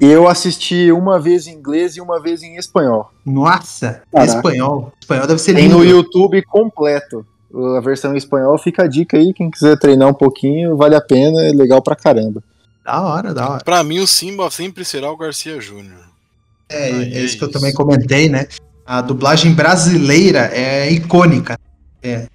Eu 0.00 0.28
assisti 0.28 0.90
uma 0.92 1.18
vez 1.20 1.46
em 1.46 1.52
inglês 1.52 1.96
e 1.96 2.00
uma 2.00 2.20
vez 2.20 2.42
em 2.42 2.56
espanhol. 2.56 3.10
Nossa, 3.24 4.02
Caraca. 4.12 4.36
espanhol. 4.36 4.92
Espanhol 5.00 5.26
deve 5.26 5.40
ser 5.40 5.54
Tem 5.54 5.64
lindo. 5.64 5.78
no 5.78 5.84
YouTube 5.84 6.42
completo. 6.42 7.24
A 7.76 7.80
versão 7.80 8.12
em 8.12 8.16
espanhol 8.18 8.58
fica 8.58 8.82
a 8.82 8.88
dica 8.88 9.16
aí. 9.16 9.32
Quem 9.32 9.50
quiser 9.50 9.78
treinar 9.78 10.08
um 10.08 10.14
pouquinho, 10.14 10.76
vale 10.76 10.96
a 10.96 11.00
pena, 11.00 11.40
é 11.44 11.52
legal 11.52 11.80
pra 11.80 11.94
caramba. 11.94 12.42
Da 12.84 13.00
hora, 13.00 13.32
da 13.32 13.48
hora. 13.48 13.64
Pra 13.64 13.82
mim, 13.84 14.00
o 14.00 14.06
Simba 14.06 14.50
sempre 14.50 14.84
será 14.84 15.10
o 15.10 15.16
Garcia 15.16 15.60
Júnior. 15.60 16.00
É, 16.68 16.90
é 16.90 17.02
é 17.02 17.20
isso 17.22 17.38
que 17.38 17.44
eu 17.44 17.48
isso. 17.48 17.58
também 17.58 17.72
comentei, 17.72 18.28
né? 18.28 18.46
A 18.84 19.00
dublagem 19.00 19.54
brasileira 19.54 20.50
é 20.52 20.90
icônica. 20.90 21.58
É 22.02 22.26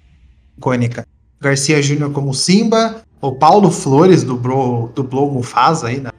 icônica. 0.56 1.06
Garcia 1.40 1.80
Júnior 1.82 2.10
como 2.10 2.34
Simba, 2.34 3.02
o 3.20 3.32
Paulo 3.32 3.70
Flores 3.70 4.22
dublou, 4.24 4.90
dublou 4.94 5.28
o 5.30 5.34
Mufasa 5.34 5.88
aí 5.88 6.00
na 6.00 6.12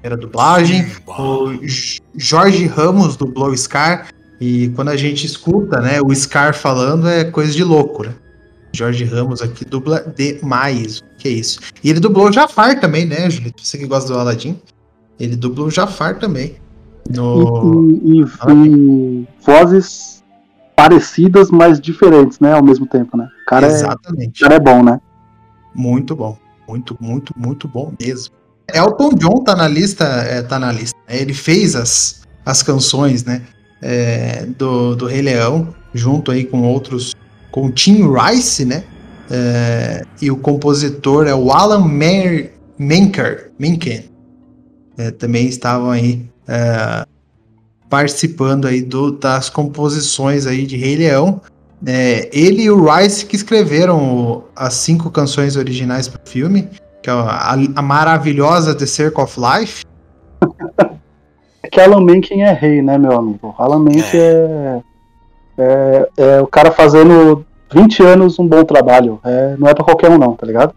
primeira 0.00 0.16
dublagem. 0.16 0.86
O 1.06 1.52
Jorge 2.16 2.66
Ramos 2.66 3.16
dublou 3.16 3.48
o 3.50 3.56
Scar. 3.56 4.08
E 4.40 4.68
quando 4.76 4.88
a 4.90 4.96
gente 4.96 5.26
escuta, 5.26 5.80
né, 5.80 6.00
o 6.00 6.14
Scar 6.14 6.54
falando 6.54 7.08
é 7.08 7.24
coisa 7.24 7.52
de 7.52 7.64
louco, 7.64 8.04
né? 8.04 8.14
Jorge 8.72 9.04
Ramos 9.04 9.42
aqui 9.42 9.64
dubla 9.64 10.04
demais. 10.14 11.02
Que 11.18 11.28
isso. 11.28 11.58
E 11.82 11.90
ele 11.90 11.98
dublou 11.98 12.28
o 12.28 12.32
Jafar 12.32 12.78
também, 12.80 13.04
né, 13.06 13.28
Julito? 13.28 13.66
Você 13.66 13.76
que 13.78 13.86
gosta 13.86 14.12
do 14.12 14.18
Aladdin. 14.18 14.60
Ele 15.18 15.34
dublou 15.34 15.66
o 15.66 15.70
Jafar 15.70 16.18
também. 16.18 16.56
No... 17.10 17.90
E, 18.04 18.20
e- 18.20 18.24
e 18.66 19.26
vozes 19.44 20.22
parecidas, 20.76 21.50
mas 21.50 21.80
diferentes, 21.80 22.38
né? 22.38 22.52
Ao 22.52 22.62
mesmo 22.62 22.86
tempo, 22.86 23.16
né? 23.16 23.26
O 23.42 23.50
cara, 23.50 23.66
é, 23.66 23.70
o 23.70 23.72
Exatamente. 23.72 24.40
cara 24.40 24.54
é 24.54 24.60
bom, 24.60 24.82
né? 24.84 25.00
Muito 25.74 26.14
bom. 26.16 26.36
Muito, 26.68 26.96
muito, 27.00 27.32
muito 27.36 27.66
bom 27.68 27.92
mesmo. 28.00 28.34
Elton 28.72 29.10
John 29.14 29.42
tá 29.42 29.56
na 29.56 29.66
lista, 29.66 30.04
é, 30.04 30.42
tá 30.42 30.58
na 30.58 30.70
lista. 30.70 30.98
né? 31.08 31.20
Ele 31.20 31.32
fez 31.32 31.74
as, 31.74 32.22
as 32.44 32.62
canções, 32.62 33.24
né? 33.24 33.42
é, 33.82 34.46
do, 34.46 34.94
do 34.96 35.06
Rei 35.06 35.22
Leão, 35.22 35.74
junto 35.94 36.30
aí 36.30 36.44
com 36.44 36.62
outros, 36.62 37.14
com 37.50 37.70
Tim 37.70 38.02
Rice, 38.12 38.64
né? 38.64 38.84
é, 39.30 40.02
e 40.20 40.30
o 40.30 40.36
compositor 40.36 41.26
é 41.26 41.34
o 41.34 41.50
Alan 41.52 41.86
Mer- 41.86 42.52
Menker, 42.78 43.50
Menken. 43.58 44.04
É, 44.96 45.10
também 45.10 45.46
estavam 45.46 45.90
aí 45.90 46.28
é, 46.46 47.06
participando 47.88 48.66
aí 48.66 48.82
do, 48.82 49.12
das 49.12 49.48
composições 49.48 50.46
aí 50.46 50.66
de 50.66 50.76
Rei 50.76 50.96
Leão. 50.96 51.40
É, 51.86 52.28
ele 52.32 52.62
e 52.62 52.70
o 52.70 52.84
Rice 52.92 53.24
que 53.24 53.36
escreveram 53.36 53.98
o- 54.02 54.44
as 54.56 54.74
cinco 54.74 55.10
canções 55.10 55.56
originais 55.56 56.08
para 56.08 56.20
o 56.24 56.28
filme, 56.28 56.68
que 57.02 57.08
é 57.08 57.12
a, 57.12 57.52
a 57.76 57.82
maravilhosa 57.82 58.74
The 58.74 58.86
Circle 58.86 59.22
of 59.22 59.38
Life. 59.40 59.84
É 61.62 61.68
que 61.70 61.80
Alan 61.80 62.00
Menken 62.04 62.42
é 62.44 62.52
rei, 62.52 62.82
né, 62.82 62.98
meu 62.98 63.12
amigo? 63.12 63.54
Alan 63.58 63.78
Menken 63.80 64.20
é, 64.20 64.80
é, 65.58 66.08
é 66.16 66.40
o 66.40 66.46
cara 66.48 66.72
fazendo 66.72 67.44
20 67.72 68.02
anos 68.02 68.38
um 68.38 68.46
bom 68.48 68.64
trabalho. 68.64 69.20
É, 69.24 69.54
não 69.56 69.68
é 69.68 69.74
pra 69.74 69.84
qualquer 69.84 70.10
um, 70.10 70.18
não, 70.18 70.34
tá 70.34 70.46
ligado? 70.46 70.74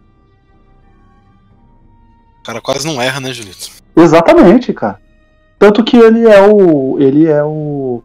O 2.40 2.44
cara 2.44 2.62
quase 2.62 2.86
não 2.88 3.02
erra, 3.02 3.20
né, 3.20 3.34
Julito? 3.34 3.70
Exatamente, 3.96 4.72
cara. 4.74 5.00
Tanto 5.60 5.84
que 5.84 5.96
ele 5.98 6.28
é 6.28 6.42
o. 6.42 6.98
Ele 7.00 7.28
é 7.28 7.44
o. 7.44 8.02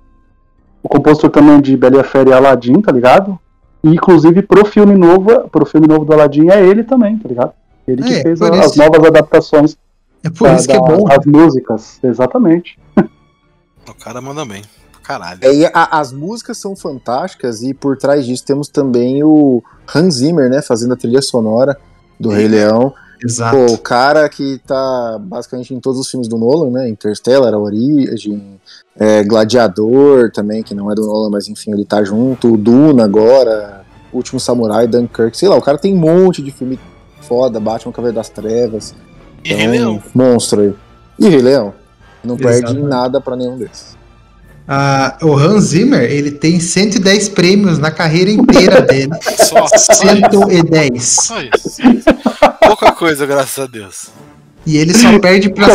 O 0.86 0.88
compositor 0.88 1.30
também 1.30 1.60
de 1.60 1.76
Bela 1.76 2.00
a 2.00 2.04
Fera 2.04 2.30
e 2.30 2.32
Aladdin, 2.32 2.80
tá 2.80 2.92
ligado? 2.92 3.36
E 3.82 3.88
inclusive 3.88 4.40
pro 4.42 4.64
filme 4.64 4.94
novo, 4.94 5.48
pro 5.48 5.66
filme 5.66 5.86
novo 5.88 6.04
do 6.04 6.12
Aladdin 6.12 6.48
é 6.48 6.64
ele 6.64 6.84
também, 6.84 7.18
tá 7.18 7.28
ligado? 7.28 7.52
Ele 7.88 8.02
que 8.02 8.12
É, 8.14 8.22
fez 8.22 8.38
por 8.38 8.52
as 8.52 8.76
novas 8.76 9.04
adaptações 9.04 9.76
É 10.24 10.30
por 10.30 10.48
da- 10.48 10.54
isso 10.54 10.66
que 10.68 10.72
é 10.76 10.78
bom. 10.78 11.04
as 11.10 11.26
músicas, 11.26 11.98
exatamente. 12.02 12.78
O 12.96 13.94
cara 13.94 14.20
manda 14.20 14.44
bem. 14.44 14.62
caralho. 15.02 15.38
É, 15.42 15.54
e 15.54 15.64
a- 15.66 15.88
as 16.00 16.12
músicas 16.12 16.58
são 16.58 16.74
fantásticas 16.74 17.62
e 17.62 17.72
por 17.72 17.96
trás 17.96 18.26
disso 18.26 18.44
temos 18.44 18.66
também 18.68 19.22
o 19.22 19.62
Hans 19.94 20.14
Zimmer, 20.16 20.50
né, 20.50 20.60
fazendo 20.62 20.94
a 20.94 20.96
trilha 20.96 21.22
sonora 21.22 21.76
do 22.18 22.28
Rei 22.30 22.48
Leão. 22.48 22.92
Exato. 23.24 23.56
Pô, 23.56 23.72
o 23.72 23.78
cara 23.78 24.28
que 24.28 24.60
tá 24.66 25.18
basicamente 25.20 25.74
em 25.74 25.80
todos 25.80 26.00
os 26.00 26.10
filmes 26.10 26.28
do 26.28 26.36
Nolan, 26.36 26.70
né? 26.70 26.88
Interstellar, 26.88 27.54
A 27.54 27.58
Origem, 27.58 28.60
é, 28.98 29.22
Gladiador 29.24 30.30
também, 30.30 30.62
que 30.62 30.74
não 30.74 30.90
é 30.90 30.94
do 30.94 31.06
Nolan, 31.06 31.30
mas 31.30 31.48
enfim, 31.48 31.72
ele 31.72 31.84
tá 31.84 32.02
junto. 32.04 32.52
O 32.52 32.56
Duna 32.56 33.04
agora, 33.04 33.84
Último 34.12 34.38
Samurai, 34.38 34.86
Dunkirk, 34.86 35.36
sei 35.36 35.48
lá, 35.48 35.56
o 35.56 35.62
cara 35.62 35.78
tem 35.78 35.94
um 35.94 35.98
monte 35.98 36.42
de 36.42 36.50
filme 36.50 36.78
foda, 37.22 37.58
Batman 37.58 37.92
Cavaleiro 37.92 38.16
das 38.16 38.28
Trevas. 38.28 38.94
E 39.44 39.52
Rei 39.52 39.66
Leão. 39.66 40.02
Monstro 40.14 40.60
aí. 40.60 40.74
E 41.18 41.28
Rei 41.28 41.42
Leão. 41.42 41.74
Não 42.22 42.36
perde 42.36 42.58
em 42.58 42.64
Exatamente. 42.64 42.88
nada 42.88 43.20
pra 43.20 43.36
nenhum 43.36 43.56
desses. 43.56 43.95
Ah, 44.68 45.16
o 45.22 45.36
Hans 45.36 45.64
Zimmer, 45.66 46.02
ele 46.10 46.30
tem 46.30 46.58
110 46.58 47.28
prêmios 47.28 47.78
na 47.78 47.90
carreira 47.90 48.30
inteira 48.30 48.80
dele. 48.86 49.12
Só, 49.22 49.66
só 49.68 49.92
isso. 50.12 50.48
110. 50.48 51.02
Só 51.04 51.40
isso. 51.40 51.78
Pouca 52.60 52.92
coisa, 52.92 53.24
graças 53.26 53.62
a 53.62 53.66
Deus. 53.66 54.08
E 54.66 54.76
ele 54.78 54.92
só 54.92 55.16
perde 55.20 55.48
pra 55.48 55.68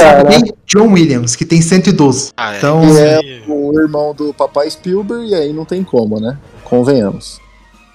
John 0.68 0.92
Williams, 0.92 1.36
que 1.38 1.46
tem 1.46 1.62
112. 1.62 2.32
Ah, 2.36 2.54
é. 2.54 2.58
Então, 2.58 2.82
é. 2.98 3.22
O 3.48 3.80
irmão 3.80 4.14
do 4.14 4.34
papai 4.34 4.70
Spielberg, 4.70 5.30
e 5.30 5.34
aí 5.36 5.54
não 5.54 5.64
tem 5.64 5.82
como, 5.82 6.20
né? 6.20 6.38
Convenhamos. 6.66 7.40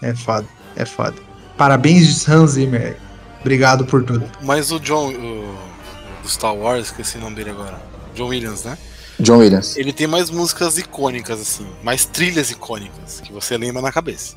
é 0.02 0.14
foda, 0.14 0.46
é 0.74 0.86
foda. 0.86 1.14
Parabéns, 1.58 2.26
Hans 2.26 2.52
Zimmer. 2.52 2.96
Obrigado 3.40 3.84
por 3.84 4.02
tudo. 4.02 4.24
Mas 4.42 4.72
o 4.72 4.80
John, 4.80 5.08
o, 5.10 5.50
o 5.50 6.22
do 6.22 6.28
Star 6.28 6.54
Wars, 6.54 6.86
esqueci 6.86 7.18
o 7.18 7.20
nome 7.20 7.36
dele 7.36 7.50
agora. 7.50 7.78
John 8.14 8.28
Williams, 8.28 8.64
né? 8.64 8.78
John 9.18 9.38
Williams. 9.38 9.76
Ele 9.76 9.92
tem 9.92 10.06
mais 10.06 10.30
músicas 10.30 10.76
icônicas, 10.78 11.40
assim. 11.40 11.66
Mais 11.82 12.04
trilhas 12.04 12.50
icônicas, 12.50 13.20
que 13.20 13.32
você 13.32 13.56
lembra 13.56 13.80
na 13.82 13.90
cabeça. 13.90 14.36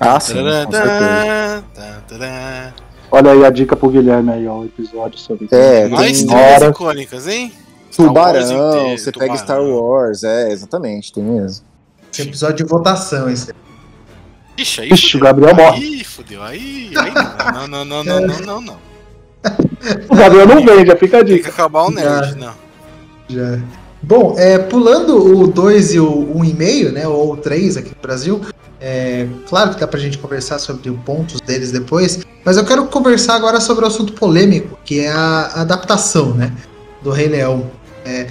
Ah, 0.00 0.18
sim. 0.20 0.34
Tarará, 0.70 1.62
tarará. 2.08 2.74
Olha 3.10 3.30
aí 3.32 3.44
a 3.44 3.50
dica 3.50 3.76
pro 3.76 3.88
Guilherme 3.90 4.32
aí, 4.32 4.46
ó, 4.48 4.58
o 4.60 4.64
episódio 4.64 5.18
sobre. 5.18 5.48
É, 5.50 5.86
Mais 5.88 6.18
tem 6.18 6.26
trilhas 6.26 6.62
hora- 6.62 6.70
icônicas, 6.70 7.26
hein? 7.26 7.52
Tubarão, 7.94 8.42
inteiro, 8.42 8.98
você 8.98 9.12
pega 9.12 9.36
Tubarão. 9.36 9.36
Star 9.38 9.62
Wars, 9.62 10.22
é, 10.24 10.50
exatamente, 10.52 11.12
tem 11.12 11.24
mesmo. 11.24 11.64
Esse 12.12 12.22
episódio 12.22 12.56
de 12.56 12.64
votação, 12.64 13.30
esse. 13.30 13.54
Ixi, 14.58 14.80
aí 14.82 14.88
Ixi, 14.90 15.16
o. 15.16 15.20
Gabriel 15.20 15.54
morre. 15.54 15.82
Aí 15.84 16.04
fudeu, 16.04 16.42
aí, 16.42 16.90
aí 16.96 17.12
não, 17.54 17.68
não, 17.68 17.84
não, 17.84 18.04
não, 18.04 18.20
não, 18.20 18.38
não, 18.40 18.60
não. 18.60 18.76
O 20.10 20.16
Gabriel 20.16 20.46
não 20.46 20.64
vem, 20.64 20.84
já 20.84 20.96
fica 20.96 21.18
a 21.18 21.24
Tem 21.24 21.28
que 21.28 21.42
dica. 21.42 21.50
acabar 21.50 21.84
o 21.84 21.90
nerd, 21.90 22.34
não. 22.36 22.52
Já. 23.28 23.60
Bom, 24.06 24.36
é, 24.38 24.56
pulando 24.56 25.16
o 25.16 25.48
2 25.48 25.94
e 25.94 25.98
o 25.98 26.32
1,5, 26.32 26.92
né? 26.92 27.08
Ou 27.08 27.32
o 27.32 27.36
3 27.36 27.76
aqui 27.76 27.88
no 27.88 28.00
Brasil. 28.00 28.40
É, 28.80 29.26
claro 29.48 29.74
que 29.74 29.80
dá 29.80 29.86
pra 29.88 29.98
gente 29.98 30.16
conversar 30.16 30.60
sobre 30.60 30.88
os 30.88 31.00
pontos 31.00 31.40
deles 31.40 31.72
depois. 31.72 32.20
Mas 32.44 32.56
eu 32.56 32.64
quero 32.64 32.86
conversar 32.86 33.34
agora 33.34 33.60
sobre 33.60 33.84
o 33.84 33.88
assunto 33.88 34.12
polêmico, 34.12 34.78
que 34.84 35.00
é 35.00 35.10
a 35.10 35.60
adaptação, 35.62 36.32
né? 36.32 36.52
Do 37.02 37.10
Rei 37.10 37.26
Leão. 37.26 37.68
É, 38.04 38.28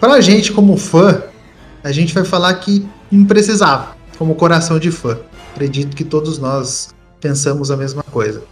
pra 0.00 0.18
gente, 0.22 0.50
como 0.50 0.78
fã, 0.78 1.22
a 1.84 1.92
gente 1.92 2.14
vai 2.14 2.24
falar 2.24 2.54
que 2.54 2.88
não 3.12 3.26
precisava, 3.26 3.96
como 4.16 4.34
coração 4.34 4.78
de 4.78 4.90
fã. 4.90 5.18
Acredito 5.52 5.94
que 5.94 6.04
todos 6.04 6.38
nós 6.38 6.88
pensamos 7.20 7.70
a 7.70 7.76
mesma 7.76 8.02
coisa. 8.02 8.42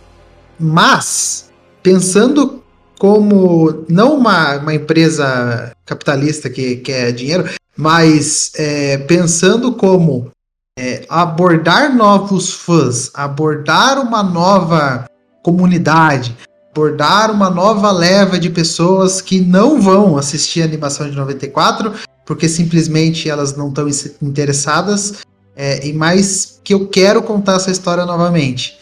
Mas, 0.61 1.49
pensando 1.83 2.63
como 2.99 3.85
não 3.89 4.17
uma, 4.17 4.57
uma 4.59 4.75
empresa 4.75 5.73
capitalista 5.85 6.49
que 6.49 6.77
quer 6.77 7.13
dinheiro, 7.13 7.49
mas 7.77 8.53
é, 8.57 8.99
pensando 8.99 9.73
como 9.73 10.31
é, 10.79 11.05
abordar 11.09 11.95
novos 11.95 12.53
fãs, 12.53 13.11
abordar 13.15 13.99
uma 13.99 14.23
nova 14.23 15.07
comunidade, 15.43 16.37
abordar 16.71 17.31
uma 17.31 17.51
nova 17.51 17.91
leva 17.91 18.39
de 18.39 18.51
pessoas 18.51 19.21
que 19.21 19.41
não 19.41 19.81
vão 19.81 20.17
assistir 20.17 20.63
a 20.63 20.65
animação 20.65 21.09
de 21.09 21.17
94 21.17 21.93
porque 22.27 22.49
simplesmente 22.49 23.31
elas 23.31 23.57
não 23.57 23.69
estão 23.69 23.89
interessadas 24.21 25.19
é, 25.55 25.87
e 25.87 25.93
mais 25.93 26.61
que 26.63 26.75
eu 26.75 26.89
quero 26.89 27.23
contar 27.23 27.55
essa 27.55 27.71
história 27.71 28.05
novamente. 28.05 28.79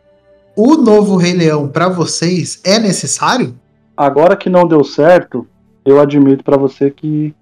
O 0.57 0.77
novo 0.77 1.17
Rei 1.17 1.35
Leão 1.35 1.69
para 1.69 1.89
vocês 1.89 2.59
é 2.65 2.79
necessário? 2.79 3.55
Agora 3.97 4.37
que 4.37 4.51
não 4.51 4.67
deu 4.67 4.83
certo, 4.83 5.47
eu 5.85 6.01
admito 6.01 6.43
pra 6.43 6.57
você 6.57 6.91
que 6.91 7.35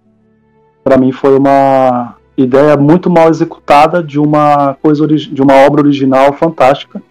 pra 0.85 0.97
mim 0.99 1.13
foi 1.13 1.37
uma 1.39 2.17
ideia 2.37 2.77
muito 2.77 3.09
mal 3.09 3.29
executada 3.29 4.03
de 4.03 4.19
uma 4.19 4.75
coisa 4.83 5.07
de 5.07 5.41
uma 5.43 5.55
obra 5.67 5.83
original 5.83 6.33
fantástica. 6.33 7.03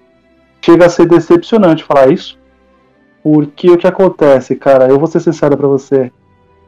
Chega 0.62 0.86
a 0.86 0.90
ser 0.90 1.08
decepcionante 1.08 1.84
falar 1.84 2.12
isso, 2.12 2.38
porque 3.24 3.70
o 3.72 3.78
que 3.78 3.88
acontece, 3.88 4.56
cara? 4.56 4.88
Eu 4.88 5.00
vou 5.00 5.08
ser 5.08 5.20
sincero 5.20 5.58
pra 5.58 5.68
você. 5.68 6.12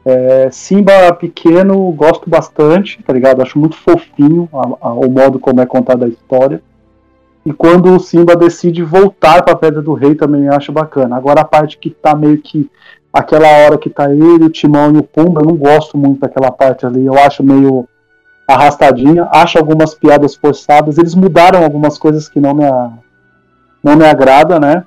É, 0.04 0.48
Simba 0.50 1.12
pequeno, 1.14 1.90
gosto 1.92 2.28
bastante, 2.28 3.02
tá 3.02 3.12
ligado? 3.12 3.40
Acho 3.40 3.58
muito 3.58 3.76
fofinho 3.76 4.48
a- 4.52 4.88
a- 4.88 4.92
o 4.94 5.08
modo 5.08 5.38
como 5.38 5.60
é 5.60 5.66
contada 5.66 6.06
a 6.06 6.08
história. 6.08 6.60
E 7.44 7.52
quando 7.52 7.94
o 7.94 8.00
Simba 8.00 8.34
decide 8.34 8.82
voltar 8.82 9.42
pra 9.42 9.54
Pedra 9.54 9.82
do 9.82 9.92
Rei 9.92 10.14
também 10.14 10.48
acho 10.48 10.72
bacana. 10.72 11.16
Agora 11.16 11.42
a 11.42 11.44
parte 11.44 11.76
que 11.78 11.90
tá 11.90 12.14
meio 12.14 12.38
que 12.38 12.70
aquela 13.12 13.46
hora 13.46 13.76
que 13.78 13.90
tá 13.90 14.10
ele, 14.10 14.44
o 14.44 14.50
Timão 14.50 14.92
e 14.94 14.98
o 14.98 15.02
Pumba, 15.02 15.42
eu 15.42 15.46
não 15.46 15.56
gosto 15.56 15.96
muito 15.98 16.20
daquela 16.20 16.50
parte 16.50 16.86
ali. 16.86 17.04
Eu 17.04 17.14
acho 17.18 17.42
meio 17.42 17.86
arrastadinha, 18.48 19.28
acho 19.32 19.58
algumas 19.58 19.94
piadas 19.94 20.34
forçadas. 20.34 20.96
Eles 20.98 21.14
mudaram 21.14 21.62
algumas 21.62 21.98
coisas 21.98 22.28
que 22.28 22.40
não 22.40 22.54
me 22.54 22.64
a- 22.64 22.92
não 23.82 23.96
me 23.96 24.04
agrada, 24.06 24.58
né? 24.58 24.84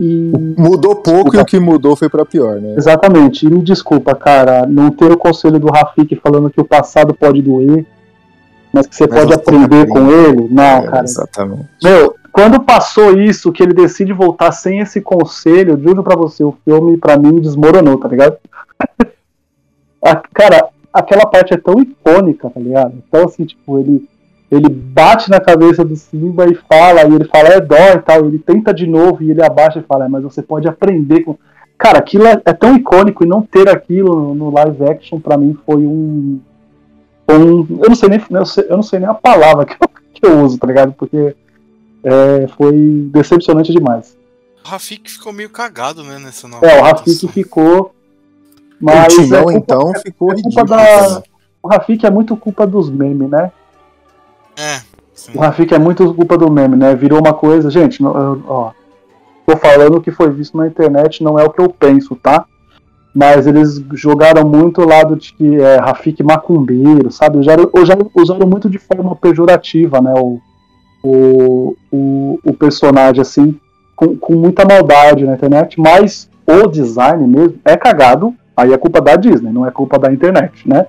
E 0.00 0.32
Mudou 0.58 0.96
pouco 0.96 1.36
e 1.36 1.38
o 1.40 1.44
que 1.44 1.58
mudou 1.60 1.94
foi 1.94 2.08
pra 2.08 2.24
pior, 2.24 2.60
né? 2.60 2.74
Exatamente. 2.76 3.46
E 3.46 3.50
me 3.50 3.62
desculpa, 3.62 4.14
cara, 4.14 4.66
não 4.66 4.90
ter 4.90 5.10
o 5.10 5.16
conselho 5.16 5.58
do 5.58 5.68
Rafik 5.70 6.16
falando 6.16 6.50
que 6.50 6.60
o 6.60 6.64
passado 6.64 7.14
pode 7.14 7.40
doer, 7.40 7.86
mas 8.74 8.86
que 8.86 8.96
você 8.96 9.06
Mas 9.08 9.20
pode 9.20 9.32
aprender 9.34 9.82
aprende. 9.82 9.88
com 9.88 10.10
ele. 10.10 10.48
Não, 10.50 10.62
É, 10.62 10.86
cara. 10.86 11.04
Exatamente. 11.04 11.68
Meu, 11.82 12.14
quando 12.32 12.60
passou 12.60 13.18
isso, 13.18 13.52
que 13.52 13.62
ele 13.62 13.72
decide 13.72 14.12
voltar 14.12 14.50
sem 14.52 14.80
esse 14.80 15.00
conselho, 15.00 15.80
juro 15.80 16.02
pra 16.02 16.16
você, 16.16 16.42
o 16.42 16.56
filme, 16.64 16.96
pra 16.96 17.16
mim, 17.16 17.40
desmoronou, 17.40 17.96
tá 17.98 18.08
ligado? 18.08 18.36
A- 20.04 20.16
cara, 20.34 20.68
aquela 20.92 21.26
parte 21.26 21.54
é 21.54 21.56
tão 21.56 21.80
icônica, 21.80 22.50
tá 22.50 22.60
ligado? 22.60 22.94
Então, 23.08 23.24
assim, 23.24 23.44
tipo, 23.44 23.78
ele, 23.78 24.08
ele 24.50 24.68
bate 24.68 25.30
na 25.30 25.40
cabeça 25.40 25.84
do 25.84 25.96
Simba 25.96 26.46
e 26.46 26.54
fala, 26.54 27.02
e 27.04 27.14
ele 27.14 27.24
fala, 27.24 27.48
é 27.48 27.60
dó 27.60 27.76
e 27.94 27.98
tal, 28.00 28.24
e 28.24 28.28
ele 28.28 28.38
tenta 28.38 28.74
de 28.74 28.86
novo, 28.86 29.22
e 29.22 29.30
ele 29.30 29.42
abaixa 29.42 29.78
e 29.78 29.82
fala, 29.82 30.04
é, 30.04 30.08
mas 30.08 30.22
você 30.22 30.42
pode 30.42 30.68
aprender 30.68 31.20
com. 31.22 31.36
Cara, 31.76 31.98
aquilo 31.98 32.26
é, 32.26 32.40
é 32.44 32.52
tão 32.52 32.76
icônico 32.76 33.24
e 33.24 33.28
não 33.28 33.42
ter 33.42 33.68
aquilo 33.68 34.14
no, 34.14 34.34
no 34.34 34.50
live 34.50 34.84
action, 34.84 35.18
pra 35.18 35.36
mim, 35.36 35.56
foi 35.66 35.84
um. 35.86 36.40
Um 37.28 37.66
eu 37.82 37.88
não 37.88 37.94
sei 37.94 38.08
nem, 38.08 38.22
eu, 38.30 38.46
sei- 38.46 38.66
eu 38.68 38.76
não 38.76 38.82
sei 38.82 38.98
nem 39.00 39.08
a 39.08 39.14
palavra 39.14 39.64
que 39.64 39.74
eu, 39.74 39.88
que 40.14 40.26
eu 40.26 40.40
uso, 40.40 40.58
tá 40.58 40.66
ligado? 40.66 40.92
Porque 40.92 41.34
é, 42.02 42.46
foi 42.56 42.72
decepcionante 43.12 43.72
demais. 43.72 44.16
O 44.64 44.68
Rafik 44.68 45.10
ficou 45.10 45.32
meio 45.32 45.50
cagado, 45.50 46.02
né, 46.02 46.18
nessa 46.18 46.48
nova 46.48 46.66
É, 46.66 46.80
o 46.80 46.84
Rafik 46.84 47.28
ficou. 47.28 47.94
Mas 48.80 49.14
o 49.14 49.22
Timão, 49.22 49.40
é 49.40 49.42
culpa- 49.42 49.56
então, 49.58 49.92
ficou 50.02 50.30
é 50.32 50.34
culpa 50.34 50.48
ridículo. 50.48 50.66
da- 50.66 51.22
O 51.62 51.68
Rafik 51.68 52.04
é 52.06 52.10
muito 52.10 52.36
culpa 52.36 52.66
dos 52.66 52.90
memes, 52.90 53.30
né? 53.30 53.50
É, 54.56 54.80
sim. 55.14 55.32
O 55.34 55.40
Rafik 55.40 55.72
é 55.74 55.78
muito 55.78 56.12
culpa 56.14 56.36
do 56.36 56.50
meme, 56.50 56.76
né? 56.76 56.94
Virou 56.94 57.18
uma 57.20 57.32
coisa. 57.34 57.70
Gente, 57.70 58.02
ó. 58.04 58.72
Tô 59.46 59.56
falando 59.56 59.96
o 59.96 60.00
que 60.00 60.10
foi 60.10 60.30
visto 60.30 60.56
na 60.56 60.66
internet, 60.66 61.22
não 61.22 61.38
é 61.38 61.44
o 61.44 61.50
que 61.50 61.60
eu 61.60 61.68
penso, 61.68 62.16
tá? 62.16 62.46
Mas 63.14 63.46
eles 63.46 63.82
jogaram 63.92 64.44
muito 64.46 64.82
o 64.82 64.88
lado 64.88 65.14
de 65.14 65.32
que 65.34 65.60
é 65.60 65.76
Rafik 65.76 66.20
macumbeiro, 66.22 67.12
sabe? 67.12 67.38
Usaram, 67.38 67.70
usaram, 67.72 68.10
usaram 68.12 68.46
muito 68.46 68.68
de 68.68 68.78
forma 68.78 69.14
pejorativa, 69.14 70.00
né? 70.00 70.12
O, 70.16 70.40
o, 71.02 71.76
o, 71.92 72.38
o 72.44 72.52
personagem, 72.54 73.20
assim, 73.20 73.56
com, 73.94 74.16
com 74.16 74.34
muita 74.34 74.64
maldade 74.64 75.24
na 75.24 75.34
internet, 75.34 75.80
mas 75.80 76.28
o 76.44 76.66
design 76.66 77.24
mesmo 77.26 77.58
é 77.64 77.76
cagado. 77.76 78.34
Aí 78.56 78.72
é 78.72 78.78
culpa 78.78 79.00
da 79.00 79.16
Disney, 79.16 79.52
não 79.52 79.66
é 79.66 79.70
culpa 79.70 79.98
da 79.98 80.12
internet, 80.12 80.68
né? 80.68 80.86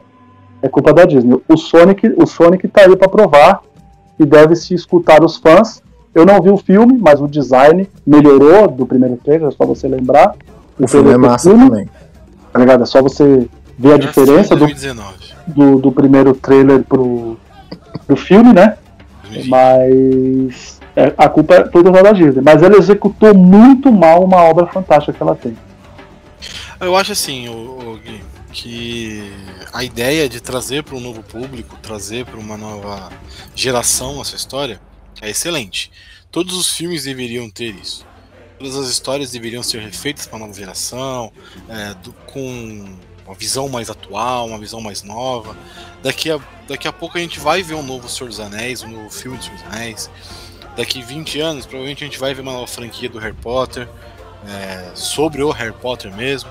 É 0.62 0.68
culpa 0.68 0.94
da 0.94 1.06
Disney. 1.06 1.40
O 1.48 1.58
Sonic, 1.58 2.14
o 2.18 2.26
Sonic 2.26 2.68
tá 2.68 2.82
aí 2.82 2.96
pra 2.96 3.08
provar 3.08 3.62
e 4.20 4.26
deve 4.26 4.56
se 4.56 4.74
escutar 4.74 5.24
os 5.24 5.38
fãs. 5.38 5.82
Eu 6.14 6.26
não 6.26 6.42
vi 6.42 6.50
o 6.50 6.58
filme, 6.58 6.98
mas 7.00 7.22
o 7.22 7.28
design 7.28 7.90
melhorou 8.06 8.68
do 8.68 8.86
primeiro 8.86 9.18
trailer, 9.18 9.52
só 9.52 9.66
você 9.66 9.88
lembrar. 9.88 10.36
O 10.80 10.88
filme 10.88 11.10
é 11.10 11.14
do 11.14 11.20
massa 11.20 11.50
filme, 11.50 11.70
também. 11.70 11.90
Tá 12.56 12.60
ligado? 12.60 12.84
É 12.84 12.86
só 12.86 13.02
você 13.02 13.50
ver 13.78 13.96
a 13.96 13.98
diferença 13.98 14.56
do, 14.56 14.60
2019. 14.60 15.18
do, 15.46 15.78
do 15.78 15.92
primeiro 15.92 16.34
trailer 16.34 16.84
pro, 16.86 17.38
pro 18.08 18.16
filme, 18.16 18.54
né? 18.54 18.78
2020. 19.24 19.50
Mas 19.50 20.80
é, 20.96 21.14
a 21.18 21.28
culpa 21.28 21.56
é 21.56 21.64
toda 21.64 21.92
da 21.92 22.14
Disney. 22.14 22.42
Mas 22.42 22.64
ela 22.64 22.78
executou 22.78 23.36
muito 23.36 23.92
mal 23.92 24.24
uma 24.24 24.38
obra 24.38 24.68
fantástica 24.68 25.12
que 25.12 25.22
ela 25.22 25.36
tem. 25.36 25.58
Eu 26.80 26.96
acho 26.96 27.12
assim, 27.12 27.50
o, 27.50 27.96
o 27.96 28.00
Gui, 28.02 28.24
que 28.54 29.34
a 29.74 29.84
ideia 29.84 30.30
de 30.30 30.40
trazer 30.40 30.82
para 30.82 30.96
um 30.96 31.02
novo 31.02 31.22
público, 31.24 31.76
trazer 31.82 32.26
para 32.26 32.40
uma 32.40 32.56
nova 32.56 33.10
geração 33.54 34.22
essa 34.22 34.38
história 34.38 34.80
é 35.22 35.30
excelente. 35.30 35.92
Todos 36.32 36.56
os 36.56 36.72
filmes 36.72 37.04
deveriam 37.04 37.50
ter 37.50 37.76
isso. 37.76 38.06
Todas 38.58 38.76
as 38.76 38.88
histórias 38.88 39.32
deveriam 39.32 39.62
ser 39.62 39.82
refeitas 39.82 40.26
para 40.26 40.38
a 40.38 40.40
nova 40.40 40.54
geração, 40.54 41.32
é, 41.68 41.94
do- 41.96 42.14
com 42.26 42.96
uma 43.26 43.36
visão 43.36 43.68
mais 43.68 43.90
atual, 43.90 44.48
uma 44.48 44.58
visão 44.60 44.80
mais 44.82 45.04
nova. 45.04 45.56
Daqui 46.02 46.32
a, 46.32 46.40
daqui 46.68 46.88
a 46.88 46.94
pouco 46.94 47.18
a 47.18 47.22
gente 47.22 47.40
vai 47.40 47.62
ver 47.64 47.74
um 47.74 47.84
novo 47.84 48.08
Senhor 48.08 48.30
dos 48.30 48.40
Anéis, 48.40 48.82
um 48.84 48.88
novo 48.90 49.10
filme 49.10 49.38
do 49.38 49.44
Senhor 49.44 49.58
dos 49.58 49.66
Anéis. 49.74 50.10
Daqui 50.78 51.02
20 51.02 51.40
anos, 51.40 51.66
provavelmente 51.66 52.04
a 52.04 52.08
gente 52.08 52.20
vai 52.20 52.34
ver 52.34 52.42
uma 52.42 52.54
nova 52.54 52.68
franquia 52.68 53.10
do 53.10 53.18
Harry 53.20 53.36
Potter, 53.36 53.88
é, 54.48 54.92
sobre 54.94 55.42
o 55.44 55.50
Harry 55.52 55.74
Potter 55.74 56.14
mesmo. 56.16 56.50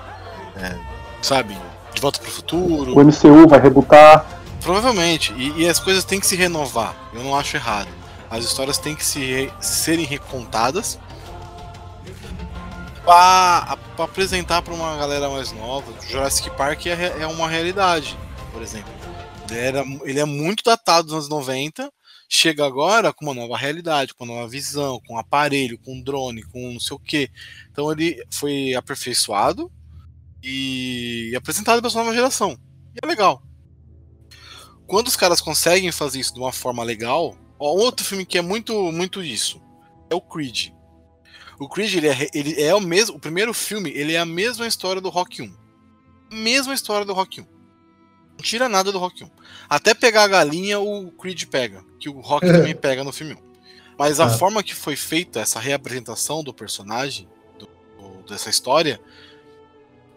é, 0.57 0.77
sabe? 1.23 1.57
De 1.95 2.01
volta 2.01 2.19
para 2.21 2.29
o 2.29 2.33
futuro. 2.33 2.99
O 2.99 3.01
MCU 3.05 3.49
vai 3.49 3.61
rebutar. 3.61 4.27
Provavelmente. 4.61 5.33
E, 5.35 5.63
e 5.63 5.69
as 5.69 5.79
coisas 5.79 6.05
têm 6.05 6.19
que 6.19 6.27
se 6.27 6.35
renovar. 6.37 6.95
Eu 7.15 7.23
não 7.23 7.37
acho 7.37 7.57
errado. 7.57 7.89
As 8.31 8.45
histórias 8.45 8.79
têm 8.79 8.95
que 8.97 9.05
se 9.05 9.21
re- 9.21 9.53
serem 9.61 10.05
recontadas 10.05 10.99
para 13.05 13.79
apresentar 13.99 14.63
para 14.63 14.75
uma 14.75 14.97
galera 14.97 15.29
mais 15.29 15.53
nova. 15.53 15.93
Jurassic 16.09 16.51
Park 16.51 16.87
é, 16.87 17.23
é 17.23 17.27
uma 17.27 17.49
realidade, 17.49 18.19
por 18.53 18.63
exemplo. 18.63 18.93
Ele, 19.51 19.59
era, 19.59 19.85
ele 20.05 20.21
é 20.21 20.25
muito 20.25 20.65
datado 20.65 21.09
dos 21.09 21.15
anos 21.15 21.29
90. 21.29 21.93
Chega 22.29 22.65
agora 22.67 23.13
com 23.13 23.27
uma 23.27 23.35
nova 23.35 23.57
realidade, 23.57 24.15
com 24.15 24.25
uma 24.25 24.35
nova 24.35 24.49
visão, 24.49 25.01
com 25.07 25.19
aparelho, 25.19 25.79
com 25.79 26.01
drone, 26.01 26.43
com 26.45 26.73
não 26.73 26.81
sei 26.81 26.97
o 26.97 27.01
que. 27.01 27.31
Então 27.71 27.93
ele 27.93 28.25
foi 28.33 28.75
aperfeiçoado 28.75 29.71
e 30.43 31.33
apresentado 31.37 31.81
para 31.81 31.89
essa 31.89 31.99
nova 31.99 32.15
geração. 32.15 32.57
E 32.95 33.05
é 33.05 33.07
legal 33.07 33.43
quando 34.87 35.09
os 35.09 35.17
caras 35.17 35.41
conseguem 35.41 35.91
fazer 35.91 36.21
isso 36.21 36.35
de 36.35 36.41
uma 36.41 36.53
forma 36.53 36.83
legal, 36.83 37.37
ó, 37.59 37.75
um 37.75 37.81
outro 37.81 38.05
filme 38.05 38.27
que 38.27 38.39
é 38.39 38.43
muito 38.43 38.93
muito 38.93 39.23
isso 39.23 39.61
é 40.11 40.15
o 40.15 40.21
Creed. 40.21 40.71
O 41.59 41.69
Creed 41.69 41.95
ele 41.95 42.09
é, 42.09 42.29
ele 42.35 42.61
é 42.63 42.75
o 42.75 42.81
mesmo, 42.81 43.17
o 43.17 43.19
primeiro 43.21 43.55
filme 43.55 43.91
ele 43.91 44.13
é 44.15 44.19
a 44.19 44.25
mesma 44.27 44.67
história 44.67 45.01
do 45.01 45.09
Rock 45.09 45.43
1, 45.43 45.53
mesma 46.33 46.75
história 46.75 47.05
do 47.07 47.13
Rock 47.13 47.41
1. 47.41 47.45
Não 48.37 48.43
tira 48.43 48.69
nada 48.69 48.91
do 48.91 48.99
Rock 48.99 49.23
1. 49.23 49.31
Até 49.69 49.95
pegar 49.95 50.25
a 50.25 50.29
galinha 50.29 50.81
o 50.81 51.11
Creed 51.13 51.45
pega, 51.47 51.85
que 52.01 52.09
o 52.09 52.21
Rock 52.21 52.47
também 52.51 52.75
pega 52.75 53.05
no 53.05 53.13
filme 53.13 53.35
1. 53.35 53.39
Mas 53.97 54.19
a 54.19 54.25
Ah. 54.27 54.31
forma 54.31 54.63
que 54.63 54.75
foi 54.75 54.97
feita 54.97 55.39
essa 55.41 55.61
reapresentação 55.61 56.43
do 56.43 56.53
personagem 56.53 57.29
do- 57.59 57.69
do- 57.97 58.23
dessa 58.29 58.51
história 58.51 59.01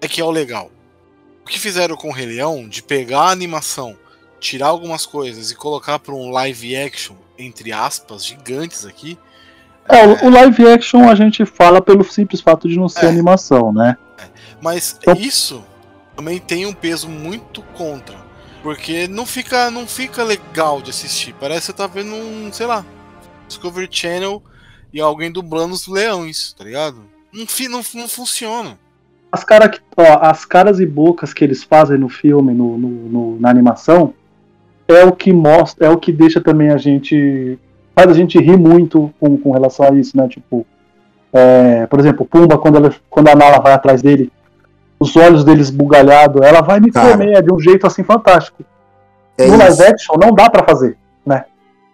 é 0.02 0.08
que 0.08 0.20
é 0.20 0.24
o 0.26 0.32
legal. 0.32 0.72
O 1.44 1.48
que 1.48 1.60
fizeram 1.60 1.96
com 1.96 2.10
o 2.10 2.12
Rei 2.12 2.26
Leão 2.26 2.68
de 2.68 2.82
pegar 2.82 3.22
a 3.22 3.32
animação 3.32 3.96
tirar 4.40 4.68
algumas 4.68 5.06
coisas 5.06 5.50
e 5.52 5.56
colocar 5.56 5.98
para 6.00 6.14
um 6.14 6.30
live 6.32 6.76
action, 6.76 7.16
entre 7.38 7.72
aspas, 7.72 8.24
gigantes 8.26 8.86
aqui. 8.86 9.18
É, 9.90 10.06
o- 10.26 10.30
live 10.30 10.68
action 10.68 11.08
a 11.10 11.16
gente 11.16 11.46
fala 11.46 11.82
pelo 11.82 12.04
simples 12.04 12.42
fato 12.42 12.68
de 12.68 12.78
não 12.78 12.90
ser 12.90 13.06
É. 13.06 13.10
animação, 13.10 13.72
né? 13.72 13.96
Mas 14.62 14.98
Então- 15.02 15.14
isso 15.16 15.64
também 16.16 16.40
tem 16.40 16.66
um 16.66 16.74
peso 16.74 17.08
muito 17.08 17.62
contra. 17.74 18.16
Porque 18.64 19.08
não 19.08 19.26
fica, 19.26 19.70
não 19.72 19.88
fica 19.88 20.24
legal 20.24 20.82
de 20.82 20.90
assistir. 20.90 21.34
Parece 21.40 21.60
que 21.62 21.66
você 21.68 21.74
tá 21.74 21.88
vendo 21.88 22.14
um, 22.14 22.50
sei 22.52 22.66
lá, 22.66 22.84
Discovery 23.48 23.88
Channel 23.90 24.42
e 24.92 25.00
alguém 25.00 25.32
dublando 25.32 25.74
os 25.74 25.88
leões, 25.88 26.54
tá 26.58 26.64
ligado? 26.66 26.98
Não, 27.32 27.46
não, 27.70 27.82
não 27.94 28.08
funciona. 28.10 28.78
As, 29.32 29.44
cara 29.44 29.70
que, 29.70 29.80
ó, 29.96 30.20
as 30.22 30.44
caras 30.44 30.80
e 30.80 30.86
bocas 30.86 31.34
que 31.34 31.44
eles 31.44 31.64
fazem 31.64 31.98
no 31.98 32.10
filme, 32.10 32.54
no, 32.54 32.78
no- 32.78 32.90
no- 33.10 33.40
na 33.40 33.50
animação, 33.50 34.14
é 34.88 35.04
o 35.06 35.12
que 35.12 35.32
mostra, 35.32 35.88
é 35.88 35.90
o 35.90 35.98
que 35.98 36.12
deixa 36.12 36.42
também 36.42 36.70
a 36.70 36.78
gente. 36.78 37.58
Faz 37.98 38.12
a 38.12 38.14
gente 38.14 38.38
rir 38.38 38.58
muito 38.58 39.12
com, 39.20 39.36
com 39.36 39.52
relação 39.52 39.88
a 39.88 39.92
isso, 39.92 40.16
né? 40.16 40.28
Tipo, 40.28 40.64
é, 41.34 41.88
por 41.88 42.00
exemplo, 42.00 42.22
o 42.24 42.26
Pumba, 42.28 42.56
quando, 42.56 42.76
ela, 42.78 42.94
quando 43.10 43.28
a 43.28 43.36
Nala 43.36 43.60
vai 43.60 43.74
atrás 43.74 44.04
dele, 44.04 44.32
os 45.00 45.16
olhos 45.16 45.44
dele 45.44 45.62
esbugalhados, 45.62 46.40
ela 46.44 46.62
vai 46.62 46.80
me 46.80 46.92
Cara. 46.92 47.14
comer 47.18 47.42
de 47.42 47.52
um 47.52 47.60
jeito 47.60 47.88
assim 47.88 48.04
fantástico. 48.04 48.64
É 49.36 49.48
no 49.48 49.58
live 49.58 49.74
isso. 49.74 49.84
action 49.84 50.16
não 50.22 50.32
dá 50.32 50.48
pra 50.48 50.64
fazer, 50.64 50.96
né? 51.26 51.46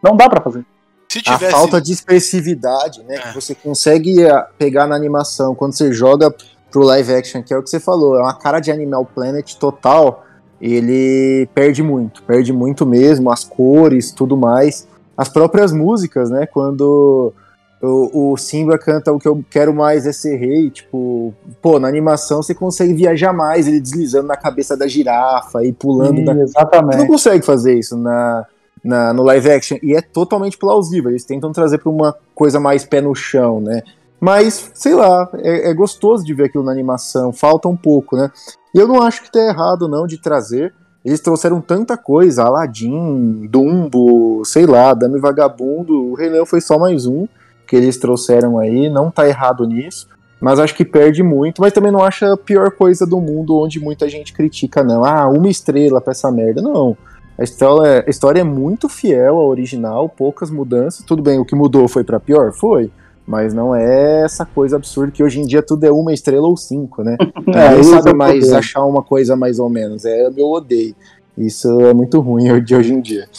Não 0.04 0.18
dá 0.18 0.28
pra 0.28 0.42
fazer. 0.42 0.66
Se 1.08 1.20
A 1.20 1.22
tivesse. 1.22 1.52
falta 1.54 1.80
de 1.80 1.94
expressividade, 1.94 3.02
né? 3.04 3.16
É. 3.16 3.20
Que 3.20 3.36
você 3.36 3.56
consegue 3.56 4.28
ah, 4.28 4.46
pegar 4.58 4.86
na 4.86 4.96
animação 4.96 5.56
quando 5.56 5.72
você 5.72 5.94
joga 5.94 6.34
pro 6.70 6.84
live 6.84 7.14
action, 7.14 7.42
que 7.42 7.54
é 7.54 7.58
o 7.58 7.64
que 7.64 7.70
você 7.70 7.80
falou, 7.80 8.18
é 8.18 8.22
uma 8.22 8.34
cara 8.34 8.60
de 8.60 8.72
Animal 8.72 9.06
Planet 9.06 9.56
total. 9.56 10.26
Ele 10.60 11.48
perde 11.54 11.82
muito, 11.82 12.24
perde 12.24 12.52
muito 12.52 12.86
mesmo, 12.86 13.32
as 13.32 13.46
cores, 13.46 14.12
tudo 14.12 14.36
mais. 14.36 14.88
As 15.16 15.30
próprias 15.30 15.72
músicas, 15.72 16.30
né? 16.30 16.46
Quando 16.46 17.34
o, 17.82 18.32
o 18.34 18.38
Simba 18.38 18.78
canta 18.78 19.12
o 19.12 19.20
que 19.20 19.28
eu 19.28 19.44
quero 19.50 19.74
mais 19.74 20.06
é 20.08 20.12
ser 20.14 20.38
rei, 20.38 20.70
tipo, 20.70 21.34
pô, 21.62 21.80
na 21.80 21.88
animação 21.88 22.42
você 22.42 22.56
consegue 22.56 22.94
viajar 22.94 23.34
mais, 23.34 23.68
ele 23.68 23.80
deslizando 23.80 24.28
na 24.28 24.38
cabeça 24.38 24.76
da 24.78 24.88
girafa 24.88 25.64
e 25.64 25.72
pulando 25.74 26.24
da, 26.24 26.34
Sim, 26.34 26.40
você 26.40 26.40
não 26.40 26.44
exatamente. 26.44 27.08
consegue 27.08 27.46
fazer 27.46 27.78
isso 27.78 27.98
na, 27.98 28.46
na- 28.84 29.14
no 29.14 29.22
live 29.24 29.52
action. 29.52 29.78
E 29.84 29.96
é 29.96 30.02
totalmente 30.02 30.58
plausível. 30.58 31.10
Eles 31.12 31.26
tentam 31.26 31.52
trazer 31.52 31.78
pra 31.78 31.90
uma 31.92 32.16
coisa 32.34 32.60
mais 32.60 32.84
pé 32.86 33.02
no 33.02 33.14
chão, 33.14 33.60
né? 33.62 33.82
Mas, 34.20 34.72
sei 34.74 34.96
lá, 34.96 35.30
é, 35.40 35.70
é 35.70 35.74
gostoso 35.74 36.24
de 36.24 36.34
ver 36.34 36.46
aquilo 36.46 36.64
na 36.64 36.72
animação. 36.72 37.34
Falta 37.34 37.68
um 37.68 37.76
pouco, 37.76 38.16
né? 38.16 38.32
E 38.74 38.80
eu 38.80 38.88
não 38.88 39.02
acho 39.04 39.22
que 39.22 39.30
tá 39.32 39.40
errado, 39.40 39.88
não, 39.90 40.08
de 40.08 40.18
trazer. 40.18 40.74
Eles 41.04 41.20
trouxeram 41.20 41.60
tanta 41.60 41.98
coisa, 41.98 42.44
Aladdin, 42.44 43.48
Dumbo, 43.48 44.42
sei 44.46 44.66
lá, 44.66 44.94
Dame 44.94 45.20
Vagabundo. 45.20 46.12
O 46.12 46.14
Rei 46.14 46.30
Leão 46.30 46.46
foi 46.46 46.62
só 46.62 46.80
mais 46.80 47.06
um 47.06 47.28
que 47.68 47.76
eles 47.76 47.98
trouxeram 47.98 48.58
aí. 48.58 48.90
Não 48.90 49.12
tá 49.12 49.28
errado 49.28 49.68
nisso. 49.68 50.08
Mas 50.40 50.60
acho 50.60 50.76
que 50.76 50.86
perde 50.86 51.22
muito. 51.22 51.62
Mas 51.62 51.74
também 51.74 51.92
não 51.92 52.02
acho 52.02 52.26
a 52.26 52.38
pior 52.38 52.72
coisa 52.72 53.06
do 53.06 53.20
mundo 53.20 53.58
onde 53.58 53.80
muita 53.80 54.08
gente 54.08 54.32
critica, 54.32 54.84
não. 54.84 55.04
Ah, 55.04 55.28
uma 55.28 55.50
estrela 55.50 56.00
pra 56.00 56.12
essa 56.12 56.32
merda. 56.32 56.62
Não. 56.62 56.96
A 57.38 57.44
história, 57.44 58.04
a 58.06 58.10
história 58.10 58.42
é 58.42 58.44
muito 58.44 58.88
fiel 58.88 59.38
ao 59.38 59.48
original, 59.48 60.08
poucas 60.08 60.50
mudanças. 60.50 61.06
Tudo 61.06 61.22
bem, 61.22 61.40
o 61.40 61.46
que 61.46 61.56
mudou 61.56 61.88
foi 61.88 62.04
pra 62.04 62.20
pior? 62.20 62.54
Foi. 62.54 62.92
Mas 63.26 63.54
não 63.54 63.74
é 63.74 64.24
essa 64.24 64.46
coisa 64.46 64.76
absurda 64.76 65.12
que 65.12 65.24
hoje 65.24 65.40
em 65.40 65.46
dia 65.46 65.64
tudo 65.64 65.86
é 65.86 65.92
uma 65.92 66.14
estrela 66.14 66.48
ou 66.48 66.58
cinco, 66.58 67.04
né? 67.04 67.18
É, 67.48 67.80
é 67.80 67.84
sabe 67.84 68.12
o 68.12 68.16
mais 68.16 68.40
problema. 68.40 68.60
achar 68.60 68.86
uma 68.86 69.02
coisa 69.02 69.36
mais 69.36 69.60
ou 69.60 69.70
menos. 69.70 70.06
É 70.06 70.30
meu 70.30 70.50
odeio. 70.50 70.96
Isso 71.38 71.82
é 71.82 71.94
muito 71.94 72.20
ruim 72.20 72.60
de 72.64 72.76
hoje 72.76 72.94
em 72.94 73.02
dia. 73.02 73.30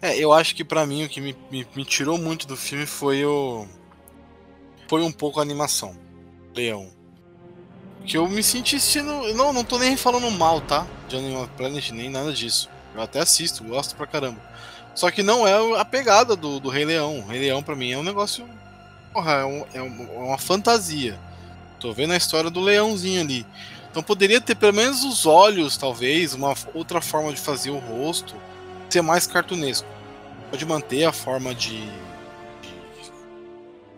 É, 0.00 0.18
eu 0.18 0.32
acho 0.32 0.54
que 0.54 0.64
pra 0.64 0.86
mim 0.86 1.04
o 1.04 1.08
que 1.08 1.20
me, 1.20 1.36
me, 1.50 1.66
me 1.74 1.84
tirou 1.84 2.18
muito 2.18 2.46
do 2.46 2.56
filme 2.56 2.86
foi 2.86 3.24
o. 3.24 3.66
Foi 4.88 5.02
um 5.02 5.12
pouco 5.12 5.38
a 5.38 5.42
animação. 5.42 5.92
Leão. 6.54 6.88
Que 8.04 8.18
eu 8.18 8.28
me 8.28 8.42
senti 8.42 8.76
assistindo. 8.76 9.34
Não, 9.34 9.52
não 9.52 9.64
tô 9.64 9.78
nem 9.78 9.96
falando 9.96 10.30
mal, 10.30 10.60
tá? 10.60 10.86
De 11.08 11.16
Animal 11.16 11.48
Planet, 11.56 11.90
nem 11.90 12.10
nada 12.10 12.32
disso. 12.32 12.68
Eu 12.94 13.02
até 13.02 13.20
assisto, 13.20 13.64
gosto 13.64 13.96
pra 13.96 14.06
caramba. 14.06 14.38
Só 14.94 15.10
que 15.10 15.22
não 15.22 15.46
é 15.46 15.80
a 15.80 15.84
pegada 15.84 16.36
do, 16.36 16.60
do 16.60 16.68
Rei 16.68 16.84
Leão. 16.84 17.20
O 17.20 17.26
Rei 17.26 17.40
Leão 17.40 17.62
pra 17.62 17.74
mim 17.74 17.90
é 17.90 17.98
um 17.98 18.02
negócio. 18.02 18.44
Porra, 19.14 19.32
é, 19.32 19.78
é 19.78 19.82
um- 19.82 20.12
é 20.14 20.18
uma 20.18 20.38
fantasia. 20.38 21.18
Tô 21.80 21.92
vendo 21.92 22.12
a 22.12 22.16
história 22.16 22.50
do 22.50 22.60
leãozinho 22.60 23.20
ali. 23.20 23.46
Então 23.90 24.02
poderia 24.02 24.40
ter 24.40 24.56
pelo 24.56 24.74
menos 24.74 25.04
os 25.04 25.24
olhos, 25.24 25.76
talvez, 25.78 26.34
uma 26.34 26.54
outra 26.74 27.00
forma 27.00 27.32
de 27.32 27.40
fazer 27.40 27.70
o 27.70 27.78
rosto 27.78 28.34
ser 28.90 29.02
mais 29.02 29.26
cartunesco. 29.26 29.88
Pode 30.50 30.66
manter 30.66 31.04
a 31.04 31.12
forma 31.12 31.54
de, 31.54 31.82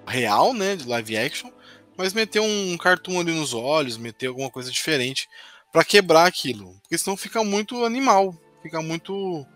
real, 0.06 0.54
né, 0.54 0.76
de 0.76 0.86
live 0.86 1.16
action, 1.16 1.50
mas 1.96 2.12
meter 2.12 2.40
um 2.40 2.76
cartoon 2.76 3.20
ali 3.20 3.32
nos 3.32 3.54
olhos, 3.54 3.96
meter 3.96 4.28
alguma 4.28 4.50
coisa 4.50 4.70
diferente 4.70 5.28
pra 5.72 5.84
quebrar 5.84 6.26
aquilo, 6.26 6.74
porque 6.82 6.96
senão 6.98 7.16
fica 7.16 7.42
muito 7.42 7.84
animal, 7.84 8.34
fica 8.62 8.80
muito 8.82 9.46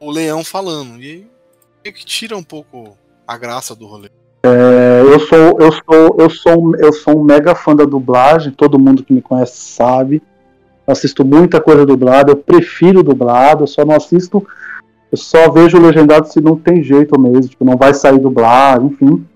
o 0.00 0.10
leão 0.10 0.44
falando 0.44 1.02
e 1.02 1.28
aí 1.84 1.92
que 1.92 2.04
tira 2.04 2.36
um 2.36 2.42
pouco 2.42 2.96
a 3.26 3.36
graça 3.36 3.74
do 3.74 3.86
rolê. 3.86 4.10
É, 4.42 5.02
eu 5.04 5.18
sou, 5.20 5.58
eu 5.58 5.72
sou, 5.72 6.16
eu 6.18 6.30
sou, 6.30 6.76
eu 6.76 6.92
sou 6.92 7.18
um 7.18 7.24
mega 7.24 7.54
fã 7.54 7.74
da 7.74 7.84
dublagem. 7.84 8.52
Todo 8.52 8.78
mundo 8.78 9.02
que 9.02 9.12
me 9.12 9.22
conhece 9.22 9.56
sabe. 9.56 10.22
Assisto 10.86 11.24
muita 11.24 11.60
coisa 11.60 11.84
dublada. 11.84 12.32
Eu 12.32 12.36
prefiro 12.36 13.02
dublado. 13.02 13.64
Eu 13.64 13.66
só 13.66 13.84
não 13.84 13.94
assisto. 13.94 14.46
Eu 15.10 15.18
só 15.18 15.50
vejo 15.50 15.80
legendado 15.80 16.28
se 16.28 16.40
não 16.40 16.56
tem 16.56 16.82
jeito 16.82 17.18
mesmo. 17.18 17.48
Tipo, 17.48 17.64
não 17.64 17.76
vai 17.76 17.94
sair 17.94 18.18
dublado, 18.18 18.86
enfim. 18.86 19.26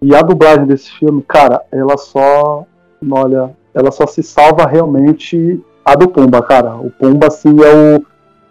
E 0.00 0.14
a 0.14 0.22
dublagem 0.22 0.66
desse 0.66 0.90
filme, 0.92 1.24
cara, 1.26 1.60
ela 1.72 1.96
só, 1.96 2.64
olha, 3.10 3.50
ela 3.74 3.90
só 3.90 4.06
se 4.06 4.22
salva 4.22 4.64
realmente 4.64 5.60
a 5.84 5.94
do 5.96 6.08
Pumba, 6.08 6.40
cara. 6.42 6.76
O 6.76 6.90
Pumba 6.90 7.26
assim 7.26 7.56
é 7.62 7.96
o 7.96 8.04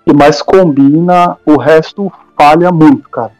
que 0.05 0.13
mais 0.13 0.41
combina. 0.41 1.37
O 1.45 1.55
resto 1.55 2.11
falha 2.37 2.71
muito, 2.71 3.09
cara. 3.09 3.36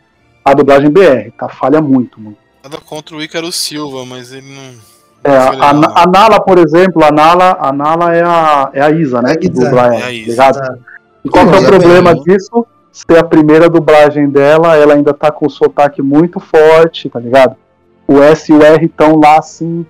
A 0.48 0.54
dublagem 0.54 0.89
BR, 0.89 1.30
tá? 1.38 1.50
Falha 1.50 1.82
muito, 1.82 2.22
muito. 2.22 2.38
Nada 2.64 2.78
contra 2.78 3.18
o 3.18 3.22
Ícaro 3.22 3.52
Silva, 3.52 4.06
mas 4.06 4.32
ele 4.32 4.48
não. 4.48 4.74
É, 5.24 5.36
a, 5.36 5.72
a 5.72 6.08
Nala, 6.08 6.39
por 6.39 6.58
exemplo, 6.58 7.04
a 7.04 7.12
Nala, 7.12 7.58
a 7.60 7.74
Nala 7.74 8.16
é 8.16 8.24
a, 8.24 8.70
é 8.72 8.82
a 8.82 8.89
Isa, 8.89 9.22
né? 9.22 9.32
É 9.32 9.34
a 9.34 9.38
Que 9.38 9.50
dubla 9.50 9.93
é 9.93 9.98
ela, 9.98 10.06
a 10.06 10.12
Isa. 10.14 10.30
ligado? 10.32 10.60
Tá. 10.60 10.78
E 11.26 11.30
qual 11.30 11.48
que 11.50 11.54
é 11.56 11.60
o 11.60 11.66
problema 11.66 12.12
exatamente. 12.12 12.24
disso? 12.24 12.66
Ser 12.93 13.18
a 13.18 13.24
primeira 13.26 13.70
dublagem 13.70 14.30
dela, 14.30 14.78
ela 14.78 14.93
ainda 14.93 15.14
tá 15.14 15.30
com 15.32 15.48
o 15.48 15.50
sotaque 15.50 16.02
muito 16.02 16.39
forte, 16.39 17.10
tá 17.10 17.20
ligado? 17.20 17.58
O 18.08 18.22
S 18.22 18.50
e 18.50 18.56
o 18.56 18.64
R 18.64 18.86
estão 18.86 19.18
lá 19.18 19.38
assim, 19.38 19.86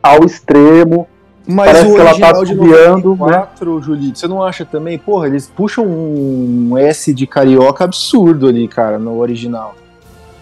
ao 0.00 0.24
extremo. 0.24 1.08
Mas 1.46 1.72
Parece 1.72 1.86
o 1.86 1.94
que 1.94 2.00
ela 2.00 2.18
tá 2.18 2.38
original 2.38 2.44
de 2.44 2.52
assobiando, 2.52 3.16
94, 3.16 3.82
Julito, 3.82 4.18
você 4.18 4.26
não 4.26 4.42
acha 4.42 4.64
também? 4.64 4.98
Porra, 4.98 5.26
eles 5.26 5.46
puxam 5.46 5.84
um 5.86 6.76
S 6.78 7.12
de 7.12 7.26
carioca 7.26 7.84
absurdo 7.84 8.48
ali, 8.48 8.66
cara, 8.66 8.98
no 8.98 9.18
original. 9.18 9.74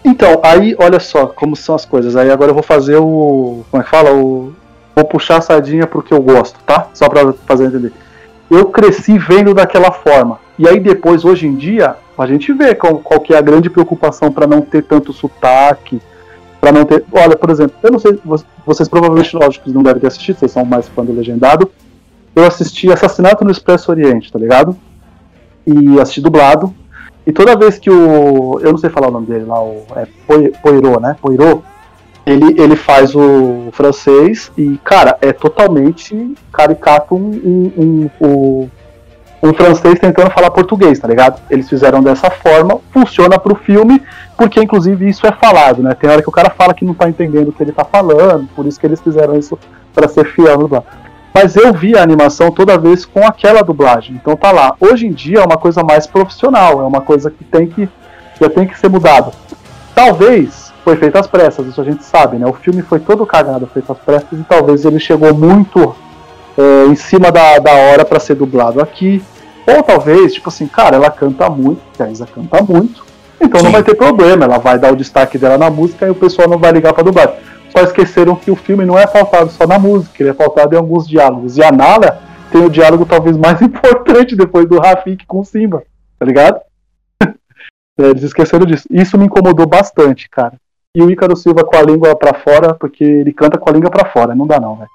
Então, 0.03 0.39
aí, 0.43 0.75
olha 0.79 0.99
só 0.99 1.27
como 1.27 1.55
são 1.55 1.75
as 1.75 1.85
coisas. 1.85 2.15
Aí 2.15 2.29
agora 2.29 2.51
eu 2.51 2.53
vou 2.53 2.63
fazer 2.63 2.97
o. 2.97 3.63
Como 3.69 3.81
é 3.81 3.83
que 3.83 3.89
fala? 3.89 4.13
O, 4.13 4.53
vou 4.95 5.05
puxar 5.05 5.37
a 5.37 5.41
sardinha 5.41 5.87
pro 5.87 6.03
que 6.03 6.13
eu 6.13 6.21
gosto, 6.21 6.59
tá? 6.65 6.87
Só 6.93 7.09
pra 7.09 7.33
fazer 7.45 7.65
entender. 7.65 7.93
Eu 8.49 8.65
cresci 8.65 9.17
vendo 9.17 9.53
daquela 9.53 9.91
forma. 9.91 10.39
E 10.59 10.67
aí 10.67 10.79
depois, 10.79 11.25
hoje 11.25 11.47
em 11.47 11.55
dia, 11.55 11.95
a 12.17 12.27
gente 12.27 12.51
vê 12.53 12.75
qual, 12.75 12.99
qual 12.99 13.19
que 13.19 13.33
é 13.33 13.37
a 13.37 13.41
grande 13.41 13.69
preocupação 13.69 14.31
pra 14.31 14.45
não 14.45 14.61
ter 14.61 14.83
tanto 14.83 15.11
sotaque. 15.13 16.01
Pra 16.63 16.71
não 16.71 16.85
ter. 16.85 17.03
Olha, 17.11 17.35
por 17.35 17.49
exemplo, 17.49 17.75
eu 17.83 17.91
não 17.91 17.99
sei. 17.99 18.17
vo- 18.23 18.41
Vocês 18.65 18.87
provavelmente, 18.87 19.35
lógico, 19.35 19.69
não 19.69 19.83
devem 19.83 19.99
ter 19.99 20.07
assistido, 20.07 20.37
vocês 20.39 20.49
são 20.49 20.63
mais 20.63 20.87
fã 20.87 21.03
do 21.03 21.11
Legendado. 21.11 21.69
Eu 22.33 22.45
assisti 22.45 22.89
Assassinato 22.89 23.43
no 23.43 23.51
Expresso 23.51 23.91
Oriente, 23.91 24.31
tá 24.31 24.39
ligado? 24.39 24.73
E 25.67 25.99
assisti 25.99 26.21
dublado. 26.21 26.73
E 27.27 27.33
toda 27.33 27.57
vez 27.57 27.77
que 27.77 27.89
o. 27.89 28.59
Eu 28.61 28.71
não 28.71 28.77
sei 28.77 28.89
falar 28.89 29.09
o 29.09 29.11
nome 29.11 29.27
dele 29.27 29.43
lá, 29.43 29.61
o. 29.61 29.83
É 29.97 30.07
Poi- 30.25 30.53
Poirot, 30.63 31.01
né? 31.01 31.17
Poirot. 31.21 31.61
Ele, 32.25 32.55
ele 32.57 32.77
faz 32.77 33.13
o 33.13 33.67
francês 33.73 34.49
e, 34.57 34.79
cara, 34.85 35.17
é 35.21 35.33
totalmente 35.33 36.33
caricato 36.53 37.13
um, 37.13 37.69
um, 37.77 38.09
um, 38.25 38.69
um 39.43 39.53
francês 39.53 39.99
tentando 39.99 40.31
falar 40.31 40.49
português, 40.51 40.97
tá 40.97 41.09
ligado? 41.09 41.41
Eles 41.49 41.67
fizeram 41.67 42.01
dessa 42.01 42.31
forma, 42.31 42.79
funciona 42.93 43.37
pro 43.37 43.55
filme, 43.55 44.01
porque 44.43 44.59
inclusive 44.59 45.07
isso 45.07 45.25
é 45.25 45.31
falado, 45.31 45.81
né? 45.81 45.93
Tem 45.93 46.09
hora 46.09 46.21
que 46.21 46.27
o 46.27 46.31
cara 46.31 46.49
fala 46.49 46.73
que 46.73 46.83
não 46.83 46.93
tá 46.93 47.07
entendendo 47.07 47.47
o 47.47 47.53
que 47.53 47.63
ele 47.63 47.71
tá 47.71 47.85
falando, 47.85 48.45
por 48.53 48.65
isso 48.65 48.77
que 48.77 48.85
eles 48.85 48.99
fizeram 48.99 49.39
isso 49.39 49.57
pra 49.93 50.05
ser 50.09 50.25
fiel 50.25 50.57
dublagem. 50.57 50.89
Mas 51.33 51.55
eu 51.55 51.73
vi 51.73 51.97
a 51.97 52.03
animação 52.03 52.51
toda 52.51 52.77
vez 52.77 53.05
com 53.05 53.25
aquela 53.25 53.61
dublagem. 53.61 54.17
Então 54.17 54.35
tá 54.35 54.51
lá. 54.51 54.75
Hoje 54.81 55.07
em 55.07 55.13
dia 55.13 55.39
é 55.39 55.45
uma 55.45 55.55
coisa 55.55 55.81
mais 55.81 56.05
profissional, 56.05 56.81
é 56.81 56.85
uma 56.85 56.99
coisa 56.99 57.31
que 57.31 57.41
tem 57.45 57.67
que 57.67 57.87
já 58.37 58.49
tem 58.49 58.67
que 58.67 58.77
ser 58.77 58.89
mudado. 58.89 59.31
Talvez 59.95 60.73
foi 60.83 60.97
feito 60.97 61.17
às 61.17 61.25
pressas, 61.25 61.65
isso 61.65 61.79
a 61.79 61.85
gente 61.85 62.03
sabe, 62.03 62.35
né? 62.35 62.45
O 62.45 62.51
filme 62.51 62.81
foi 62.81 62.99
todo 62.99 63.25
cagado, 63.25 63.65
feito 63.67 63.93
às 63.93 63.99
pressas 63.99 64.37
e 64.37 64.43
talvez 64.43 64.83
ele 64.83 64.99
chegou 64.99 65.33
muito 65.33 65.95
é, 66.57 66.87
em 66.87 66.95
cima 66.95 67.31
da, 67.31 67.59
da 67.59 67.71
hora 67.71 68.03
pra 68.03 68.19
ser 68.19 68.35
dublado 68.35 68.81
aqui. 68.81 69.23
Ou 69.65 69.81
talvez, 69.81 70.33
tipo 70.33 70.49
assim, 70.49 70.67
cara, 70.67 70.97
ela 70.97 71.09
canta 71.09 71.49
muito, 71.49 71.81
a 71.97 72.09
Isa 72.09 72.27
canta 72.27 72.61
muito, 72.61 73.12
então 73.41 73.61
não 73.61 73.67
Sim. 73.67 73.73
vai 73.73 73.83
ter 73.83 73.95
problema, 73.95 74.45
ela 74.45 74.57
vai 74.57 74.77
dar 74.79 74.93
o 74.93 74.95
destaque 74.95 75.37
dela 75.37 75.57
na 75.57 75.69
música 75.69 76.05
e 76.07 76.09
o 76.09 76.15
pessoal 76.15 76.47
não 76.49 76.57
vai 76.57 76.71
ligar 76.71 76.93
pra 76.93 77.03
dublagem. 77.03 77.35
Só 77.75 77.83
esqueceram 77.83 78.35
que 78.35 78.51
o 78.51 78.55
filme 78.55 78.85
não 78.85 78.97
é 78.97 79.05
pautado 79.07 79.49
só 79.51 79.65
na 79.65 79.79
música, 79.79 80.21
ele 80.21 80.29
é 80.29 80.33
pautado 80.33 80.75
em 80.75 80.77
alguns 80.77 81.07
diálogos. 81.07 81.57
E 81.57 81.63
a 81.63 81.71
Nala 81.71 82.21
tem 82.51 82.63
o 82.63 82.69
diálogo 82.69 83.05
talvez 83.05 83.35
mais 83.35 83.59
importante 83.63 84.35
depois 84.35 84.67
do 84.67 84.79
Rafik 84.79 85.25
com 85.25 85.39
o 85.39 85.45
Simba, 85.45 85.83
tá 86.19 86.25
ligado? 86.25 86.59
É, 87.99 88.05
Eles 88.05 88.23
esqueceram 88.23 88.65
disso. 88.65 88.87
Isso 88.89 89.15
me 89.19 89.25
incomodou 89.25 89.67
bastante, 89.67 90.27
cara. 90.27 90.53
E 90.95 91.01
o 91.03 91.11
Ícaro 91.11 91.35
Silva 91.35 91.63
com 91.63 91.75
a 91.75 91.81
língua 91.83 92.15
pra 92.15 92.33
fora, 92.33 92.73
porque 92.73 93.03
ele 93.03 93.31
canta 93.31 93.57
com 93.59 93.69
a 93.69 93.73
língua 93.73 93.91
pra 93.91 94.11
fora, 94.11 94.33
não 94.33 94.47
dá 94.47 94.59
não, 94.59 94.75
velho. 94.77 94.89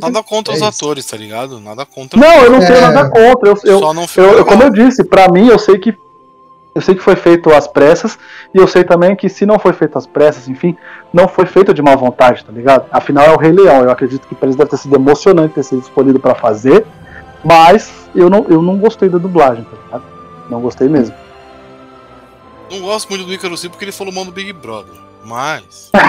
Nada 0.00 0.22
contra 0.22 0.52
É 0.52 0.56
os 0.56 0.62
isso. 0.62 0.84
atores, 0.84 1.04
tá 1.06 1.16
ligado? 1.16 1.58
Nada 1.60 1.84
contra. 1.84 2.18
Não, 2.18 2.44
eu 2.44 2.50
não 2.50 2.60
tenho 2.60 2.74
É. 2.76 2.80
nada 2.80 3.10
contra. 3.10 3.48
Eu, 3.50 3.56
eu, 3.64 3.78
Só 3.80 3.92
não 3.92 4.06
eu, 4.16 4.38
eu- 4.38 4.44
como 4.44 4.62
eu 4.62 4.70
disse, 4.70 5.02
pra 5.04 5.28
mim 5.28 5.48
eu 5.48 5.58
sei 5.58 5.78
que 5.78 5.92
eu 6.74 6.80
sei 6.80 6.94
que 6.94 7.02
foi 7.02 7.16
feito 7.16 7.50
às 7.52 7.66
pressas 7.66 8.18
e 8.54 8.58
eu 8.58 8.66
sei 8.66 8.82
também 8.82 9.14
que 9.14 9.28
se 9.28 9.44
não 9.44 9.58
foi 9.58 9.72
feito 9.72 9.98
às 9.98 10.06
pressas, 10.06 10.48
enfim, 10.48 10.76
não 11.12 11.28
foi 11.28 11.44
feito 11.44 11.74
de 11.74 11.82
má 11.82 11.94
vontade, 11.94 12.44
tá 12.44 12.52
ligado? 12.52 12.86
Afinal 12.90 13.26
é 13.26 13.30
o 13.30 13.36
Rei 13.36 13.52
Leão. 13.52 13.82
Eu 13.82 13.90
acredito 13.90 14.26
que 14.26 14.34
pra 14.34 14.46
eles 14.46 14.56
deve 14.56 14.70
ter 14.70 14.78
sido 14.78 14.96
emocionante 14.96 15.54
ter 15.54 15.62
sido 15.62 15.82
escolhido 15.82 16.18
pra 16.18 16.34
fazer, 16.34 16.86
mas 17.44 17.92
eu 18.14 18.30
não, 18.30 18.46
eu 18.48 18.62
não 18.62 18.78
gostei 18.78 19.08
da 19.08 19.18
dublagem, 19.18 19.64
tá 19.64 19.76
ligado? 19.84 20.04
Não 20.48 20.60
gostei 20.60 20.88
mesmo. 20.88 21.14
Não 22.70 22.80
gosto 22.80 23.08
muito 23.10 23.24
do 23.24 23.32
Ícaro 23.32 23.54
porque 23.68 23.84
ele 23.84 23.92
falou 23.92 24.12
mal 24.12 24.24
do 24.24 24.32
Big 24.32 24.52
Brother. 24.52 24.94
Mas. 25.24 25.90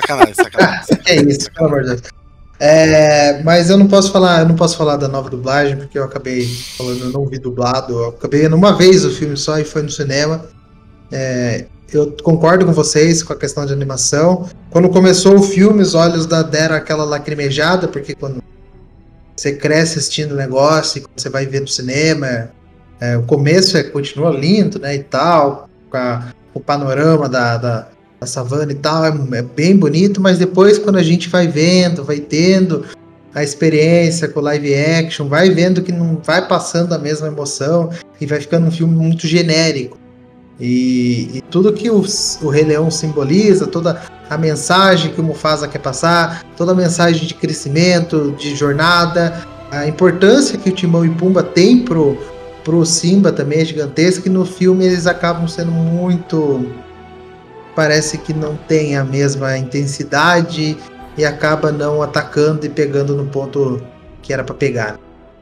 Sacanagem, 0.00 0.34
sacanagem. 0.34 0.98
É 1.06 1.16
isso, 1.16 1.50
pelo 1.52 1.66
amor 1.66 1.82
de 1.82 1.88
Deus. 1.88 2.17
É, 2.60 3.40
mas 3.44 3.70
eu 3.70 3.76
não 3.78 3.86
posso 3.86 4.10
falar, 4.10 4.40
eu 4.40 4.48
não 4.48 4.56
posso 4.56 4.76
falar 4.76 4.96
da 4.96 5.06
nova 5.06 5.30
dublagem, 5.30 5.76
porque 5.76 5.96
eu 5.98 6.04
acabei 6.04 6.46
falando, 6.76 7.04
eu 7.04 7.10
não 7.12 7.24
vi 7.26 7.38
dublado, 7.38 7.92
eu 7.92 8.08
acabei 8.08 8.42
vendo 8.42 8.56
uma 8.56 8.76
vez 8.76 9.04
o 9.04 9.10
filme 9.10 9.36
só 9.36 9.58
e 9.58 9.64
foi 9.64 9.82
no 9.82 9.90
cinema. 9.90 10.44
É, 11.12 11.66
eu 11.92 12.14
concordo 12.22 12.66
com 12.66 12.72
vocês 12.72 13.22
com 13.22 13.32
a 13.32 13.36
questão 13.36 13.64
de 13.64 13.72
animação. 13.72 14.48
Quando 14.70 14.88
começou 14.88 15.36
o 15.36 15.42
filme, 15.42 15.82
os 15.82 15.94
olhos 15.94 16.26
da 16.26 16.42
deram 16.42 16.74
aquela 16.74 17.04
lacrimejada, 17.04 17.86
porque 17.86 18.14
quando 18.14 18.42
você 19.36 19.52
cresce 19.52 19.98
assistindo 19.98 20.32
o 20.32 20.36
negócio 20.36 21.00
quando 21.02 21.18
você 21.20 21.28
vai 21.30 21.46
ver 21.46 21.60
no 21.60 21.68
cinema, 21.68 22.50
é, 23.00 23.16
o 23.16 23.22
começo 23.22 23.76
é, 23.76 23.84
continua 23.84 24.30
lindo, 24.30 24.80
né, 24.80 24.96
e 24.96 25.02
tal, 25.04 25.68
com 25.88 25.96
a- 25.96 26.32
o 26.52 26.58
panorama 26.60 27.28
da, 27.28 27.56
da, 27.56 27.88
da 28.20 28.26
savana 28.26 28.72
e 28.72 28.74
tal, 28.74 29.04
é, 29.04 29.12
é 29.32 29.42
bem 29.42 29.76
bonito, 29.76 30.20
mas 30.20 30.38
depois 30.38 30.78
quando 30.78 30.96
a 30.96 31.02
gente 31.02 31.28
vai 31.28 31.46
vendo, 31.46 32.04
vai 32.04 32.18
tendo 32.18 32.84
a 33.34 33.42
experiência 33.42 34.28
com 34.28 34.40
o 34.40 34.42
live 34.42 34.74
action, 34.74 35.28
vai 35.28 35.50
vendo 35.50 35.82
que 35.82 35.92
não 35.92 36.20
vai 36.24 36.46
passando 36.46 36.92
a 36.92 36.98
mesma 36.98 37.28
emoção 37.28 37.90
e 38.20 38.26
vai 38.26 38.40
ficando 38.40 38.66
um 38.66 38.70
filme 38.70 38.94
muito 38.94 39.26
genérico. 39.26 39.96
E, 40.60 41.30
e 41.34 41.40
tudo 41.42 41.72
que 41.72 41.88
o, 41.88 42.04
o 42.42 42.48
Rei 42.48 42.64
Leão 42.64 42.90
simboliza, 42.90 43.66
toda 43.66 44.02
a 44.28 44.36
mensagem 44.36 45.12
que 45.12 45.20
o 45.20 45.24
Mufasa 45.24 45.68
quer 45.68 45.78
passar, 45.78 46.44
toda 46.56 46.72
a 46.72 46.74
mensagem 46.74 47.26
de 47.26 47.34
crescimento, 47.34 48.34
de 48.36 48.56
jornada, 48.56 49.46
a 49.70 49.86
importância 49.86 50.58
que 50.58 50.70
o 50.70 50.72
Timão 50.72 51.04
e 51.04 51.10
Pumba 51.10 51.42
tem 51.42 51.84
pro, 51.84 52.18
pro 52.64 52.84
Simba 52.84 53.30
também 53.30 53.60
é 53.60 53.64
gigantesca, 53.64 54.28
e 54.28 54.32
no 54.32 54.44
filme 54.44 54.84
eles 54.84 55.06
acabam 55.06 55.46
sendo 55.46 55.70
muito 55.70 56.66
parece 57.78 58.18
que 58.18 58.34
não 58.34 58.56
tem 58.56 58.96
a 58.96 59.04
mesma 59.04 59.56
intensidade 59.56 60.76
e 61.16 61.24
acaba 61.24 61.70
não 61.70 62.02
atacando 62.02 62.66
e 62.66 62.68
pegando 62.68 63.14
no 63.14 63.26
ponto 63.26 63.80
que 64.20 64.32
era 64.32 64.42
para 64.42 64.56
pegar. 64.56 64.98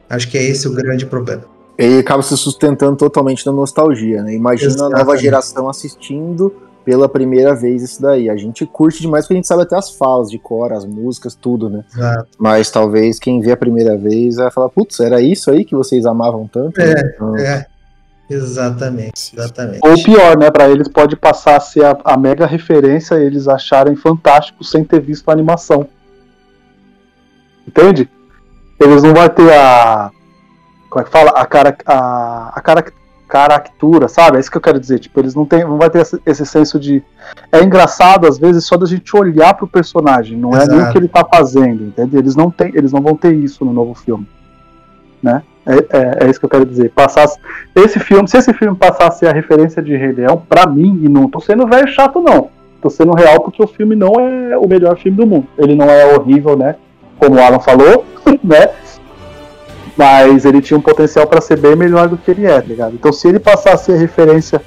Acho 0.07 0.29
que 0.29 0.37
é 0.37 0.43
esse 0.43 0.67
o 0.67 0.71
grande 0.71 1.03
problema. 1.03 1.45
Ele 1.79 1.97
acaba 1.97 2.21
se 2.21 2.37
sustentando 2.37 2.95
totalmente 2.95 3.43
na 3.43 3.51
nostalgia, 3.51 4.21
né? 4.21 4.35
Imagina 4.35 4.71
a 4.71 4.77
nova 4.77 4.95
Exatamente. 4.97 5.23
geração 5.23 5.67
assistindo 5.67 6.53
pela 6.85 7.09
primeira 7.09 7.55
vez 7.55 7.81
isso 7.81 7.99
daí. 7.99 8.29
A 8.29 8.37
gente 8.37 8.67
curte 8.67 9.01
demais 9.01 9.25
porque 9.25 9.33
a 9.33 9.37
gente 9.37 9.47
sabe 9.47 9.63
até 9.63 9.75
as 9.75 9.89
falas 9.89 10.29
de 10.29 10.37
cor, 10.37 10.71
as 10.71 10.85
músicas, 10.85 11.33
tudo, 11.33 11.71
né? 11.71 11.83
Exato. 11.91 12.27
Mas 12.37 12.69
talvez 12.69 13.17
quem 13.17 13.41
vê 13.41 13.51
a 13.51 13.57
primeira 13.57 13.97
vez 13.97 14.35
vai 14.35 14.51
falar, 14.51 14.69
putz, 14.69 14.99
era 14.99 15.19
isso 15.19 15.49
aí 15.49 15.65
que 15.65 15.73
vocês 15.73 16.05
amavam 16.05 16.47
tanto? 16.47 16.79
É, 16.79 17.15
Então, 17.15 17.35
É, 17.35 17.65
exatamente, 18.29 19.33
exatamente. 19.33 19.79
Ou 19.87 20.03
pior, 20.03 20.37
né? 20.37 20.51
Pra 20.51 20.69
eles 20.69 20.87
pode 20.87 21.15
passar 21.15 21.57
a 21.57 21.59
ser 21.59 21.85
a, 21.85 21.97
a 22.03 22.17
mega 22.17 22.45
referência 22.45 23.15
e 23.15 23.23
eles 23.23 23.47
acharem 23.47 23.95
fantástico 23.95 24.63
sem 24.63 24.83
ter 24.83 24.99
visto 24.99 25.29
a 25.29 25.33
animação. 25.33 25.87
Entende? 27.67 28.09
Eles 28.79 29.03
não 29.03 29.13
vão 29.13 29.27
ter 29.29 29.51
a. 29.53 30.11
Como 30.89 31.01
é 31.01 31.05
que 31.05 31.11
fala? 31.11 31.31
A, 31.31 31.45
cara, 31.45 31.75
a, 31.85 32.53
a 32.55 32.61
cara, 32.61 32.83
caractura, 33.27 34.07
sabe? 34.07 34.37
É 34.37 34.39
isso 34.39 34.49
que 34.49 34.57
eu 34.57 34.61
quero 34.61 34.79
dizer. 34.79 34.99
Tipo, 34.99 35.19
eles 35.19 35.35
não, 35.35 35.45
tem, 35.45 35.63
não 35.63 35.77
vai 35.77 35.89
ter 35.89 36.01
esse, 36.01 36.19
esse 36.25 36.45
senso 36.45 36.79
de. 36.79 37.03
É 37.51 37.61
engraçado, 37.61 38.25
às 38.25 38.37
vezes, 38.37 38.65
só 38.65 38.77
da 38.77 38.85
gente 38.85 39.15
olhar 39.15 39.53
pro 39.53 39.67
personagem, 39.67 40.37
não 40.37 40.55
é 40.55 40.65
nem 40.65 40.77
o 40.77 40.79
Exato. 40.79 40.91
que 40.91 40.97
ele 40.97 41.07
tá 41.07 41.25
fazendo, 41.25 41.83
entende? 41.83 42.17
Eles 42.17 42.35
não, 42.35 42.49
tem, 42.49 42.71
eles 42.73 42.91
não 42.91 43.01
vão 43.01 43.15
ter 43.15 43.33
isso 43.33 43.65
no 43.65 43.73
novo 43.73 43.93
filme. 43.93 44.27
Né? 45.21 45.43
É, 45.67 45.97
é, 45.97 46.25
é 46.25 46.29
isso 46.29 46.39
que 46.39 46.45
eu 46.45 46.49
quero 46.49 46.65
dizer. 46.65 46.91
Passasse, 46.91 47.37
esse 47.75 47.99
filme, 47.99 48.27
se 48.27 48.37
esse 48.37 48.53
filme 48.53 48.75
passasse 48.75 49.27
a 49.27 49.33
referência 49.33 49.81
de 49.81 49.95
Rei 49.95 50.13
Leão, 50.13 50.41
pra 50.47 50.65
mim, 50.65 51.01
e 51.03 51.09
não 51.09 51.29
tô 51.29 51.41
sendo 51.41 51.67
velho 51.67 51.87
chato, 51.89 52.21
não. 52.21 52.49
Tô 52.81 52.89
sendo 52.89 53.13
real 53.13 53.41
porque 53.41 53.61
o 53.61 53.67
filme 53.67 53.95
não 53.95 54.13
é 54.19 54.57
o 54.57 54.67
melhor 54.67 54.97
filme 54.97 55.17
do 55.17 55.27
mundo. 55.27 55.47
Ele 55.57 55.75
não 55.75 55.89
é 55.89 56.15
horrível, 56.15 56.55
né? 56.55 56.75
Como 57.19 57.35
o 57.35 57.41
Alan 57.41 57.59
falou, 57.59 58.05
né? 58.41 58.69
Mas 59.97 60.45
ele 60.45 60.61
tinha 60.61 60.77
um 60.77 60.81
potencial 60.81 61.27
pra 61.27 61.41
ser 61.41 61.57
bem 61.57 61.75
melhor 61.75 62.07
do 62.07 62.17
que 62.17 62.31
ele 62.31 62.45
é, 62.45 62.61
tá 62.61 62.67
ligado? 62.67 62.93
Então 62.93 63.11
se 63.11 63.27
ele 63.27 63.39
passasse 63.39 63.91
a 63.91 63.97
referência 63.97 64.61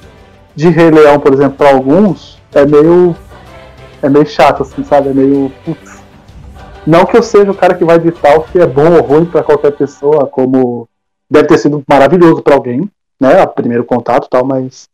de 0.54 0.68
Rei 0.68 0.90
Leão, 0.90 1.18
por 1.20 1.32
exemplo, 1.32 1.56
pra 1.56 1.70
alguns, 1.70 2.38
é 2.52 2.66
meio. 2.66 3.16
É 4.02 4.08
meio 4.08 4.26
chato, 4.26 4.62
assim, 4.62 4.82
sabe? 4.82 5.10
É 5.10 5.14
meio. 5.14 5.52
putz. 5.64 6.00
Não 6.86 7.04
que 7.04 7.16
eu 7.16 7.22
seja 7.22 7.50
o 7.50 7.54
cara 7.54 7.74
que 7.74 7.84
vai 7.84 7.98
ditar 7.98 8.36
o 8.36 8.42
que 8.42 8.58
é 8.58 8.66
bom 8.66 8.96
ou 8.96 9.02
ruim 9.02 9.24
pra 9.24 9.42
qualquer 9.42 9.72
pessoa, 9.72 10.26
como 10.26 10.88
deve 11.30 11.48
ter 11.48 11.58
sido 11.58 11.82
maravilhoso 11.88 12.42
pra 12.42 12.54
alguém, 12.54 12.90
né? 13.20 13.42
O 13.42 13.48
primeiro 13.48 13.84
contato 13.84 14.26
e 14.26 14.30
tal, 14.30 14.44
mas 14.44 14.88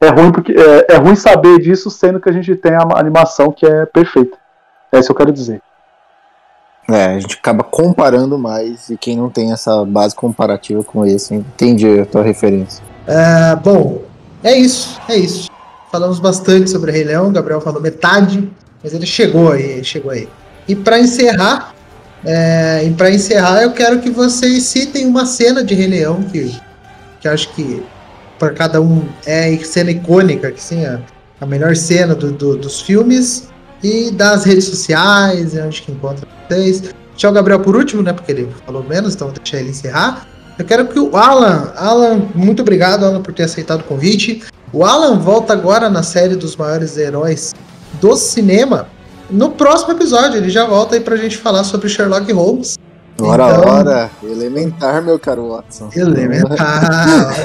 é 0.00 0.08
ruim 0.08 0.32
porque 0.32 0.52
é, 0.52 0.94
é 0.94 0.96
ruim 0.96 1.16
saber 1.16 1.58
disso, 1.58 1.90
sendo 1.90 2.20
que 2.20 2.28
a 2.28 2.32
gente 2.32 2.54
tem 2.56 2.72
a 2.72 2.98
animação 2.98 3.52
que 3.52 3.66
é 3.66 3.84
perfeita. 3.84 4.38
É 4.92 4.98
isso 4.98 5.08
que 5.08 5.12
eu 5.12 5.16
quero 5.16 5.32
dizer. 5.32 5.60
É, 6.90 7.16
a 7.16 7.20
gente 7.20 7.36
acaba 7.36 7.62
comparando 7.62 8.38
mais 8.38 8.88
e 8.88 8.96
quem 8.96 9.18
não 9.18 9.28
tem 9.28 9.52
essa 9.52 9.84
base 9.84 10.14
comparativa 10.14 10.82
com 10.82 11.04
esse, 11.04 11.34
entende 11.34 12.00
a 12.00 12.06
tua 12.06 12.22
referência. 12.22 12.82
É, 13.06 13.54
bom, 13.56 14.02
é 14.42 14.56
isso, 14.56 14.98
é 15.06 15.16
isso. 15.16 15.50
Falamos 15.92 16.18
bastante 16.18 16.70
sobre 16.70 16.90
Rei 16.90 17.04
Leão, 17.04 17.28
o 17.28 17.32
Gabriel 17.32 17.60
falou 17.60 17.82
metade, 17.82 18.50
mas 18.82 18.94
ele 18.94 19.04
chegou 19.04 19.52
aí, 19.52 19.62
ele 19.62 19.84
chegou 19.84 20.10
aí. 20.10 20.28
E 20.66 20.74
para 20.74 20.98
encerrar, 20.98 21.74
é, 22.24 22.84
e 22.84 22.90
para 22.92 23.10
encerrar, 23.10 23.62
eu 23.62 23.72
quero 23.72 24.00
que 24.00 24.10
vocês 24.10 24.64
citem 24.64 25.06
uma 25.06 25.24
cena 25.26 25.62
de 25.62 25.74
Rei 25.74 25.86
Leão 25.86 26.22
que, 26.24 26.54
que 27.20 27.28
acho 27.28 27.52
que 27.54 27.82
para 28.38 28.50
cada 28.50 28.80
um 28.80 29.04
é 29.26 29.56
cena 29.58 29.90
icônica, 29.90 30.50
que 30.52 30.62
sim, 30.62 30.84
a, 30.84 31.00
a 31.40 31.46
melhor 31.46 31.74
cena 31.76 32.14
do, 32.14 32.30
do- 32.32 32.56
dos 32.56 32.80
filmes 32.80 33.48
e 33.82 34.10
das 34.10 34.44
redes 34.44 34.64
sociais, 34.64 35.54
é 35.56 35.64
onde 35.64 35.82
que 35.82 35.92
encontra 35.92 36.26
vocês. 36.48 36.82
Deixar 37.12 37.30
o 37.30 37.32
Gabriel 37.32 37.60
por 37.60 37.76
último, 37.76 38.02
né? 38.02 38.12
Porque 38.12 38.30
ele 38.30 38.48
falou 38.64 38.84
menos, 38.84 39.14
então 39.14 39.30
deixar 39.30 39.58
ele 39.58 39.70
encerrar. 39.70 40.26
Eu 40.58 40.64
quero 40.64 40.86
que 40.88 40.98
o 40.98 41.16
Alan, 41.16 41.72
Alan, 41.76 42.22
muito 42.34 42.62
obrigado, 42.62 43.04
Alan, 43.04 43.22
por 43.22 43.32
ter 43.34 43.44
aceitado 43.44 43.80
o 43.80 43.84
convite. 43.84 44.42
O 44.72 44.84
Alan 44.84 45.18
volta 45.18 45.52
agora 45.52 45.88
na 45.88 46.02
série 46.02 46.34
dos 46.36 46.56
maiores 46.56 46.96
heróis 46.96 47.54
do 48.00 48.16
cinema. 48.16 48.88
No 49.30 49.50
próximo 49.50 49.92
episódio, 49.92 50.36
ele 50.38 50.48
já 50.50 50.64
volta 50.66 50.94
aí 50.94 51.00
pra 51.00 51.16
gente 51.16 51.36
falar 51.36 51.64
sobre 51.64 51.88
Sherlock 51.88 52.32
Holmes. 52.32 52.78
Ora, 53.20 53.50
Então- 53.50 53.74
ora, 53.74 54.10
elementar, 54.22 55.02
meu 55.02 55.18
caro 55.18 55.48
Watson. 55.50 55.90
Elementar. 55.94 57.36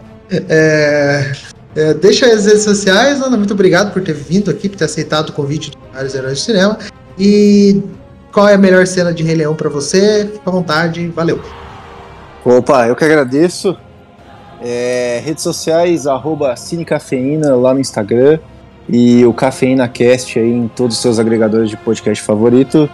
É, 0.48 1.30
é, 1.76 1.92
deixa 1.92 2.24
aí 2.24 2.32
as 2.32 2.46
redes 2.46 2.62
sociais, 2.62 3.20
Ana. 3.20 3.36
Muito 3.36 3.52
obrigado 3.52 3.92
por 3.92 4.02
ter 4.02 4.14
vindo 4.14 4.50
aqui, 4.50 4.66
por 4.66 4.78
ter 4.78 4.86
aceitado 4.86 5.28
o 5.28 5.32
convite 5.34 5.70
dos 5.70 5.78
maiores 5.92 6.14
heróis 6.14 6.38
do 6.38 6.44
cinema. 6.44 6.78
E 7.18 7.82
qual 8.32 8.48
é 8.48 8.54
a 8.54 8.58
melhor 8.58 8.86
cena 8.86 9.12
de 9.12 9.22
Rei 9.22 9.34
Leão 9.34 9.54
pra 9.54 9.68
você? 9.68 10.30
Fica 10.32 10.48
à 10.48 10.50
vontade, 10.50 11.06
valeu. 11.08 11.38
Opa, 12.46 12.88
eu 12.88 12.96
que 12.96 13.04
agradeço. 13.04 13.76
É, 14.62 15.20
redes 15.22 15.42
sociais, 15.42 16.06
arroba 16.06 16.56
Cinecafeína 16.56 17.54
lá 17.54 17.74
no 17.74 17.80
Instagram 17.80 18.38
e 18.94 19.24
o 19.24 19.32
Cafeína 19.32 19.88
Cast 19.88 20.38
aí 20.38 20.52
em 20.52 20.68
todos 20.68 20.96
os 20.96 21.02
seus 21.02 21.18
agregadores 21.18 21.70
de 21.70 21.76
podcast 21.78 22.22
favorito. 22.22 22.88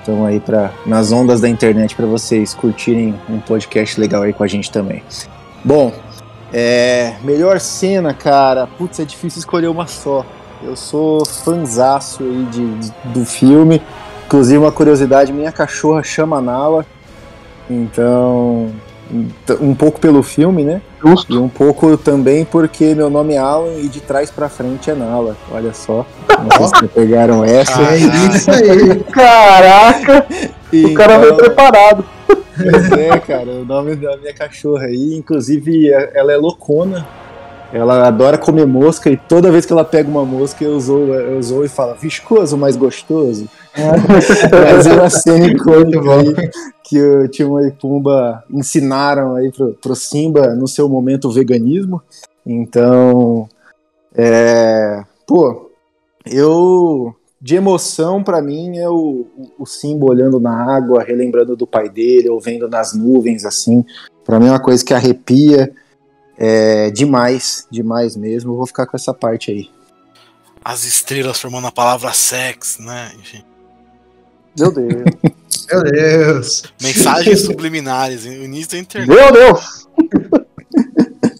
Estão 0.00 0.24
aí 0.24 0.40
pra, 0.40 0.70
nas 0.86 1.12
ondas 1.12 1.40
da 1.40 1.48
internet 1.48 1.94
para 1.94 2.06
vocês 2.06 2.54
curtirem 2.54 3.14
um 3.28 3.38
podcast 3.38 4.00
legal 4.00 4.22
aí 4.22 4.32
com 4.32 4.42
a 4.42 4.46
gente 4.46 4.70
também. 4.70 5.02
Bom, 5.62 5.92
é, 6.52 7.14
melhor 7.22 7.60
cena, 7.60 8.14
cara. 8.14 8.66
Putz, 8.66 9.00
é 9.00 9.04
difícil 9.04 9.38
escolher 9.40 9.68
uma 9.68 9.86
só. 9.86 10.24
Eu 10.62 10.76
sou 10.76 11.26
fanzaço 11.26 12.22
aí 12.22 12.44
de, 12.50 12.74
de- 12.78 12.92
do 13.12 13.24
filme. 13.26 13.82
Inclusive, 14.26 14.56
uma 14.58 14.72
curiosidade: 14.72 15.30
minha 15.32 15.52
cachorra 15.52 16.02
chama 16.02 16.40
Nala. 16.40 16.86
Então, 17.68 18.70
um 19.60 19.74
pouco 19.74 20.00
pelo 20.00 20.22
filme, 20.22 20.64
né? 20.64 20.80
E 21.04 21.08
Justo. 21.08 21.42
um 21.42 21.48
pouco 21.48 21.96
também 21.96 22.44
porque 22.44 22.94
meu 22.94 23.10
nome 23.10 23.34
é 23.34 23.38
Alan 23.38 23.74
e 23.78 23.88
de 23.88 24.00
trás 24.00 24.30
pra 24.30 24.48
frente 24.48 24.90
é 24.90 24.94
Nala. 24.94 25.36
Olha 25.50 25.72
só. 25.74 26.06
Não 26.28 26.50
sei 26.56 26.66
se 26.66 26.72
vocês 26.78 26.90
pegaram 26.92 27.44
essa. 27.44 27.80
É 27.82 27.96
isso 28.34 28.50
aí. 28.50 29.00
Caraca, 29.12 30.26
o 30.72 30.94
cara 30.94 31.18
veio 31.18 31.34
Então, 31.34 31.36
preparado. 31.36 32.04
Pois 32.56 32.92
é, 32.92 33.18
cara, 33.18 33.50
o 33.50 33.64
nome 33.64 33.96
da 33.96 34.16
minha 34.16 34.32
cachorra 34.32 34.84
aí, 34.86 35.14
inclusive, 35.16 35.92
é- 35.92 36.12
ela 36.14 36.32
é 36.32 36.36
loucona. 36.36 37.06
Ela 37.72 38.06
adora 38.06 38.38
comer 38.38 38.66
mosca 38.66 39.10
e 39.10 39.16
toda 39.16 39.50
vez 39.50 39.66
que 39.66 39.72
ela 39.72 39.84
pega 39.84 40.08
uma 40.08 40.24
mosca 40.24 40.62
eu 40.62 40.78
zoo, 40.78 41.12
eu 41.12 41.42
zoo 41.42 41.64
e 41.64 41.68
fala 41.68 41.96
viscoso, 42.00 42.56
mais 42.56 42.76
gostoso. 42.76 43.48
Mas 43.76 44.86
é 44.86 44.92
uma 44.94 45.10
cena 45.10 45.46
icônica 45.46 46.00
aí 46.12 46.50
que 46.84 47.00
o 47.00 47.28
Timão 47.28 47.66
e 47.66 47.72
Pumba 47.72 48.44
ensinaram 48.50 49.34
aí 49.34 49.50
pro, 49.50 49.74
pro 49.74 49.94
Simba 49.96 50.54
no 50.54 50.68
seu 50.68 50.88
momento 50.88 51.30
veganismo. 51.30 52.00
Então, 52.46 53.48
é, 54.14 55.02
pô, 55.26 55.70
eu 56.26 57.14
de 57.40 57.56
emoção 57.56 58.22
pra 58.22 58.40
mim 58.40 58.78
é 58.78 58.88
o, 58.88 59.26
o- 59.58 59.66
Simba 59.66 60.06
olhando 60.06 60.40
na 60.40 60.74
água, 60.76 61.02
relembrando 61.02 61.54
do 61.56 61.66
pai 61.66 61.88
dele, 61.90 62.30
ou 62.30 62.40
vendo 62.40 62.68
nas 62.68 62.94
nuvens 62.94 63.44
assim. 63.44 63.84
Pra 64.24 64.38
mim 64.40 64.46
é 64.46 64.50
uma 64.50 64.60
coisa 64.60 64.84
que 64.84 64.94
arrepia. 64.94 65.72
É 66.38 66.90
demais, 66.90 67.66
demais 67.70 68.16
mesmo. 68.16 68.56
Vou 68.56 68.66
ficar 68.66 68.86
com 68.86 68.96
essa 68.96 69.12
parte 69.12 69.50
aí. 69.50 69.68
As 70.64 70.84
estrelas 70.84 71.38
formando 71.40 71.66
a 71.66 71.72
palavra 71.72 72.12
sex, 72.12 72.78
né? 72.78 73.12
Enfim. 73.20 73.42
Meu 74.58 74.72
Deus. 74.72 75.04
Meu 75.72 75.82
Deus. 75.82 76.62
Mensagens 76.82 77.40
subliminares, 77.46 78.24
o 78.24 78.28
início 78.28 78.72
da 78.72 78.78
internet. 78.78 79.08
Meu 79.08 79.32
Deus. 79.32 79.84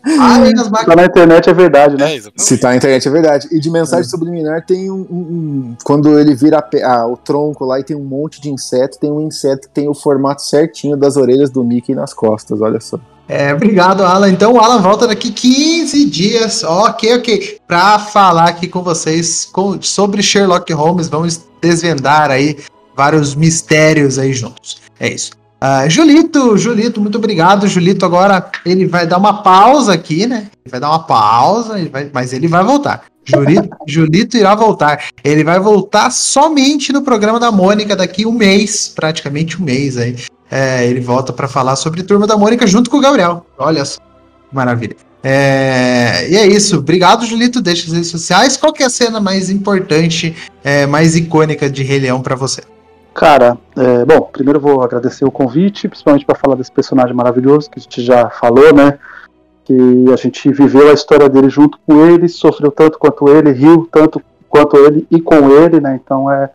Máquinas. 0.07 0.71
Tá 0.71 0.95
na 0.97 1.05
internet 1.07 1.49
é 1.51 1.55
verdade, 1.55 1.97
né? 1.97 2.17
É. 2.17 2.23
Se 2.37 2.59
tá 2.59 2.69
na 2.69 2.77
internet 2.77 3.09
é 3.09 3.11
verdade. 3.11 3.49
E 3.51 3.59
de 3.59 3.71
mensagem 3.71 4.09
subliminar 4.09 4.65
tem 4.67 4.91
um, 4.91 4.97
um- 5.11 5.17
um- 5.17 5.77
Quando 5.83 6.19
ele 6.19 6.35
vira 6.35 6.59
a 6.59 6.93
ah, 6.93 7.07
o 7.07 7.17
tronco 7.17 7.65
lá 7.65 7.81
e 7.81 7.85
tem 7.85 7.97
um 7.97 8.05
monte 8.05 8.41
de 8.41 8.51
inseto, 8.51 8.99
tem 8.99 9.11
um 9.11 9.21
inseto 9.27 9.67
que 9.69 9.75
tem 9.75 9.89
o 9.89 9.95
formato 9.95 10.43
certinho 10.43 10.97
das 10.97 11.17
orelhas 11.17 11.51
do 11.51 11.65
Mickey 11.65 11.95
nas 11.95 12.13
costas, 12.13 12.61
olha 12.61 12.81
só. 12.81 12.99
É, 13.27 13.55
obrigado, 13.55 14.03
Alan. 14.03 14.29
Então, 14.29 14.53
o 14.53 14.59
Alan 14.61 14.83
volta 14.83 15.07
daqui 15.07 15.31
15 15.33 16.05
dias. 16.05 16.63
Ok, 16.63 17.17
ok. 17.17 17.59
Pra 17.67 17.99
falar 17.99 18.51
aqui 18.51 18.69
com 18.69 18.83
vocês 18.83 19.47
com- 19.51 19.81
sobre 19.81 20.23
Sherlock 20.23 20.71
Holmes. 20.75 21.09
Vamos 21.09 21.41
desvendar 21.63 22.31
aí 22.31 22.59
vários 22.97 23.35
mistérios 23.35 24.19
aí 24.19 24.33
juntos. 24.33 24.81
É 24.99 25.09
isso. 25.13 25.33
Ah, 25.61 25.89
Julito, 25.89 26.59
Julito, 26.59 27.01
muito 27.01 27.17
obrigado. 27.17 27.67
Julito 27.67 28.05
agora 28.05 28.51
ele 28.67 28.87
vai 28.87 29.07
dar 29.07 29.17
uma 29.17 29.43
pausa 29.43 29.95
aqui, 29.95 30.27
né? 30.27 30.49
Ele 30.65 30.71
vai 30.71 30.79
dar 30.81 30.91
uma 30.91 31.05
pausa, 31.05 31.79
ele 31.79 31.89
vai- 31.89 32.11
mas 32.13 32.33
ele 32.35 32.47
vai 32.47 32.63
voltar. 32.63 33.05
Julito, 33.25 33.69
Julito 33.89 34.37
irá 34.37 34.55
voltar. 34.55 35.03
Ele 35.25 35.43
vai 35.43 35.59
voltar 35.59 36.11
somente 36.11 36.93
no 36.93 37.01
programa 37.01 37.41
da 37.41 37.51
Mônica 37.51 37.97
daqui 37.97 38.27
um 38.27 38.33
mês, 38.33 38.93
praticamente 38.95 39.61
um 39.61 39.65
mês 39.65 39.97
aí. 39.97 40.17
É, 40.51 40.87
ele 40.87 41.01
volta 41.01 41.33
para 41.33 41.49
falar 41.49 41.77
sobre 41.77 42.03
Turma 42.03 42.27
da 42.27 42.37
Mônica 42.37 42.67
junto 42.67 42.91
com 42.91 42.99
o 42.99 43.01
Gabriel. 43.01 43.47
Olha 43.59 43.85
só, 43.87 43.99
que 44.01 44.55
maravilha. 44.55 44.97
É, 45.23 46.29
e 46.31 46.37
é 46.37 46.47
isso. 46.47 46.77
Obrigado, 46.77 47.25
Julito. 47.25 47.63
Deixa 47.63 47.87
as 47.87 47.93
redes 47.95 48.11
sociais. 48.11 48.59
Qual 48.59 48.75
é 48.79 48.85
a 48.85 48.91
cena 48.91 49.19
mais 49.19 49.49
importante, 49.49 50.37
é, 50.63 50.85
mais 50.87 51.17
icônica 51.17 51.71
de 51.71 51.83
Rei 51.83 52.01
Leão 52.01 52.21
para 52.21 52.37
você? 52.37 52.61
Cara, 53.15 53.57
é, 53.77 54.05
bom, 54.05 54.23
primeiro 54.23 54.59
vou 54.59 54.83
agradecer 54.83 55.25
o 55.25 55.31
convite, 55.31 55.89
principalmente 55.89 56.27
para 56.27 56.35
falar 56.35 56.57
desse 56.57 56.73
personagem 56.73 57.15
maravilhoso 57.15 57.71
que 57.71 57.79
a 57.79 57.83
gente 57.83 58.03
já 58.03 58.29
falou, 58.29 58.75
né? 58.75 58.99
Que 59.65 60.07
a 60.13 60.17
gente 60.17 60.51
viveu 60.51 60.91
a 60.91 60.93
história 60.93 61.29
dele 61.29 61.49
junto 61.49 61.79
com 61.87 62.05
ele, 62.05 62.29
sofreu 62.29 62.73
tanto 62.73 62.99
quanto 62.99 63.29
ele, 63.29 63.53
riu 63.53 63.89
tanto 63.91 64.21
quanto 64.49 64.77
ele 64.77 65.07
e 65.11 65.21
com 65.21 65.49
ele, 65.49 65.81
né? 65.81 66.01
Então 66.03 66.29
é, 66.29 66.51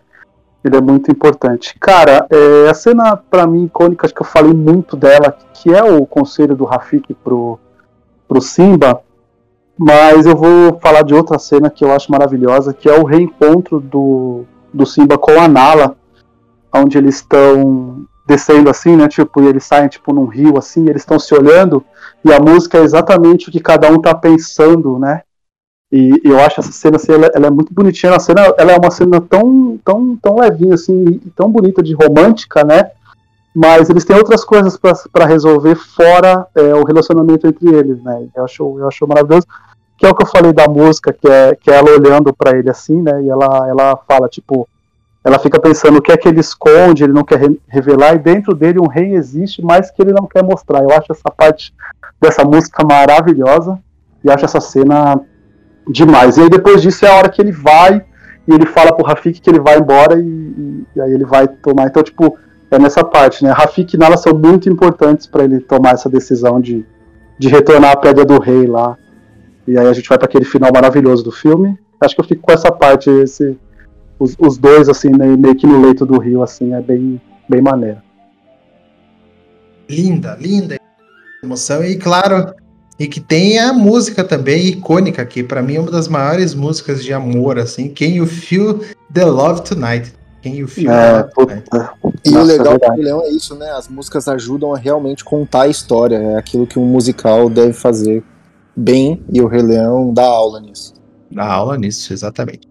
ele 0.63 0.75
é 0.75 0.81
muito 0.81 1.09
importante. 1.09 1.73
Cara, 1.79 2.27
é, 2.29 2.69
a 2.69 2.73
cena 2.73 3.15
para 3.15 3.47
mim 3.47 3.63
icônica, 3.63 4.05
acho 4.05 4.13
que 4.13 4.21
eu 4.21 4.25
falei 4.25 4.53
muito 4.53 4.97
dela, 4.97 5.35
que 5.53 5.73
é 5.73 5.81
o 5.81 6.05
conselho 6.05 6.57
do 6.57 6.65
Rafik 6.65 7.13
pro, 7.13 7.57
pro 8.27 8.41
Simba, 8.41 9.01
mas 9.77 10.25
eu 10.25 10.35
vou 10.35 10.77
falar 10.81 11.03
de 11.03 11.13
outra 11.13 11.39
cena 11.39 11.69
que 11.69 11.85
eu 11.85 11.93
acho 11.93 12.11
maravilhosa, 12.11 12.73
que 12.73 12.89
é 12.89 12.99
o 12.99 13.05
reencontro 13.05 13.79
do, 13.79 14.43
do 14.73 14.85
Simba 14.85 15.17
com 15.17 15.39
a 15.39 15.47
Nala, 15.47 15.95
onde 16.73 16.97
eles 16.97 17.15
estão 17.15 18.05
descendo 18.27 18.69
assim, 18.69 18.95
né? 18.95 19.07
Tipo, 19.07 19.41
e 19.41 19.47
eles 19.47 19.63
saem 19.63 19.87
tipo 19.87 20.13
num 20.13 20.25
rio 20.25 20.57
assim, 20.57 20.87
eles 20.87 21.01
estão 21.01 21.17
se 21.17 21.33
olhando, 21.33 21.83
e 22.23 22.31
a 22.31 22.39
música 22.39 22.77
é 22.77 22.83
exatamente 22.83 23.49
o 23.49 23.51
que 23.51 23.59
cada 23.59 23.91
um 23.91 23.99
tá 23.99 24.13
pensando, 24.13 24.99
né? 24.99 25.21
E, 25.91 26.21
e 26.23 26.29
eu 26.29 26.39
acho 26.39 26.59
essa 26.59 26.71
cena 26.71 26.97
assim, 26.97 27.11
ela, 27.11 27.31
ela 27.33 27.47
é 27.47 27.49
muito 27.49 27.73
bonitinha, 27.73 28.15
a 28.15 28.19
cena, 28.19 28.41
ela 28.57 28.73
é 28.73 28.77
uma 28.77 28.91
cena 28.91 29.19
tão, 29.19 29.79
tão, 29.83 30.15
tão 30.21 30.35
levinha 30.37 30.75
assim, 30.75 31.19
e 31.25 31.31
tão 31.35 31.51
bonita 31.51 31.81
de 31.81 31.95
romântica, 31.95 32.63
né? 32.63 32.91
Mas 33.55 33.89
eles 33.89 34.05
têm 34.05 34.15
outras 34.15 34.45
coisas 34.45 34.77
para 35.11 35.25
resolver 35.25 35.75
fora 35.75 36.45
é, 36.55 36.75
o 36.75 36.83
relacionamento 36.83 37.47
entre 37.47 37.67
eles, 37.73 38.01
né? 38.03 38.27
Eu 38.35 38.45
acho, 38.45 38.79
eu 38.79 38.87
acho 38.87 39.07
maravilhoso. 39.07 39.47
Que 39.97 40.05
é 40.05 40.09
o 40.09 40.15
que 40.15 40.23
eu 40.23 40.27
falei 40.27 40.53
da 40.53 40.67
música, 40.67 41.11
que 41.11 41.27
é, 41.27 41.55
que 41.55 41.69
é 41.69 41.75
ela 41.75 41.89
olhando 41.91 42.31
para 42.33 42.57
ele 42.57 42.69
assim, 42.69 43.01
né? 43.01 43.23
E 43.23 43.29
ela, 43.29 43.67
ela 43.67 43.97
fala, 44.07 44.29
tipo, 44.29 44.67
ela 45.23 45.37
fica 45.39 45.59
pensando 45.59 45.97
o 45.97 46.01
que 46.01 46.11
é 46.11 46.17
que 46.17 46.27
ele 46.27 46.39
esconde, 46.39 47.03
ele 47.03 47.13
não 47.13 47.23
quer 47.23 47.39
re- 47.39 47.59
revelar, 47.67 48.15
e 48.15 48.19
dentro 48.19 48.55
dele 48.55 48.79
um 48.79 48.87
rei 48.87 49.13
existe, 49.15 49.61
mas 49.61 49.91
que 49.91 50.01
ele 50.01 50.13
não 50.13 50.25
quer 50.25 50.43
mostrar. 50.43 50.81
Eu 50.81 50.91
acho 50.91 51.11
essa 51.11 51.29
parte 51.29 51.73
dessa 52.21 52.43
música 52.43 52.83
maravilhosa, 52.85 53.77
e 54.23 54.29
acho 54.31 54.45
essa 54.45 54.59
cena 54.61 55.19
demais. 55.87 56.37
E 56.37 56.41
aí 56.41 56.49
depois 56.49 56.81
disso 56.81 57.05
é 57.05 57.09
a 57.09 57.15
hora 57.15 57.29
que 57.29 57.41
ele 57.41 57.51
vai, 57.51 58.03
e 58.47 58.53
ele 58.53 58.65
fala 58.65 58.93
pro 58.95 59.05
Rafik 59.05 59.41
que 59.41 59.49
ele 59.49 59.59
vai 59.59 59.77
embora, 59.77 60.19
e, 60.19 60.23
e- 60.23 60.85
e 60.95 61.01
aí 61.01 61.13
ele 61.13 61.25
vai 61.25 61.47
tomar. 61.47 61.87
Então, 61.87 62.01
tipo, 62.03 62.37
é 62.71 62.79
nessa 62.79 63.03
parte, 63.03 63.43
né? 63.43 63.51
Rafik 63.51 63.95
e 63.95 63.99
Nala 63.99 64.15
são 64.17 64.33
muito 64.33 64.69
importantes 64.69 65.27
para 65.27 65.43
ele 65.43 65.59
tomar 65.59 65.93
essa 65.95 66.09
decisão 66.09 66.61
de, 66.61 66.85
de 67.37 67.47
retornar 67.47 67.91
à 67.91 67.97
Pedra 67.97 68.23
do 68.23 68.39
Rei 68.39 68.67
lá. 68.67 68.95
E 69.67 69.77
aí 69.77 69.87
a 69.87 69.93
gente 69.93 70.07
vai 70.07 70.17
para 70.17 70.27
aquele 70.27 70.45
final 70.45 70.71
maravilhoso 70.73 71.23
do 71.23 71.31
filme. 71.31 71.77
Acho 72.01 72.15
que 72.15 72.21
eu 72.21 72.25
fico 72.25 72.41
com 72.41 72.51
essa 72.51 72.71
parte, 72.71 73.09
esse, 73.09 73.57
os, 74.19 74.35
os 74.37 74.57
dois, 74.57 74.89
assim, 74.89 75.09
né, 75.09 75.25
meio 75.37 75.55
que 75.55 75.65
no 75.65 75.81
leito 75.81 76.05
do 76.05 76.19
rio, 76.19 76.43
assim, 76.43 76.73
é 76.73 76.81
bem, 76.81 77.19
bem 77.47 77.61
maneiro. 77.61 77.97
Linda, 79.89 80.37
linda 80.39 80.77
emoção. 81.43 81.83
E 81.83 81.95
claro, 81.95 82.53
e 82.99 83.07
que 83.07 83.19
tem 83.19 83.57
a 83.59 83.73
música 83.73 84.23
também 84.23 84.67
icônica, 84.67 85.25
que 85.25 85.41
para 85.43 85.61
mim 85.61 85.75
é 85.75 85.79
uma 85.79 85.91
das 85.91 86.07
maiores 86.07 86.53
músicas 86.53 87.03
de 87.03 87.13
amor, 87.13 87.57
assim, 87.57 87.89
Can 87.89 88.05
You 88.05 88.27
Feel 88.27 88.81
the 89.11 89.25
Love 89.25 89.61
Tonight? 89.63 90.13
Can 90.43 90.49
You 90.49 90.67
Feel 90.67 90.89
the 90.89 90.93
É, 90.93 91.17
Love 91.17 91.33
Tonight? 91.33 91.69
puta. 91.69 91.93
E 92.25 92.31
Nossa, 92.31 92.43
o 92.43 92.47
legal 92.47 92.77
é 92.81 92.95
do 92.95 93.01
Leão 93.01 93.21
é 93.21 93.29
isso, 93.29 93.55
né? 93.55 93.71
As 93.71 93.87
músicas 93.87 94.27
ajudam 94.27 94.73
a 94.73 94.77
realmente 94.77 95.23
contar 95.23 95.63
a 95.63 95.67
história. 95.67 96.17
É 96.17 96.37
aquilo 96.37 96.67
que 96.67 96.77
um 96.77 96.85
musical 96.85 97.49
deve 97.49 97.73
fazer 97.73 98.23
bem 98.75 99.23
e 99.31 99.41
o 99.41 99.47
Rei 99.47 99.61
Leão 99.61 100.13
dá 100.13 100.25
aula 100.25 100.59
nisso. 100.59 100.93
Dá 101.31 101.45
aula 101.45 101.77
nisso, 101.77 102.11
exatamente. 102.13 102.68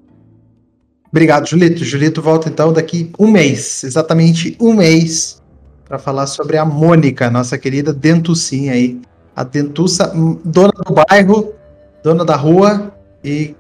Obrigado, 1.11 1.47
Julito. 1.47 1.85
Julito 1.85 2.21
volta 2.21 2.49
então 2.49 2.73
daqui 2.73 3.11
um 3.19 3.31
mês, 3.31 3.83
exatamente 3.85 4.57
um 4.61 4.75
mês, 4.75 5.43
para 5.87 5.99
falar 5.99 6.27
sobre 6.27 6.59
a 6.59 6.65
Mônica, 6.65 7.31
nossa 7.31 7.57
querida 7.57 7.93
dentucinha 7.93 8.73
aí. 8.73 9.01
A 9.35 9.43
dentuça, 9.45 10.13
dona 10.45 10.73
do 10.87 10.95
bairro, 10.95 11.55
dona 12.03 12.25
da 12.25 12.37
rua, 12.37 12.93
e, 13.25 13.55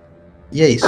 e 0.52 0.60
é 0.62 0.68
isso. 0.68 0.86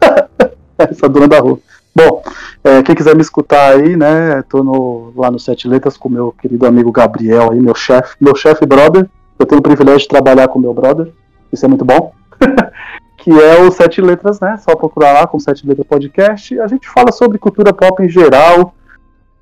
Essa 0.78 1.08
dona 1.08 1.28
da 1.28 1.40
rua. 1.40 1.58
Bom, 1.94 2.22
é, 2.62 2.82
quem 2.82 2.94
quiser 2.94 3.14
me 3.16 3.20
escutar 3.20 3.72
aí, 3.74 3.96
né, 3.96 4.42
tô 4.48 4.62
no- 4.62 5.12
lá 5.16 5.30
no 5.30 5.38
Sete 5.38 5.66
Letras 5.66 5.96
com 5.96 6.08
meu 6.08 6.32
querido 6.40 6.64
amigo 6.64 6.92
Gabriel 6.92 7.50
aí, 7.50 7.60
meu 7.60 7.74
chefe, 7.74 8.14
meu 8.20 8.34
chefe 8.34 8.64
brother. 8.64 9.08
Eu 9.38 9.44
tenho 9.46 9.58
o 9.58 9.62
privilégio 9.62 10.00
de 10.02 10.08
trabalhar 10.08 10.48
com 10.48 10.58
meu 10.58 10.72
brother, 10.72 11.12
isso 11.52 11.64
é 11.64 11.68
muito 11.68 11.84
bom. 11.84 12.14
que 13.20 13.30
é 13.30 13.60
o 13.60 13.70
Sete 13.70 14.00
Letras, 14.00 14.40
né, 14.40 14.56
só 14.56 14.74
procurar 14.74 15.12
lá 15.12 15.26
com 15.26 15.38
Sete 15.38 15.66
Letras 15.66 15.86
Podcast. 15.86 16.58
A 16.58 16.66
gente 16.66 16.88
fala 16.88 17.12
sobre 17.12 17.38
cultura 17.38 17.72
pop 17.72 18.02
em 18.02 18.08
geral, 18.08 18.74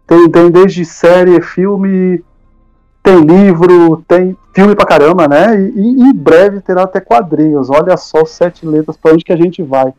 tem, 0.06 0.28
tem 0.28 0.50
desde 0.50 0.84
série, 0.84 1.40
filme, 1.40 2.22
tem 3.02 3.20
livro, 3.20 4.04
tem 4.06 4.36
filme 4.52 4.74
pra 4.74 4.84
caramba, 4.84 5.28
né, 5.28 5.58
e, 5.60 5.80
e 5.80 6.02
em 6.02 6.12
breve 6.12 6.60
terá 6.60 6.82
até 6.82 7.00
quadrinhos. 7.00 7.70
Olha 7.70 7.96
só, 7.96 8.24
Sete 8.24 8.66
Letras, 8.66 8.96
pra 8.96 9.12
onde 9.12 9.24
que 9.24 9.32
a 9.32 9.36
gente 9.36 9.62
vai, 9.62 9.94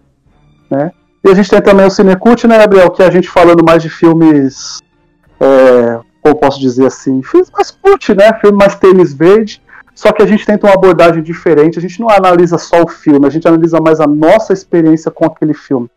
né. 0.70 0.92
E 1.24 1.30
a 1.30 1.34
gente 1.34 1.50
tem 1.50 1.62
também 1.62 1.86
o 1.86 1.92
Cinecult, 1.92 2.48
né, 2.48 2.58
Gabriel? 2.58 2.90
Que 2.92 3.04
é 3.04 3.08
a 3.08 3.12
gente 3.12 3.30
falando 3.30 3.64
mais 3.64 3.84
de 3.84 3.90
filmes. 3.90 4.80
É, 5.40 6.00
como 6.22 6.36
posso 6.36 6.60
dizer 6.60 6.86
assim? 6.86 7.22
Filmes 7.22 7.52
mais 7.52 7.72
cult, 7.72 8.16
né? 8.16 8.34
Filme 8.40 8.58
mais 8.58 8.76
tênis 8.76 9.14
verde. 9.14 9.62
Só 10.00 10.14
que 10.14 10.24
a 10.24 10.26
gente 10.26 10.46
tenta 10.46 10.66
uma 10.66 10.76
abordagem 10.76 11.22
diferente. 11.22 11.78
A 11.78 11.82
gente 11.82 12.00
não 12.00 12.10
analisa 12.10 12.58
só 12.58 12.84
o 12.84 12.88
filme, 12.88 13.28
a 13.28 13.30
gente 13.30 13.46
analisa 13.46 13.82
mais 13.82 14.00
a 14.00 14.08
nossa 14.08 14.54
experiência 14.54 15.12
com 15.12 15.26
aquele 15.26 15.54
filme. 15.54 15.90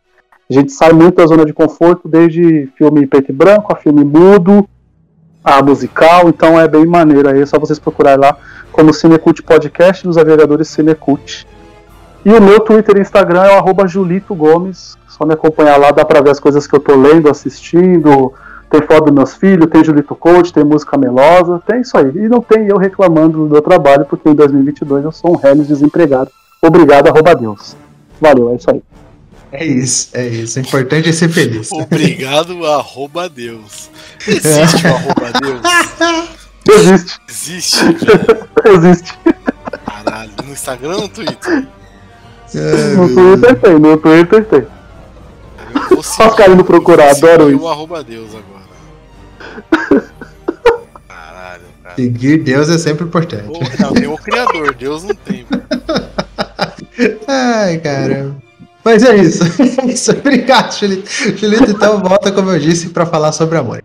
A 0.50 0.52
gente 0.52 0.72
sai 0.72 0.92
muito 0.92 1.18
da 1.18 1.26
zona 1.28 1.44
de 1.44 1.52
conforto, 1.52 2.08
desde 2.08 2.68
filme 2.76 3.06
preto 3.06 3.30
e 3.30 3.32
branco, 3.32 3.72
a 3.72 3.76
filme 3.76 4.02
mudo, 4.04 4.68
a 5.44 5.62
musical. 5.62 6.28
Então 6.28 6.58
é 6.58 6.66
bem 6.66 6.84
maneiro 6.84 7.28
aí. 7.28 7.42
É 7.42 7.46
só 7.46 7.60
vocês 7.60 7.78
procurarem 7.78 8.18
lá 8.18 8.36
como 8.72 8.92
Cinecult 8.92 9.40
Podcast 9.44 10.04
nos 10.04 10.18
agregadores 10.18 10.66
Cinecult. 10.66 11.46
E 12.24 12.32
o 12.32 12.42
meu 12.42 12.58
Twitter 12.58 12.96
e 12.96 13.02
Instagram 13.02 13.44
é 13.44 13.62
o 13.62 13.86
Julito 13.86 14.34
Gomes. 14.34 14.98
Só 15.06 15.24
me 15.24 15.34
acompanhar 15.34 15.76
lá, 15.76 15.92
dá 15.92 16.04
pra 16.04 16.20
ver 16.20 16.30
as 16.30 16.40
coisas 16.40 16.66
que 16.66 16.74
eu 16.74 16.80
tô 16.80 16.96
lendo, 16.96 17.30
assistindo. 17.30 18.34
Tem 18.72 18.80
foto 18.80 19.04
dos 19.04 19.14
meus 19.14 19.34
filhos, 19.34 19.66
tem 19.66 19.84
Julito 19.84 20.14
Coach, 20.16 20.50
tem 20.50 20.64
música 20.64 20.96
melosa, 20.96 21.62
tem 21.66 21.82
isso 21.82 21.94
aí. 21.94 22.08
E 22.08 22.26
não 22.26 22.40
tem 22.40 22.66
eu 22.68 22.78
reclamando 22.78 23.44
do 23.44 23.50
meu 23.52 23.60
trabalho, 23.60 24.06
porque 24.06 24.26
em 24.26 24.34
2022 24.34 25.04
eu 25.04 25.12
sou 25.12 25.36
um 25.36 25.46
Hellis 25.46 25.68
desempregado. 25.68 26.30
Obrigado, 26.62 27.08
arroba 27.08 27.34
Deus. 27.34 27.76
Valeu, 28.18 28.50
é 28.50 28.56
isso 28.56 28.70
aí. 28.70 28.82
É 29.52 29.66
isso, 29.66 30.08
é 30.14 30.26
isso. 30.26 30.58
O 30.58 30.62
importante 30.62 31.10
é 31.10 31.12
ser 31.12 31.28
feliz. 31.28 31.68
Obrigado, 31.70 32.64
arroba 32.64 33.28
Deus. 33.28 33.90
Existe 34.26 34.86
o 34.86 34.94
arroba 34.94 35.32
Deus? 35.38 35.60
Existe, 36.74 37.20
Existe, 37.28 37.84
velho. 37.84 38.48
existe. 38.86 39.18
Caralho. 39.84 40.30
No 40.46 40.52
Instagram 40.52 40.94
ou 40.94 41.00
no 41.02 41.08
Twitter? 41.08 41.66
No 42.96 43.08
Twitter 43.12 43.60
tem, 43.60 43.78
no 43.78 43.96
Twitter 43.98 44.44
tem. 44.46 44.66
Só 46.02 46.28
os 46.28 46.36
caras 46.36 46.54
indo 46.54 46.64
procurar, 46.64 47.10
adoro 47.10 47.50
isso. 47.50 47.62
o 47.62 47.68
arroba 47.68 48.02
Deus 48.04 48.28
agora. 48.30 48.51
Seguir 51.96 52.38
Deus 52.38 52.68
é 52.68 52.78
sempre 52.78 53.04
importante. 53.04 53.44
Pô, 53.44 53.60
Não, 53.78 53.92
tem 53.92 54.06
o 54.06 54.16
Criador, 54.16 54.74
Deus 54.74 55.02
não 55.02 55.14
tem. 55.14 55.46
Ai, 57.26 57.78
caramba. 57.78 58.36
Mas 58.84 59.02
é 59.02 59.16
isso. 59.16 59.42
É 59.82 59.86
isso. 59.86 60.10
Obrigado, 60.12 60.76
Julito. 60.78 61.08
Julito, 61.36 61.70
então, 61.70 62.00
volta, 62.00 62.32
como 62.32 62.50
eu 62.50 62.58
disse, 62.58 62.88
para 62.90 63.06
falar 63.06 63.32
sobre 63.32 63.58
amor. 63.58 63.82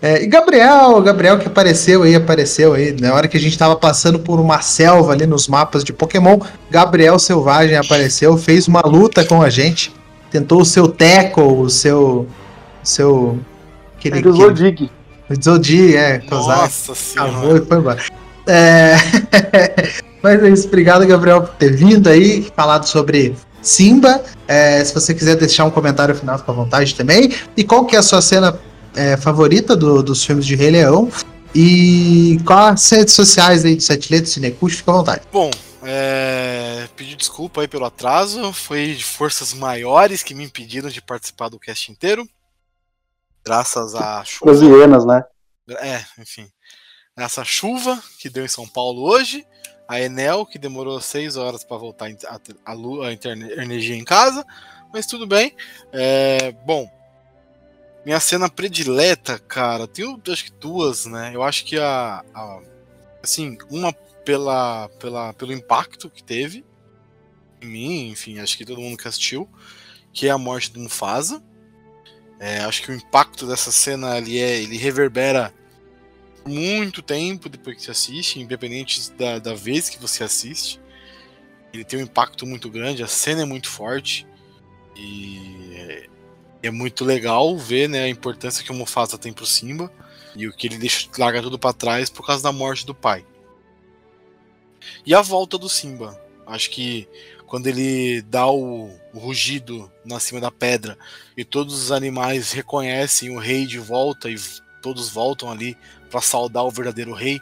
É, 0.00 0.22
e 0.22 0.26
Gabriel, 0.26 1.00
Gabriel 1.00 1.38
que 1.38 1.46
apareceu 1.46 2.02
aí, 2.02 2.14
apareceu 2.14 2.74
aí. 2.74 2.94
Na 3.00 3.14
hora 3.14 3.26
que 3.26 3.36
a 3.36 3.40
gente 3.40 3.56
tava 3.56 3.74
passando 3.76 4.18
por 4.18 4.38
uma 4.38 4.60
selva 4.60 5.12
ali 5.12 5.26
nos 5.26 5.48
mapas 5.48 5.82
de 5.82 5.92
Pokémon, 5.92 6.38
Gabriel 6.70 7.18
Selvagem 7.18 7.76
apareceu, 7.76 8.36
fez 8.36 8.68
uma 8.68 8.82
luta 8.82 9.24
com 9.24 9.40
a 9.40 9.48
gente. 9.48 9.92
Tentou 10.30 10.60
o 10.60 10.64
seu 10.64 10.88
tackle, 10.88 11.44
o 11.44 11.70
seu. 11.70 12.26
o 12.82 12.86
seu. 12.86 13.38
Aquele, 13.96 14.18
Ele 14.18 14.28
usou 14.28 14.52
Dig. 14.52 14.90
Zodi, 15.42 15.96
é, 15.96 16.18
Kozak. 16.20 16.60
Nossa 16.60 16.92
Acabou 17.20 17.40
senhora. 17.40 17.58
e 17.62 17.66
foi 17.66 17.78
embora. 17.78 18.02
É... 18.46 18.96
Mas 20.22 20.42
é 20.42 20.48
isso, 20.48 20.66
obrigado, 20.68 21.06
Gabriel, 21.06 21.42
por 21.42 21.54
ter 21.54 21.74
vindo 21.74 22.08
aí, 22.08 22.46
falado 22.56 22.84
sobre 22.86 23.34
Simba. 23.62 24.22
É, 24.48 24.84
se 24.84 24.92
você 24.94 25.14
quiser 25.14 25.36
deixar 25.36 25.64
um 25.64 25.70
comentário 25.70 26.14
final, 26.14 26.38
fica 26.38 26.50
à 26.52 26.54
vontade 26.54 26.94
também. 26.94 27.32
E 27.56 27.62
qual 27.64 27.84
que 27.84 27.94
é 27.96 27.98
a 27.98 28.02
sua 28.02 28.20
cena 28.22 28.58
é, 28.94 29.16
favorita 29.16 29.76
do- 29.76 30.02
dos 30.02 30.24
filmes 30.24 30.46
de 30.46 30.54
Rei 30.56 30.70
Leão? 30.70 31.10
E 31.54 32.38
quais 32.44 32.74
as 32.82 32.90
redes 32.90 33.14
sociais 33.14 33.64
aí 33.64 33.76
de 33.76 33.82
Sete 33.82 34.12
Letras, 34.12 34.30
Cinecult, 34.32 34.74
fica 34.74 34.90
à 34.90 34.94
vontade. 34.94 35.22
Bom, 35.32 35.50
é, 35.82 36.86
pedir 36.96 37.16
desculpa 37.16 37.60
aí 37.60 37.68
pelo 37.68 37.84
atraso. 37.84 38.52
Foi 38.52 38.94
de 38.94 39.04
forças 39.04 39.52
maiores 39.54 40.22
que 40.22 40.34
me 40.34 40.44
impediram 40.44 40.88
de 40.88 41.00
participar 41.00 41.48
do 41.48 41.58
cast 41.58 41.90
inteiro. 41.90 42.28
Graças 43.46 43.94
à 43.94 44.24
chuva. 44.24 44.50
As 44.50 44.60
hienas, 44.60 45.04
né? 45.06 45.24
É, 45.78 46.04
enfim. 46.18 46.50
Essa 47.16 47.44
chuva 47.44 48.02
que 48.18 48.28
deu 48.28 48.44
em 48.44 48.48
São 48.48 48.66
Paulo 48.68 49.02
hoje, 49.02 49.46
a 49.88 50.00
Enel, 50.00 50.44
que 50.44 50.58
demorou 50.58 51.00
seis 51.00 51.36
horas 51.36 51.64
para 51.64 51.76
voltar 51.76 52.10
a, 52.26 52.40
a, 52.64 53.06
a 53.06 53.12
interne- 53.12 53.52
energia 53.52 53.94
em 53.96 54.04
casa, 54.04 54.44
mas 54.92 55.06
tudo 55.06 55.26
bem. 55.26 55.54
É, 55.92 56.52
bom, 56.66 56.90
minha 58.04 58.20
cena 58.20 58.48
predileta, 58.50 59.38
cara, 59.38 59.86
tenho 59.86 60.20
acho 60.30 60.44
que 60.44 60.52
duas, 60.52 61.06
né? 61.06 61.30
Eu 61.34 61.42
acho 61.42 61.64
que 61.64 61.78
a. 61.78 62.24
a- 62.34 62.60
assim, 63.22 63.56
uma 63.70 63.92
pela, 64.24 64.88
pela, 64.98 65.32
pelo 65.34 65.52
impacto 65.52 66.10
que 66.10 66.22
teve 66.22 66.64
em 67.62 67.66
mim, 67.66 68.08
enfim, 68.10 68.38
acho 68.40 68.58
que 68.58 68.64
todo 68.64 68.80
mundo 68.80 68.96
que 68.96 69.08
assistiu, 69.08 69.48
que 70.12 70.26
é 70.26 70.30
a 70.30 70.38
morte 70.38 70.70
do 70.72 70.80
Mufasa. 70.80 71.42
É, 72.38 72.60
acho 72.60 72.82
que 72.82 72.90
o 72.90 72.94
impacto 72.94 73.46
dessa 73.46 73.72
cena 73.72 74.14
ali 74.14 74.38
é, 74.38 74.60
ele 74.60 74.76
reverbera 74.76 75.54
muito 76.46 77.02
tempo 77.02 77.48
depois 77.48 77.76
que 77.76 77.82
você 77.82 77.90
assiste, 77.90 78.40
independente 78.40 79.10
da, 79.12 79.38
da 79.38 79.54
vez 79.54 79.88
que 79.88 79.98
você 79.98 80.22
assiste. 80.22 80.80
Ele 81.72 81.84
tem 81.84 81.98
um 81.98 82.02
impacto 82.02 82.46
muito 82.46 82.70
grande, 82.70 83.02
a 83.02 83.08
cena 83.08 83.42
é 83.42 83.44
muito 83.44 83.68
forte 83.68 84.26
e 84.94 85.74
é, 85.74 86.06
é 86.64 86.70
muito 86.70 87.04
legal 87.04 87.56
ver 87.56 87.88
né, 87.88 88.04
a 88.04 88.08
importância 88.08 88.64
que 88.64 88.70
o 88.70 88.74
Mufasa 88.74 89.18
tem 89.18 89.32
pro 89.32 89.46
Simba 89.46 89.90
e 90.34 90.46
o 90.46 90.52
que 90.52 90.66
ele 90.66 90.78
deixa 90.78 91.08
larga 91.18 91.42
tudo 91.42 91.58
para 91.58 91.72
trás 91.72 92.10
por 92.10 92.26
causa 92.26 92.42
da 92.42 92.52
morte 92.52 92.86
do 92.86 92.94
pai. 92.94 93.24
E 95.04 95.14
a 95.14 95.22
volta 95.22 95.58
do 95.58 95.68
Simba. 95.68 96.20
Acho 96.46 96.70
que 96.70 97.08
quando 97.46 97.66
ele 97.68 98.22
dá 98.22 98.46
o, 98.46 98.90
o 99.12 99.18
rugido 99.18 99.90
na 100.04 100.18
cima 100.18 100.40
da 100.40 100.50
pedra 100.50 100.98
e 101.36 101.44
todos 101.44 101.74
os 101.74 101.92
animais 101.92 102.52
reconhecem 102.52 103.30
o 103.30 103.38
rei 103.38 103.66
de 103.66 103.78
volta 103.78 104.28
e 104.28 104.36
todos 104.82 105.08
voltam 105.08 105.50
ali 105.50 105.76
para 106.10 106.20
saudar 106.20 106.64
o 106.64 106.70
verdadeiro 106.70 107.12
rei, 107.12 107.40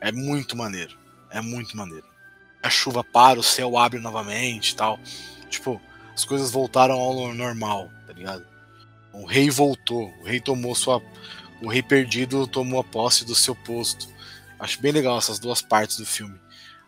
é 0.00 0.10
muito 0.10 0.56
maneiro. 0.56 0.96
É 1.30 1.40
muito 1.40 1.76
maneiro. 1.76 2.04
A 2.62 2.68
chuva 2.68 3.02
para, 3.02 3.40
o 3.40 3.42
céu 3.42 3.78
abre 3.78 3.98
novamente 3.98 4.76
tal. 4.76 4.98
Tipo, 5.48 5.80
as 6.14 6.24
coisas 6.24 6.50
voltaram 6.50 6.98
ao 6.98 7.34
normal, 7.34 7.90
tá 8.06 8.12
ligado? 8.12 8.44
O 9.12 9.24
rei 9.24 9.50
voltou, 9.50 10.12
o 10.20 10.24
rei 10.24 10.40
tomou 10.40 10.74
sua. 10.74 11.02
O 11.62 11.68
rei 11.68 11.82
perdido 11.82 12.46
tomou 12.46 12.80
a 12.80 12.84
posse 12.84 13.24
do 13.24 13.34
seu 13.34 13.54
posto. 13.54 14.08
Acho 14.58 14.80
bem 14.80 14.92
legal 14.92 15.18
essas 15.18 15.38
duas 15.38 15.62
partes 15.62 15.96
do 15.96 16.06
filme. 16.06 16.38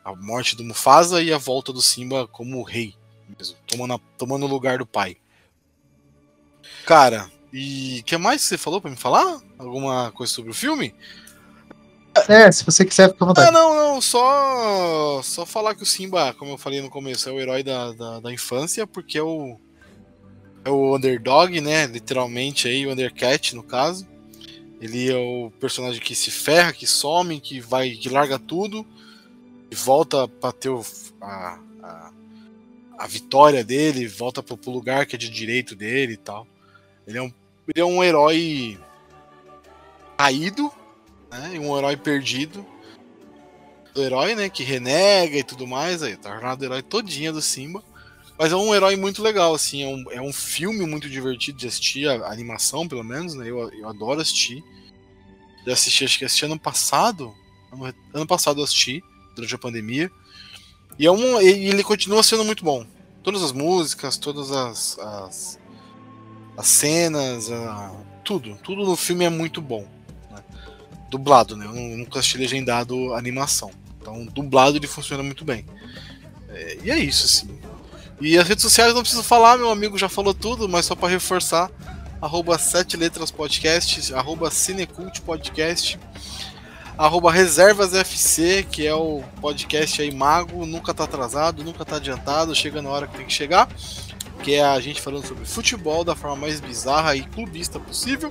A 0.04 0.14
morte 0.14 0.54
do 0.56 0.64
Mufasa 0.64 1.22
e 1.22 1.32
a 1.32 1.38
volta 1.38 1.72
do 1.72 1.80
Simba 1.80 2.28
como 2.28 2.62
rei 2.62 2.94
mesmo, 3.38 3.56
tomando, 3.66 3.94
a- 3.94 4.00
tomando 4.18 4.44
o 4.44 4.48
lugar 4.48 4.78
do 4.78 4.86
pai. 4.86 5.16
Cara, 6.84 7.30
e 7.52 8.00
o 8.00 8.04
que 8.04 8.16
mais 8.16 8.42
você 8.42 8.58
falou 8.58 8.80
pra 8.80 8.90
me 8.90 8.96
falar? 8.96 9.40
Alguma 9.58 10.12
coisa 10.12 10.32
sobre 10.32 10.50
o 10.50 10.54
filme? 10.54 10.94
É, 12.28 12.50
se 12.52 12.64
você 12.64 12.84
quiser, 12.84 13.10
fica 13.10 13.24
à 13.24 13.26
Ah, 13.26 13.28
vontade. 13.28 13.50
não, 13.52 13.74
não, 13.74 14.00
só 14.00 15.20
só 15.22 15.44
falar 15.44 15.74
que 15.74 15.82
o 15.82 15.86
Simba, 15.86 16.32
como 16.34 16.52
eu 16.52 16.58
falei 16.58 16.80
no 16.80 16.88
começo, 16.90 17.28
é 17.28 17.32
o 17.32 17.40
herói 17.40 17.62
da, 17.62 17.92
da, 17.92 18.20
da 18.20 18.32
infância, 18.32 18.86
porque 18.86 19.18
é 19.18 19.22
o 19.22 19.58
é 20.64 20.70
o 20.70 20.94
underdog, 20.96 21.60
né? 21.60 21.86
Literalmente 21.86 22.68
aí, 22.68 22.86
o 22.86 22.92
undercat 22.92 23.54
no 23.54 23.62
caso. 23.62 24.06
Ele 24.80 25.10
é 25.10 25.16
o 25.16 25.50
personagem 25.60 26.00
que 26.00 26.14
se 26.14 26.30
ferra, 26.30 26.72
que 26.72 26.86
some, 26.86 27.40
que 27.40 27.60
vai, 27.60 27.90
que 27.92 28.08
larga 28.08 28.38
tudo 28.38 28.86
e 29.74 29.76
volta 29.76 30.28
para 30.28 30.52
ter 30.52 30.68
o, 30.68 30.84
a, 31.20 31.58
a, 31.82 32.12
a, 32.96 33.06
vitória 33.08 33.64
dele, 33.64 34.06
volta 34.06 34.40
pro, 34.40 34.56
pro 34.56 34.70
lugar 34.70 35.04
que 35.04 35.16
é 35.16 35.18
de 35.18 35.28
direito 35.28 35.74
dele 35.74 36.12
e 36.12 36.16
tal. 36.16 36.46
Ele 37.04 37.18
é 37.18 37.22
um, 37.22 37.32
ele 37.66 37.80
é 37.80 37.84
um 37.84 38.02
herói 38.04 38.78
caído, 40.16 40.70
né? 41.28 41.58
Um 41.58 41.76
herói 41.76 41.96
perdido. 41.96 42.64
Do 43.92 44.00
herói, 44.00 44.36
né? 44.36 44.48
Que 44.48 44.62
renega 44.62 45.36
e 45.36 45.42
tudo 45.42 45.66
mais. 45.66 46.04
Aí, 46.04 46.16
tá 46.16 46.30
jornada 46.30 46.56
do 46.56 46.64
herói 46.66 46.82
todinha 46.82 47.32
do 47.32 47.42
Simba. 47.42 47.82
Mas 48.38 48.52
é 48.52 48.56
um 48.56 48.72
herói 48.74 48.94
muito 48.94 49.22
legal, 49.22 49.54
assim. 49.54 49.82
É 49.82 49.88
um, 49.88 50.04
é 50.12 50.20
um 50.20 50.32
filme 50.32 50.86
muito 50.86 51.10
divertido 51.10 51.58
de 51.58 51.66
assistir, 51.66 52.08
a, 52.08 52.14
a 52.26 52.32
animação, 52.32 52.86
pelo 52.86 53.02
menos, 53.02 53.34
né? 53.34 53.50
Eu, 53.50 53.72
eu 53.72 53.88
adoro 53.88 54.20
assistir. 54.20 54.62
Já 55.66 55.72
assisti, 55.72 56.04
acho 56.04 56.18
que 56.18 56.24
assisti 56.24 56.44
ano 56.44 56.58
passado. 56.58 57.34
Ano, 57.72 57.92
ano 58.12 58.26
passado 58.26 58.60
eu 58.60 58.64
assisti, 58.64 59.02
durante 59.34 59.54
a 59.54 59.58
pandemia. 59.58 60.10
E 60.98 61.06
é 61.06 61.10
um, 61.10 61.40
ele 61.40 61.82
continua 61.82 62.22
sendo 62.22 62.44
muito 62.44 62.64
bom. 62.64 62.86
Todas 63.22 63.42
as 63.42 63.52
músicas, 63.52 64.16
todas 64.16 64.52
as, 64.52 64.98
as, 64.98 65.58
as 66.56 66.66
cenas, 66.66 67.50
a, 67.50 67.92
tudo. 68.24 68.56
Tudo 68.62 68.84
no 68.84 68.96
filme 68.96 69.24
é 69.24 69.30
muito 69.30 69.60
bom. 69.60 69.86
Né? 70.30 70.42
Dublado, 71.10 71.56
né? 71.56 71.66
Eu 71.66 71.72
nunca 71.72 72.20
assisti 72.20 72.38
legendado 72.38 73.14
animação. 73.14 73.70
Então, 74.00 74.24
dublado 74.26 74.76
ele 74.76 74.86
funciona 74.86 75.22
muito 75.22 75.44
bem. 75.44 75.64
É, 76.48 76.78
e 76.84 76.90
é 76.90 76.98
isso, 76.98 77.26
assim. 77.26 77.58
E 78.20 78.38
as 78.38 78.46
redes 78.46 78.62
sociais 78.62 78.94
não 78.94 79.00
preciso 79.00 79.22
falar, 79.22 79.56
meu 79.56 79.70
amigo 79.70 79.98
já 79.98 80.08
falou 80.08 80.32
tudo, 80.32 80.68
mas 80.68 80.86
só 80.86 80.94
para 80.94 81.08
reforçar, 81.08 81.70
arroba 82.20 82.58
7 82.58 82.96
letras 82.96 83.30
podcast, 83.30 84.14
arroba 84.14 84.50
podcast, 85.24 85.98
arroba 86.96 87.30
reservas 87.30 87.94
FC, 87.94 88.66
que 88.70 88.86
é 88.86 88.94
o 88.94 89.22
podcast 89.40 90.00
aí 90.00 90.14
mago, 90.14 90.64
nunca 90.64 90.94
tá 90.94 91.04
atrasado, 91.04 91.64
nunca 91.64 91.84
tá 91.84 91.96
adiantado, 91.96 92.54
chega 92.54 92.80
na 92.80 92.90
hora 92.90 93.06
que 93.06 93.16
tem 93.16 93.26
que 93.26 93.32
chegar, 93.32 93.68
que 94.42 94.54
é 94.54 94.64
a 94.64 94.78
gente 94.80 95.00
falando 95.00 95.26
sobre 95.26 95.44
futebol 95.44 96.04
da 96.04 96.14
forma 96.14 96.36
mais 96.36 96.60
bizarra 96.60 97.16
e 97.16 97.22
clubista 97.22 97.80
possível. 97.80 98.30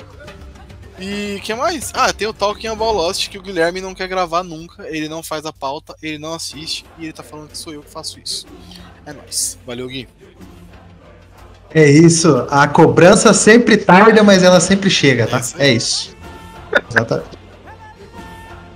E 0.99 1.41
que 1.43 1.53
mais? 1.53 1.91
Ah, 1.93 2.13
tem 2.13 2.27
o 2.27 2.33
Talking 2.33 2.67
About 2.67 2.95
Lost 2.95 3.27
que 3.27 3.37
o 3.37 3.41
Guilherme 3.41 3.81
não 3.81 3.95
quer 3.95 4.07
gravar 4.07 4.43
nunca, 4.43 4.87
ele 4.87 5.09
não 5.09 5.23
faz 5.23 5.45
a 5.45 5.51
pauta, 5.51 5.95
ele 6.01 6.17
não 6.17 6.33
assiste 6.33 6.85
e 6.97 7.05
ele 7.05 7.13
tá 7.13 7.23
falando 7.23 7.49
que 7.49 7.57
sou 7.57 7.73
eu 7.73 7.81
que 7.81 7.89
faço 7.89 8.19
isso. 8.19 8.45
É 9.05 9.11
nóis. 9.11 9.57
Valeu, 9.65 9.87
Gui. 9.87 10.07
É 11.73 11.89
isso. 11.89 12.47
A 12.49 12.67
cobrança 12.67 13.33
sempre 13.33 13.75
tarda, 13.75 14.23
mas 14.23 14.43
ela 14.43 14.59
sempre 14.59 14.89
chega, 14.89 15.25
tá? 15.25 15.41
É 15.57 15.71
isso. 15.71 16.15
Exatamente. 16.89 17.42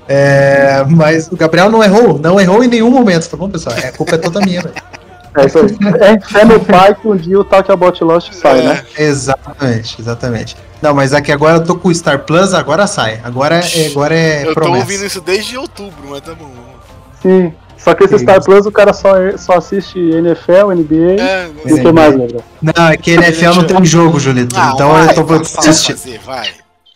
É, 0.10 0.86
mas 0.90 1.28
o 1.32 1.36
Gabriel 1.36 1.70
não 1.70 1.84
errou, 1.84 2.18
não 2.20 2.40
errou 2.40 2.64
em 2.64 2.68
nenhum 2.68 2.90
momento, 2.90 3.28
tá 3.30 3.36
bom, 3.38 3.50
pessoal? 3.50 3.76
A 3.78 3.92
culpa 3.92 4.16
é 4.16 4.18
toda 4.18 4.40
minha, 4.42 4.62
velho. 4.62 4.76
É 5.38 5.46
isso 5.46 5.60
aí. 5.60 5.66
É, 6.36 6.40
é 6.42 6.46
no 6.46 6.60
pai 6.60 6.96
que 6.96 7.08
um 7.08 7.16
dia 7.16 7.40
o 7.40 7.44
Talk 7.44 7.72
About 7.72 8.04
Lost 8.04 8.32
sai, 8.34 8.60
É. 8.60 8.64
né? 8.64 8.84
Exatamente, 8.98 10.02
exatamente. 10.02 10.58
Não, 10.82 10.94
mas 10.94 11.14
aqui 11.14 11.32
agora 11.32 11.58
eu 11.58 11.64
tô 11.64 11.76
com 11.76 11.90
o 11.90 11.94
Star 11.96 12.20
Plus, 12.20 12.54
agora 12.54 12.88
sai. 12.88 13.20
Agora 13.24 13.60
é, 13.60 13.88
agora 13.88 14.16
é 14.16 14.42
eu 14.44 14.48
tô 14.48 14.54
promessa. 14.56 14.84
ouvindo 14.84 15.06
isso 15.06 15.22
desde 15.22 15.58
outubro, 15.58 15.94
mas 16.10 16.22
tá 16.22 16.34
bom. 16.34 16.50
Sim. 17.22 17.54
Só 17.78 17.94
que 17.94 18.06
esse. 18.06 18.18
Star 18.20 18.44
Plus 18.44 18.66
o 18.66 18.72
cara 18.72 18.92
só, 18.94 19.14
só 19.38 19.54
assiste 19.58 20.00
NFL, 20.00 20.72
NBA 20.74 21.22
É, 21.22 21.50
e 21.66 21.74
o 21.74 21.82
que 21.82 21.92
mais, 21.92 22.16
Gabriel? 22.16 22.44
Não, 22.62 22.88
é 22.88 22.98
que 22.98 23.12
NFL 23.12 23.54
não 23.56 23.64
tem 23.64 23.86
jogo, 23.86 24.20
Julito. 24.20 24.56
Ah, 24.58 24.72
então 24.74 24.92
vai, 24.92 25.10
eu 25.10 25.14
tô 25.14 25.24
vai, 25.24 25.40
assistir. 25.40 25.94
fazer, 25.94 26.20
vai. 26.26 26.48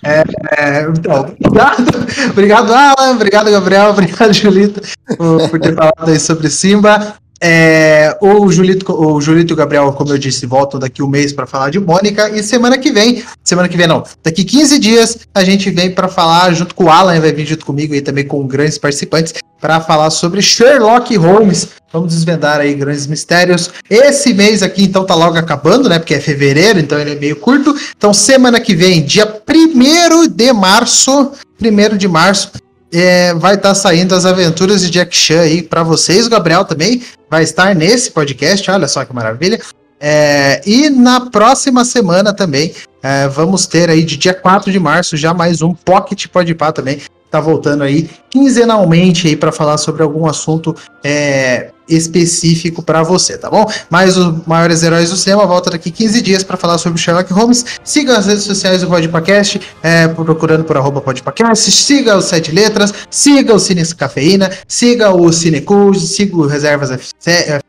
É, 0.03 0.81
então, 0.81 1.35
obrigado, 1.43 2.07
obrigado, 2.31 2.73
Alan, 2.73 3.11
obrigado, 3.11 3.51
Gabriel, 3.51 3.89
obrigado, 3.91 4.33
Julito, 4.33 4.81
por, 5.17 5.49
por 5.49 5.59
ter 5.59 5.75
falado 5.75 6.09
aí 6.09 6.19
sobre 6.19 6.49
Simba. 6.49 7.15
É, 7.43 8.15
o, 8.21 8.51
Julito, 8.51 8.93
o 8.93 9.19
Julito 9.19 9.51
e 9.51 9.55
o 9.55 9.57
Gabriel, 9.57 9.91
como 9.93 10.11
eu 10.11 10.17
disse, 10.19 10.45
voltam 10.45 10.79
daqui 10.79 11.01
um 11.01 11.07
mês 11.07 11.33
para 11.33 11.47
falar 11.47 11.71
de 11.71 11.79
Mônica. 11.79 12.29
E 12.29 12.43
semana 12.43 12.77
que 12.77 12.91
vem, 12.91 13.23
semana 13.43 13.67
que 13.67 13.75
vem 13.75 13.87
não, 13.87 14.03
daqui 14.23 14.43
15 14.43 14.77
dias, 14.77 15.17
a 15.33 15.43
gente 15.43 15.71
vem 15.71 15.89
para 15.89 16.07
falar 16.07 16.53
junto 16.53 16.75
com 16.75 16.83
o 16.83 16.89
Alan, 16.89 17.19
vai 17.19 17.33
vir 17.33 17.47
junto 17.47 17.65
comigo 17.65 17.95
e 17.95 18.01
também 18.01 18.25
com 18.27 18.45
grandes 18.45 18.77
participantes, 18.77 19.33
para 19.59 19.81
falar 19.81 20.09
sobre 20.11 20.41
Sherlock 20.41 21.15
Holmes. 21.17 21.69
Vamos 21.91 22.13
desvendar 22.13 22.59
aí 22.59 22.73
grandes 22.73 23.05
mistérios. 23.05 23.69
Esse 23.89 24.33
mês 24.33 24.63
aqui, 24.63 24.83
então, 24.83 25.05
tá 25.05 25.13
logo 25.13 25.37
acabando, 25.37 25.89
né? 25.89 25.99
Porque 25.99 26.15
é 26.15 26.19
fevereiro, 26.19 26.79
então 26.79 26.99
ele 26.99 27.11
é 27.11 27.15
meio 27.15 27.35
curto. 27.35 27.75
Então, 27.95 28.13
semana 28.13 28.59
que 28.59 28.73
vem, 28.73 29.03
dia 29.03 29.41
1 29.47 30.27
de 30.27 30.53
março, 30.53 31.31
1 31.61 31.97
de 31.97 32.07
março, 32.07 32.51
é, 32.91 33.33
vai 33.33 33.55
estar 33.55 33.73
saindo 33.73 34.13
as 34.13 34.25
aventuras 34.25 34.81
de 34.81 34.89
Jack 34.89 35.15
Chan 35.15 35.41
aí 35.41 35.61
para 35.61 35.83
vocês. 35.83 36.27
O 36.27 36.29
Gabriel 36.29 36.65
também 36.65 37.01
vai 37.29 37.43
estar 37.43 37.73
nesse 37.75 38.11
podcast, 38.11 38.69
olha 38.69 38.87
só 38.87 39.05
que 39.05 39.13
maravilha. 39.13 39.59
É, 39.99 40.61
e 40.65 40.89
na 40.89 41.29
próxima 41.29 41.85
semana 41.85 42.33
também, 42.33 42.73
é, 43.03 43.27
vamos 43.27 43.67
ter 43.67 43.89
aí 43.89 44.03
de 44.03 44.17
dia 44.17 44.33
4 44.33 44.71
de 44.71 44.79
março 44.79 45.15
já 45.15 45.33
mais 45.33 45.61
um 45.61 45.73
Pocket 45.73 46.27
Podpah 46.27 46.71
também. 46.71 47.01
Tá 47.31 47.39
voltando 47.39 47.83
aí 47.83 48.09
quinzenalmente 48.29 49.29
aí 49.29 49.37
para 49.37 49.53
falar 49.53 49.77
sobre 49.77 50.03
algum 50.03 50.27
assunto 50.27 50.75
é, 51.01 51.71
específico 51.87 52.83
para 52.83 53.03
você, 53.03 53.37
tá 53.37 53.49
bom? 53.49 53.65
Mas 53.89 54.17
os 54.17 54.45
maiores 54.45 54.83
heróis 54.83 55.09
do 55.09 55.15
cinema 55.15 55.45
volta 55.45 55.69
daqui 55.69 55.91
15 55.91 56.21
dias 56.21 56.43
para 56.43 56.57
falar 56.57 56.77
sobre 56.77 56.99
Sherlock 56.99 57.31
Holmes. 57.31 57.65
Siga 57.85 58.17
as 58.17 58.25
redes 58.25 58.43
sociais 58.43 58.81
do 58.81 58.87
Podpacast, 58.87 59.61
é, 59.81 60.09
procurando 60.09 60.65
por 60.65 60.75
arroba 60.75 60.99
Podpacast, 60.99 61.71
siga 61.71 62.17
os 62.17 62.25
Sete 62.25 62.51
Letras, 62.51 62.93
siga 63.09 63.55
o 63.55 63.59
Cine 63.59 63.85
Cafeína, 63.95 64.51
siga 64.67 65.09
o 65.11 65.31
Cinecult, 65.31 65.99
siga 65.99 66.35
o 66.35 66.45
Reservas 66.45 66.91
FC, 66.91 67.61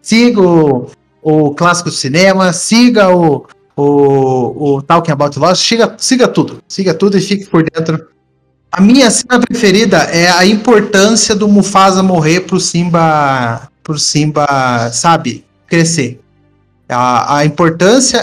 siga 0.00 0.40
o, 0.40 0.88
o 1.20 1.54
Clássico 1.56 1.90
Cinema, 1.90 2.52
siga 2.52 3.08
o, 3.08 3.46
o, 3.76 4.76
o 4.76 4.82
Talking 4.82 5.10
About 5.10 5.36
Lost, 5.40 5.66
siga, 5.66 5.92
siga 5.98 6.28
tudo, 6.28 6.62
siga 6.68 6.94
tudo 6.94 7.18
e 7.18 7.20
fique 7.20 7.46
por 7.46 7.64
dentro 7.64 8.14
a 8.76 8.80
minha 8.82 9.10
cena 9.10 9.40
preferida 9.40 9.96
é 9.96 10.28
a 10.28 10.44
importância 10.44 11.34
do 11.34 11.48
Mufasa 11.48 12.02
morrer 12.02 12.40
pro 12.40 12.60
Simba, 12.60 13.70
pro 13.82 13.98
Simba, 13.98 14.90
sabe, 14.92 15.46
crescer. 15.66 16.20
A, 16.86 17.38
a 17.38 17.44
importância, 17.46 18.22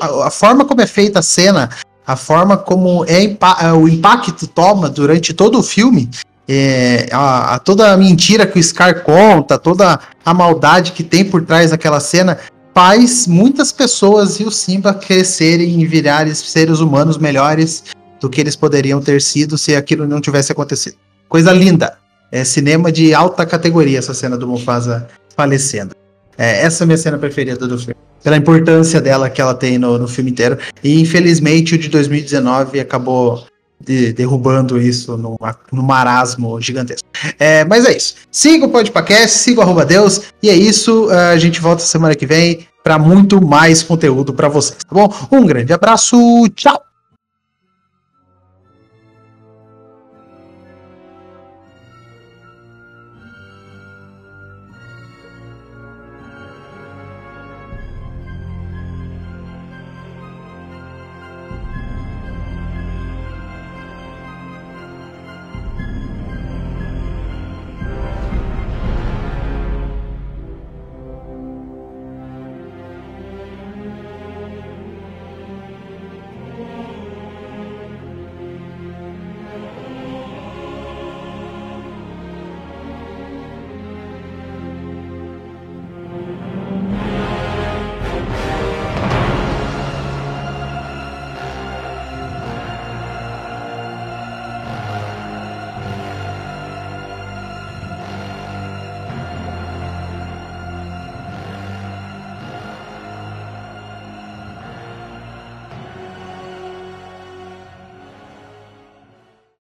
a, 0.00 0.28
a 0.28 0.30
forma 0.30 0.64
como 0.64 0.80
é 0.80 0.86
feita 0.86 1.18
a 1.18 1.22
cena, 1.22 1.70
a 2.06 2.14
forma 2.14 2.56
como 2.56 3.04
é 3.06 3.24
impa- 3.24 3.72
o 3.74 3.88
impacto 3.88 4.46
toma 4.46 4.88
durante 4.88 5.34
todo 5.34 5.58
o 5.58 5.64
filme, 5.64 6.08
é, 6.48 7.08
a, 7.10 7.56
a 7.56 7.58
toda 7.58 7.92
a 7.92 7.96
mentira 7.96 8.46
que 8.46 8.60
o 8.60 8.62
Scar 8.62 9.02
conta, 9.02 9.58
toda 9.58 9.98
a 10.24 10.32
maldade 10.32 10.92
que 10.92 11.02
tem 11.02 11.24
por 11.24 11.44
trás 11.44 11.72
daquela 11.72 11.98
cena, 11.98 12.38
faz 12.72 13.26
muitas 13.26 13.72
pessoas 13.72 14.38
e 14.38 14.44
o 14.44 14.50
Simba 14.52 14.94
crescerem 14.94 15.82
e 15.82 15.86
virarem 15.88 16.32
seres 16.32 16.78
humanos 16.78 17.18
melhores 17.18 17.82
do 18.20 18.28
que 18.28 18.40
eles 18.40 18.56
poderiam 18.56 19.00
ter 19.00 19.20
sido 19.20 19.56
se 19.56 19.74
aquilo 19.76 20.06
não 20.06 20.20
tivesse 20.20 20.52
acontecido. 20.52 20.96
Coisa 21.28 21.52
linda. 21.52 21.96
É 22.30 22.44
cinema 22.44 22.92
de 22.92 23.14
alta 23.14 23.46
categoria 23.46 23.98
essa 23.98 24.12
cena 24.12 24.36
do 24.36 24.46
Mufasa 24.46 25.08
falecendo. 25.36 25.94
É, 26.36 26.62
essa 26.62 26.82
é 26.82 26.84
a 26.84 26.86
minha 26.86 26.98
cena 26.98 27.18
preferida 27.18 27.66
do 27.66 27.78
filme. 27.78 27.94
Pela 28.22 28.36
importância 28.36 29.00
dela 29.00 29.30
que 29.30 29.40
ela 29.40 29.54
tem 29.54 29.78
no, 29.78 29.98
no 29.98 30.08
filme 30.08 30.30
inteiro. 30.30 30.58
E 30.82 31.00
infelizmente 31.00 31.74
o 31.74 31.78
de 31.78 31.88
2019 31.88 32.80
acabou 32.80 33.44
de- 33.80 34.12
derrubando 34.12 34.80
isso 34.80 35.16
num, 35.16 35.36
num 35.72 35.82
marasmo 35.82 36.60
gigantesco. 36.60 37.08
É, 37.38 37.64
mas 37.64 37.84
é 37.86 37.96
isso. 37.96 38.16
Siga 38.30 38.66
o 38.66 38.70
Podpacast, 38.70 39.38
siga 39.38 39.60
o 39.60 39.62
arroba 39.62 39.84
Deus. 39.84 40.22
E 40.42 40.50
é 40.50 40.54
isso. 40.54 41.08
A 41.10 41.36
gente 41.38 41.60
volta 41.60 41.82
semana 41.82 42.14
que 42.14 42.26
vem 42.26 42.66
para 42.82 42.98
muito 42.98 43.40
mais 43.44 43.82
conteúdo 43.82 44.32
para 44.32 44.48
vocês, 44.48 44.78
tá 44.82 44.94
bom? 44.94 45.12
Um 45.30 45.44
grande 45.46 45.72
abraço. 45.72 46.16
Tchau! 46.54 46.87